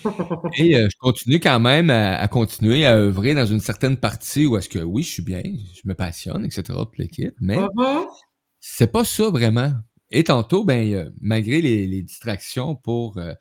Et 0.57 0.75
euh, 0.77 0.87
je 0.91 0.97
continue 0.97 1.39
quand 1.39 1.59
même 1.59 1.89
à, 1.89 2.15
à 2.17 2.27
continuer 2.27 2.85
à 2.85 2.95
œuvrer 2.95 3.33
dans 3.33 3.45
une 3.45 3.59
certaine 3.59 3.97
partie 3.97 4.45
où 4.45 4.57
est-ce 4.57 4.69
que 4.69 4.79
oui, 4.79 5.03
je 5.03 5.09
suis 5.11 5.23
bien, 5.23 5.41
je 5.43 5.81
me 5.85 5.93
passionne, 5.93 6.45
etc. 6.45 6.63
pour 6.85 6.93
l'équipe, 6.97 7.35
mais 7.41 7.57
Mhm. 7.57 8.05
c'est 8.59 8.91
pas 8.91 9.03
ça 9.05 9.29
vraiment. 9.29 9.73
Et 10.11 10.23
tantôt, 10.23 10.63
ben, 10.65 10.93
euh, 10.93 11.09
malgré 11.21 11.61
les, 11.61 11.87
les 11.87 12.01
distractions 12.03 12.75
pour 12.75 13.17
euh, 13.17 13.33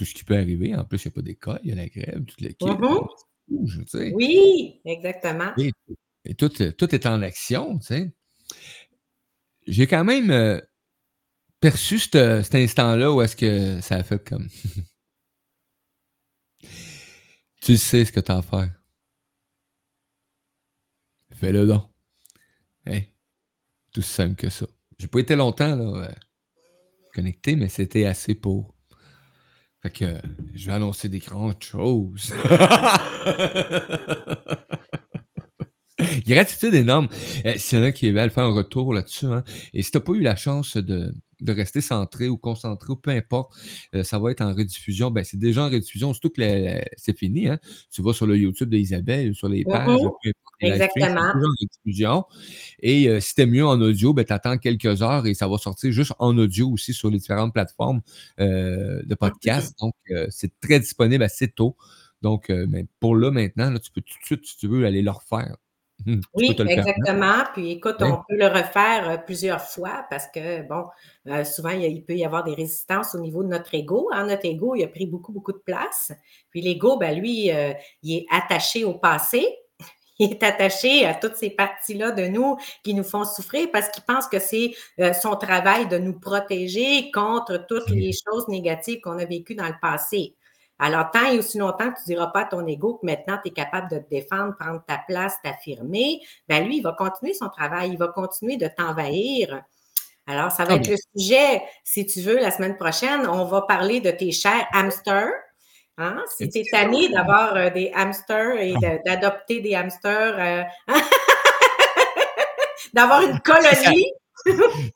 tout 0.00 0.06
ce 0.06 0.14
qui 0.14 0.24
peut 0.24 0.34
arriver, 0.38 0.74
en 0.74 0.82
plus, 0.82 1.04
il 1.04 1.08
n'y 1.08 1.12
a 1.12 1.14
pas 1.14 1.20
d'école, 1.20 1.60
il 1.62 1.68
y 1.68 1.72
a 1.72 1.76
la 1.76 1.86
grève, 1.86 2.24
toute 2.24 2.40
l'équipe. 2.40 2.70
Je 3.66 3.82
sais. 3.86 4.12
Oui, 4.14 4.80
exactement. 4.86 5.52
Et, 5.58 5.72
et 6.24 6.34
tout, 6.34 6.50
euh, 6.62 6.72
tout 6.72 6.94
est 6.94 7.04
en 7.04 7.20
action, 7.20 7.78
tu 7.78 7.84
sais. 7.88 8.10
J'ai 9.66 9.86
quand 9.86 10.04
même 10.04 10.30
euh, 10.30 10.58
perçu 11.60 11.98
cette- 11.98 12.42
cet 12.44 12.54
instant-là 12.54 13.12
où 13.12 13.20
est-ce 13.20 13.36
que 13.36 13.82
ça 13.82 13.96
a 13.96 14.02
fait 14.02 14.26
comme. 14.26 14.48
tu 17.60 17.76
sais 17.76 18.06
ce 18.06 18.12
que 18.12 18.20
tu 18.20 18.32
as 18.32 18.38
à 18.38 18.42
faire. 18.42 18.72
Fais-le 21.34 21.66
donc. 21.66 21.84
Hein? 22.86 23.00
Tout 23.92 24.00
simple 24.00 24.34
que 24.36 24.48
ça. 24.48 24.64
J'ai 24.98 25.08
pas 25.08 25.20
été 25.20 25.36
longtemps 25.36 25.76
là, 25.76 26.04
euh, 26.08 26.12
connecté, 27.12 27.54
mais 27.54 27.68
c'était 27.68 28.06
assez 28.06 28.34
pour. 28.34 28.74
Fait 29.82 29.90
que 29.90 30.14
je 30.54 30.66
vais 30.66 30.72
annoncer 30.72 31.08
des 31.08 31.20
grandes 31.20 31.62
choses. 31.62 32.32
Gratitude 36.26 36.74
énorme. 36.74 37.08
Euh, 37.44 37.54
S'il 37.56 37.78
y 37.78 37.82
en 37.82 37.84
a 37.84 37.92
qui 37.92 38.10
veulent 38.10 38.30
faire 38.30 38.44
un 38.44 38.54
retour 38.54 38.94
là-dessus, 38.94 39.26
hein, 39.26 39.44
et 39.74 39.82
si 39.82 39.90
tu 39.90 39.98
n'as 39.98 40.02
pas 40.02 40.12
eu 40.12 40.20
la 40.22 40.34
chance 40.34 40.76
de, 40.78 41.12
de 41.42 41.52
rester 41.52 41.82
centré 41.82 42.28
ou 42.28 42.38
concentré 42.38 42.90
ou 42.90 42.96
peu 42.96 43.10
importe, 43.10 43.52
euh, 43.94 44.02
ça 44.02 44.18
va 44.18 44.30
être 44.30 44.40
en 44.40 44.54
rediffusion. 44.54 45.10
Ben, 45.10 45.24
c'est 45.24 45.36
déjà 45.38 45.62
en 45.64 45.68
rediffusion, 45.68 46.14
surtout 46.14 46.30
que 46.30 46.80
c'est 46.96 47.18
fini. 47.18 47.48
Hein. 47.48 47.58
Tu 47.92 48.00
vas 48.02 48.14
sur 48.14 48.26
le 48.26 48.36
YouTube 48.38 48.70
d'Isabelle, 48.70 49.34
sur 49.34 49.48
les 49.48 49.64
pages, 49.64 49.88
Mhm. 50.00 50.10
peu 50.22 50.32
Exactement. 50.60 51.32
Et 52.80 53.08
euh, 53.08 53.20
si 53.20 53.34
t'es 53.34 53.46
mieux 53.46 53.66
en 53.66 53.80
audio, 53.80 54.12
ben, 54.12 54.24
tu 54.24 54.32
attends 54.32 54.58
quelques 54.58 55.02
heures 55.02 55.26
et 55.26 55.34
ça 55.34 55.48
va 55.48 55.58
sortir 55.58 55.92
juste 55.92 56.12
en 56.18 56.36
audio 56.36 56.68
aussi 56.70 56.92
sur 56.92 57.10
les 57.10 57.18
différentes 57.18 57.52
plateformes 57.52 58.00
euh, 58.40 59.02
de 59.04 59.14
podcast. 59.14 59.74
Donc, 59.80 59.94
euh, 60.10 60.26
c'est 60.30 60.52
très 60.60 60.80
disponible 60.80 61.22
assez 61.24 61.48
tôt. 61.48 61.76
Donc, 62.22 62.50
euh, 62.50 62.66
ben, 62.68 62.86
pour 63.00 63.16
là, 63.16 63.30
maintenant, 63.30 63.70
là, 63.70 63.78
tu 63.78 63.90
peux 63.90 64.02
tout 64.02 64.18
de 64.18 64.24
suite, 64.24 64.46
si 64.46 64.56
tu 64.56 64.68
veux, 64.68 64.84
aller 64.84 65.02
le 65.02 65.10
refaire. 65.10 65.56
Hum, 66.06 66.22
Oui, 66.32 66.56
exactement. 66.58 67.44
Puis 67.52 67.72
écoute, 67.72 67.96
Oui. 68.00 68.08
on 68.10 68.16
peut 68.26 68.34
le 68.38 68.46
refaire 68.46 69.22
plusieurs 69.26 69.60
fois 69.60 70.06
parce 70.08 70.28
que, 70.34 70.66
bon, 70.66 70.86
euh, 71.26 71.44
souvent, 71.44 71.68
il, 71.70 72.02
peut 72.06 72.14
y 72.14 72.24
avoir 72.24 72.42
des 72.42 72.54
résistances 72.54 73.14
au 73.14 73.20
niveau 73.20 73.42
de 73.42 73.48
notre 73.48 73.74
ego. 73.74 74.08
hein. 74.10 74.26
Notre 74.26 74.46
ego, 74.46 74.74
il 74.74 74.82
a 74.82 74.88
pris 74.88 75.04
beaucoup, 75.04 75.30
beaucoup 75.30 75.52
de 75.52 75.58
place. 75.58 76.10
Puis 76.48 76.62
l'ego, 76.62 76.96
ben, 76.96 77.18
lui, 77.18 77.52
euh, 77.52 77.74
il 78.02 78.16
est 78.16 78.26
attaché 78.30 78.82
au 78.84 78.94
passé. 78.94 79.46
Il 80.20 80.32
est 80.32 80.42
attaché 80.42 81.06
à 81.06 81.14
toutes 81.14 81.36
ces 81.36 81.50
parties-là 81.50 82.12
de 82.12 82.26
nous 82.28 82.56
qui 82.84 82.94
nous 82.94 83.02
font 83.04 83.24
souffrir 83.24 83.68
parce 83.72 83.88
qu'il 83.88 84.04
pense 84.04 84.26
que 84.28 84.38
c'est 84.38 84.74
euh, 85.00 85.12
son 85.14 85.34
travail 85.34 85.88
de 85.88 85.96
nous 85.98 86.18
protéger 86.20 87.10
contre 87.10 87.66
toutes 87.66 87.88
les 87.90 88.12
choses 88.12 88.46
négatives 88.48 89.00
qu'on 89.00 89.18
a 89.18 89.24
vécues 89.24 89.54
dans 89.54 89.66
le 89.66 89.80
passé. 89.80 90.36
Alors, 90.78 91.10
tant 91.10 91.26
et 91.30 91.38
aussi 91.38 91.58
longtemps 91.58 91.90
que 91.90 91.96
tu 91.96 92.10
ne 92.10 92.14
diras 92.16 92.28
pas 92.28 92.40
à 92.42 92.44
ton 92.46 92.66
ego 92.66 92.94
que 93.00 93.06
maintenant 93.06 93.38
tu 93.42 93.50
es 93.50 93.52
capable 93.52 93.90
de 93.90 93.98
te 93.98 94.08
défendre, 94.10 94.54
prendre 94.58 94.82
ta 94.86 94.98
place, 95.08 95.34
t'affirmer, 95.42 96.20
ben 96.48 96.64
lui, 96.66 96.78
il 96.78 96.82
va 96.82 96.92
continuer 96.92 97.34
son 97.34 97.48
travail, 97.48 97.90
il 97.92 97.98
va 97.98 98.08
continuer 98.08 98.56
de 98.56 98.68
t'envahir. 98.68 99.62
Alors, 100.26 100.52
ça 100.52 100.64
va 100.64 100.74
Ah 100.74 100.76
être 100.76 100.84
bien. 100.84 100.90
le 100.90 100.96
sujet, 101.20 101.62
si 101.84 102.06
tu 102.06 102.20
veux, 102.22 102.38
la 102.38 102.50
semaine 102.50 102.76
prochaine. 102.76 103.26
On 103.26 103.44
va 103.44 103.62
parler 103.62 104.00
de 104.00 104.10
tes 104.10 104.32
chers 104.32 104.66
hamsters. 104.72 105.32
Hein? 105.98 106.22
Si 106.36 106.48
tu 106.48 106.58
es 106.60 106.64
tanné 106.70 107.08
d'avoir 107.10 107.54
euh, 107.56 107.70
des 107.70 107.92
hamsters 107.94 108.56
et 108.58 108.72
de- 108.72 109.04
d'adopter 109.04 109.60
des 109.60 109.74
hamsters, 109.74 110.38
euh, 110.38 110.94
d'avoir 112.94 113.22
une 113.22 113.38
colonie, 113.40 114.06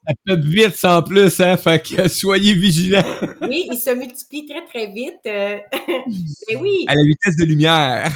Ça 0.07 0.15
peut 0.25 0.41
vite 0.41 0.75
sans 0.75 1.03
plus, 1.03 1.39
hein? 1.41 1.57
Fait 1.59 1.81
que 1.83 2.09
soyez 2.09 2.55
vigilants 2.55 3.03
oui, 3.43 3.69
ils 3.71 3.79
se 3.79 3.91
multiplient 3.91 4.47
très, 4.47 4.65
très 4.67 4.87
vite. 4.87 5.21
euh, 5.27 5.59
mais 6.49 6.57
oui, 6.61 6.87
à 6.89 6.95
la 6.95 7.03
vitesse 7.05 7.37
de 7.37 7.45
lumière. 7.45 8.11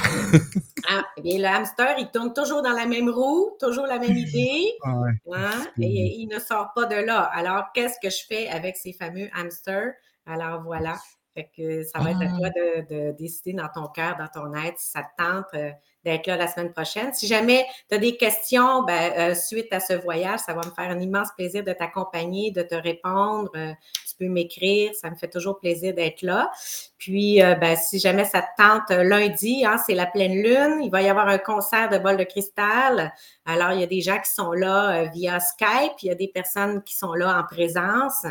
Ah, 0.87 1.03
eh 1.17 1.21
bien, 1.21 1.37
le 1.37 1.45
hamster, 1.45 1.95
il 1.99 2.09
tourne 2.09 2.33
toujours 2.33 2.63
dans 2.63 2.71
la 2.71 2.87
même 2.87 3.09
roue, 3.09 3.51
toujours 3.59 3.85
la 3.85 3.99
même 3.99 4.17
idée, 4.17 4.73
hein, 4.83 5.67
peu, 5.75 5.83
et 5.83 6.15
il 6.17 6.27
ne 6.27 6.39
sort 6.39 6.71
pas 6.73 6.85
de 6.85 6.95
là. 6.95 7.29
Alors, 7.33 7.65
qu'est-ce 7.75 7.99
que 8.01 8.09
je 8.09 8.25
fais 8.27 8.47
avec 8.47 8.75
ces 8.75 8.93
fameux 8.93 9.29
hamsters? 9.35 9.93
Alors, 10.25 10.63
voilà. 10.63 10.95
Fait 11.39 11.49
que 11.55 11.83
ça 11.83 11.99
va 11.99 12.11
être 12.11 12.21
à 12.21 12.25
Ah. 12.25 12.37
toi 12.37 12.49
de, 12.49 12.93
de 12.93 13.11
décider 13.13 13.53
dans 13.53 13.69
ton 13.73 13.87
cœur, 13.87 14.17
dans 14.17 14.27
ton 14.27 14.53
être, 14.55 14.77
si 14.77 14.91
ça 14.91 15.03
te 15.03 15.23
tente 15.23 15.45
euh, 15.53 15.71
d'être 16.03 16.27
là 16.27 16.35
la 16.35 16.47
semaine 16.47 16.73
prochaine. 16.73 17.13
Si 17.13 17.27
jamais 17.27 17.65
tu 17.87 17.95
as 17.95 17.97
des 17.97 18.17
questions 18.17 18.83
ben, 18.83 19.13
euh, 19.17 19.35
suite 19.35 19.71
à 19.71 19.79
ce 19.79 19.93
voyage, 19.93 20.41
ça 20.41 20.53
va 20.53 20.59
me 20.67 20.71
faire 20.71 20.89
un 20.91 20.99
immense 20.99 21.29
plaisir 21.37 21.63
de 21.63 21.71
t'accompagner, 21.71 22.51
de 22.51 22.61
te 22.61 22.75
répondre. 22.75 23.49
Euh, 23.55 23.71
tu 24.05 24.15
peux 24.17 24.27
m'écrire, 24.27 24.93
ça 24.95 25.09
me 25.09 25.15
fait 25.15 25.29
toujours 25.29 25.59
plaisir 25.59 25.93
d'être 25.93 26.21
là. 26.23 26.51
Puis, 26.97 27.39
ben, 27.39 27.77
si 27.77 27.99
jamais 27.99 28.25
ça 28.25 28.41
te 28.41 28.61
tente, 28.61 28.89
lundi, 28.89 29.63
hein, 29.65 29.77
c'est 29.85 29.93
la 29.93 30.07
pleine 30.07 30.33
lune, 30.33 30.81
il 30.83 30.91
va 30.91 31.01
y 31.01 31.07
avoir 31.07 31.29
un 31.29 31.37
concert 31.37 31.87
de 31.87 31.97
bol 31.97 32.17
de 32.17 32.25
cristal. 32.25 33.13
Alors, 33.45 33.71
il 33.71 33.79
y 33.79 33.83
a 33.83 33.87
des 33.87 34.01
gens 34.01 34.17
qui 34.19 34.29
sont 34.29 34.51
là 34.51 35.05
via 35.05 35.39
Skype, 35.39 35.93
il 36.01 36.07
y 36.07 36.11
a 36.11 36.15
des 36.15 36.27
personnes 36.27 36.83
qui 36.83 36.97
sont 36.97 37.13
là 37.13 37.39
en 37.39 37.43
présence. 37.43 38.25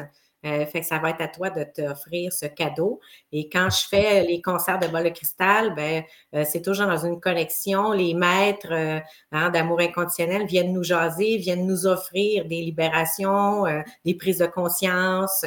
Euh, 0.49 0.67
fait 0.67 0.81
que 0.81 0.87
ça 0.87 0.99
va 0.99 1.11
être 1.11 1.21
à 1.21 1.29
toi 1.29 1.51
de 1.51 1.65
t'offrir 1.65 2.33
ce 2.33 2.47
cadeau. 2.47 3.01
Et 3.33 3.49
quand 3.49 3.69
je 3.71 3.87
fais 3.89 4.23
les 4.25 4.41
concerts 4.41 4.79
de 4.79 4.87
bol 4.87 5.05
de 5.05 5.09
cristal, 5.11 5.75
ben, 5.75 6.03
euh, 6.35 6.45
c'est 6.47 6.63
toujours 6.63 6.87
dans 6.87 7.05
une 7.05 7.21
connexion. 7.21 7.93
Les 7.93 8.15
maîtres 8.15 8.73
euh, 8.73 9.01
hein, 9.33 9.51
d'amour 9.51 9.81
inconditionnel 9.81 10.47
viennent 10.47 10.73
nous 10.73 10.85
jaser, 10.85 11.37
viennent 11.39 11.67
nous 11.67 11.87
offrir 11.87 12.45
des 12.47 12.63
libérations, 12.63 13.65
des 14.05 14.15
prises 14.15 14.39
de 14.39 14.47
conscience 14.47 15.45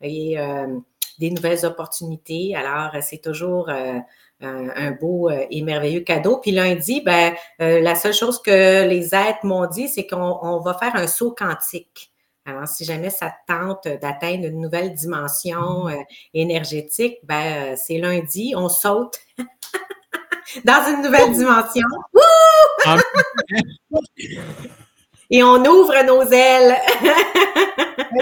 et 0.00 0.36
des 1.18 1.30
nouvelles 1.30 1.64
opportunités. 1.64 2.54
Alors, 2.54 2.90
c'est 3.02 3.18
toujours 3.18 3.68
un, 4.40 4.90
beau 5.00 5.30
et 5.30 5.62
merveilleux 5.62 6.00
cadeau. 6.00 6.38
Puis 6.38 6.52
lundi, 6.52 7.00
ben, 7.00 7.34
la 7.58 7.94
seule 7.94 8.14
chose 8.14 8.40
que 8.40 8.86
les 8.86 9.14
êtres 9.14 9.44
m'ont 9.44 9.66
dit, 9.66 9.88
c'est 9.88 10.06
qu'on 10.06 10.38
on 10.42 10.60
va 10.60 10.74
faire 10.74 10.94
un 10.94 11.06
saut 11.06 11.34
quantique. 11.36 12.12
Alors, 12.48 12.68
si 12.68 12.84
jamais 12.84 13.10
ça 13.10 13.30
te 13.30 13.52
tente 13.52 13.88
d'atteindre 14.00 14.44
une 14.44 14.60
nouvelle 14.60 14.94
dimension 14.94 15.88
euh, 15.88 15.96
énergétique, 16.32 17.18
ben, 17.24 17.72
euh, 17.72 17.76
c'est 17.76 17.98
lundi, 17.98 18.54
on 18.56 18.68
saute 18.68 19.18
dans 20.64 20.86
une 20.88 21.02
nouvelle 21.02 21.32
dimension. 21.32 21.88
Et 25.28 25.42
on 25.42 25.56
ouvre 25.64 26.04
nos 26.06 26.22
ailes. 26.30 26.76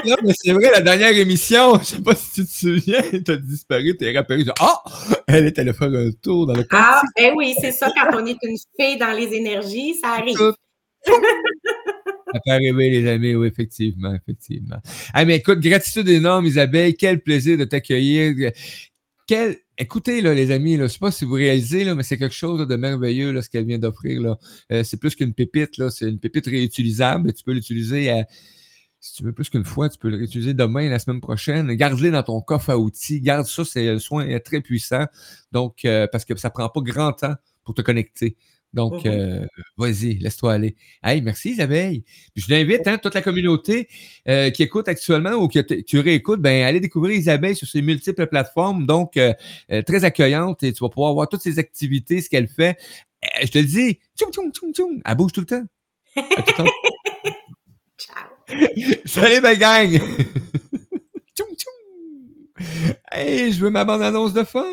Non, 0.07 0.17
mais 0.23 0.33
c'est 0.37 0.53
vrai, 0.53 0.71
la 0.71 0.81
dernière 0.81 1.17
émission, 1.17 1.79
je 1.79 1.85
sais 1.85 2.03
pas 2.03 2.15
si 2.15 2.33
tu 2.33 2.45
te 2.47 2.51
souviens, 2.51 3.03
t'as 3.25 3.37
disparu, 3.37 3.97
t'es 3.97 4.17
rappelé, 4.17 4.45
genre, 4.45 4.55
ah, 4.61 4.83
elle 5.27 5.47
est 5.47 5.59
allée 5.59 5.73
faire 5.73 5.89
un 5.89 6.11
tour 6.11 6.47
dans 6.47 6.55
le 6.55 6.65
Ah, 6.71 7.03
eh 7.17 7.33
oui, 7.33 7.55
c'est 7.61 7.73
ça, 7.73 7.93
quand 7.95 8.09
on 8.15 8.27
est 8.27 8.39
une 8.43 8.57
fée 8.77 8.97
dans 8.97 9.13
les 9.13 9.35
énergies, 9.35 9.95
ça 10.03 10.11
arrive. 10.11 10.55
Ça 12.33 12.41
peut 12.45 12.51
arriver, 12.53 12.91
les 12.91 13.09
amis, 13.09 13.35
oui, 13.35 13.47
effectivement, 13.49 14.15
effectivement. 14.15 14.79
Ah, 15.13 15.25
mais 15.25 15.37
écoute, 15.37 15.61
gratitude 15.61 16.09
énorme, 16.09 16.47
Isabelle. 16.47 16.95
Quel 16.97 17.21
plaisir 17.21 17.59
de 17.59 17.65
t'accueillir. 17.65 18.53
Quel. 19.27 19.57
Écoutez, 19.77 20.21
là, 20.21 20.35
les 20.35 20.51
amis, 20.53 20.77
là, 20.77 20.87
je 20.87 20.93
sais 20.93 20.99
pas 21.01 21.11
si 21.11 21.25
vous 21.25 21.35
réalisez, 21.35 21.83
là, 21.85 21.95
mais 21.97 22.05
c'est 22.05 22.17
quelque 22.17 22.35
chose 22.35 22.67
de 22.67 22.77
merveilleux, 22.77 23.41
ce 23.43 23.49
qu'elle 23.51 23.67
vient 23.67 23.79
d'offrir. 23.79 24.37
Euh, 24.71 24.85
c'est 24.85 24.99
plus 24.99 25.17
qu'une 25.17 25.35
pépite. 25.35 25.89
C'est 25.91 26.09
une 26.09 26.21
pépite 26.21 26.47
réutilisable. 26.47 27.33
Tu 27.33 27.43
peux 27.43 27.53
l'utiliser 27.53 28.11
à- 28.11 28.27
Si 29.01 29.15
tu 29.15 29.25
veux 29.25 29.33
plus 29.33 29.51
qu'une 29.51 29.65
fois, 29.65 29.89
tu 29.91 29.99
peux 29.99 30.09
le 30.09 30.17
réutiliser 30.17 30.55
demain, 30.55 30.89
la 30.89 30.99
semaine 30.99 31.21
prochaine. 31.21 31.73
Garde-le 31.75 32.11
dans 32.11 32.23
ton 32.23 32.41
coffre 32.41 32.71
à 32.71 32.79
outils. 32.79 33.21
Garde 33.21 33.47
ça, 33.47 33.65
c'est 33.65 33.89
un 33.89 33.99
soin 33.99 34.27
très 34.39 34.61
puissant. 34.63 35.05
Donc, 35.53 35.85
euh, 35.85 36.07
parce 36.11 36.25
que 36.25 36.35
ça 36.37 36.49
prend 36.51 36.69
pas 36.71 36.81
grand 36.81 37.13
temps 37.13 37.35
pour 37.65 37.75
te 37.75 37.83
connecter. 37.83 38.37
Donc, 38.75 39.07
euh, 39.07 39.47
vas-y, 39.77 40.15
laisse-toi 40.19 40.53
aller. 40.53 40.75
Hey, 41.03 41.23
merci 41.23 41.51
Isabelle. 41.53 42.03
Puis 42.35 42.43
je 42.43 42.49
t'invite, 42.49 42.87
hein, 42.89 42.99
toute 42.99 43.15
la 43.15 43.23
communauté 43.23 43.89
euh, 44.29 44.51
qui 44.51 44.65
écoute 44.65 44.89
actuellement 44.89 45.35
ou 45.35 45.47
que 45.47 45.61
t- 45.61 45.85
tu 45.85 46.01
réécoutes, 46.01 46.41
ben, 46.41 46.65
allez 46.65 46.81
découvrir 46.81 47.17
Isabelle 47.17 47.55
sur 47.55 47.69
ses 47.69 47.83
multiples 47.83 48.27
plateformes. 48.27 48.85
Donc, 48.85 49.17
euh, 49.17 49.33
très 49.87 50.05
accueillante 50.05 50.65
et 50.65 50.73
tu 50.73 50.83
vas 50.83 50.89
pouvoir 50.89 51.15
voir 51.15 51.29
toutes 51.29 51.43
ses 51.43 51.59
activités, 51.61 52.21
ce 52.21 52.29
qu'elle 52.29 52.49
fait. 52.49 52.77
Je 53.43 53.47
te 53.47 53.59
le 53.59 53.65
dis, 53.65 54.01
tchoum, 54.19 54.33
tchoum, 54.33 54.53
tchoum, 54.53 54.73
tchoum, 54.75 55.01
elle 55.05 55.15
bouge 55.17 55.33
tout 55.33 55.41
le 55.41 55.47
temps. 55.47 55.65
À 56.17 56.43
tout 56.43 56.53
le 56.59 56.65
temps. 56.65 56.65
Ciao. 57.97 58.27
Salut, 59.07 59.41
ma 59.41 59.55
gang! 59.55 59.91
tchoum, 61.37 61.49
tchoum. 61.57 62.95
Hey, 63.13 63.53
je 63.53 63.61
veux 63.61 63.71
ma 63.71 63.85
bande-annonce 63.85 64.33
de 64.33 64.43
fin! 64.43 64.65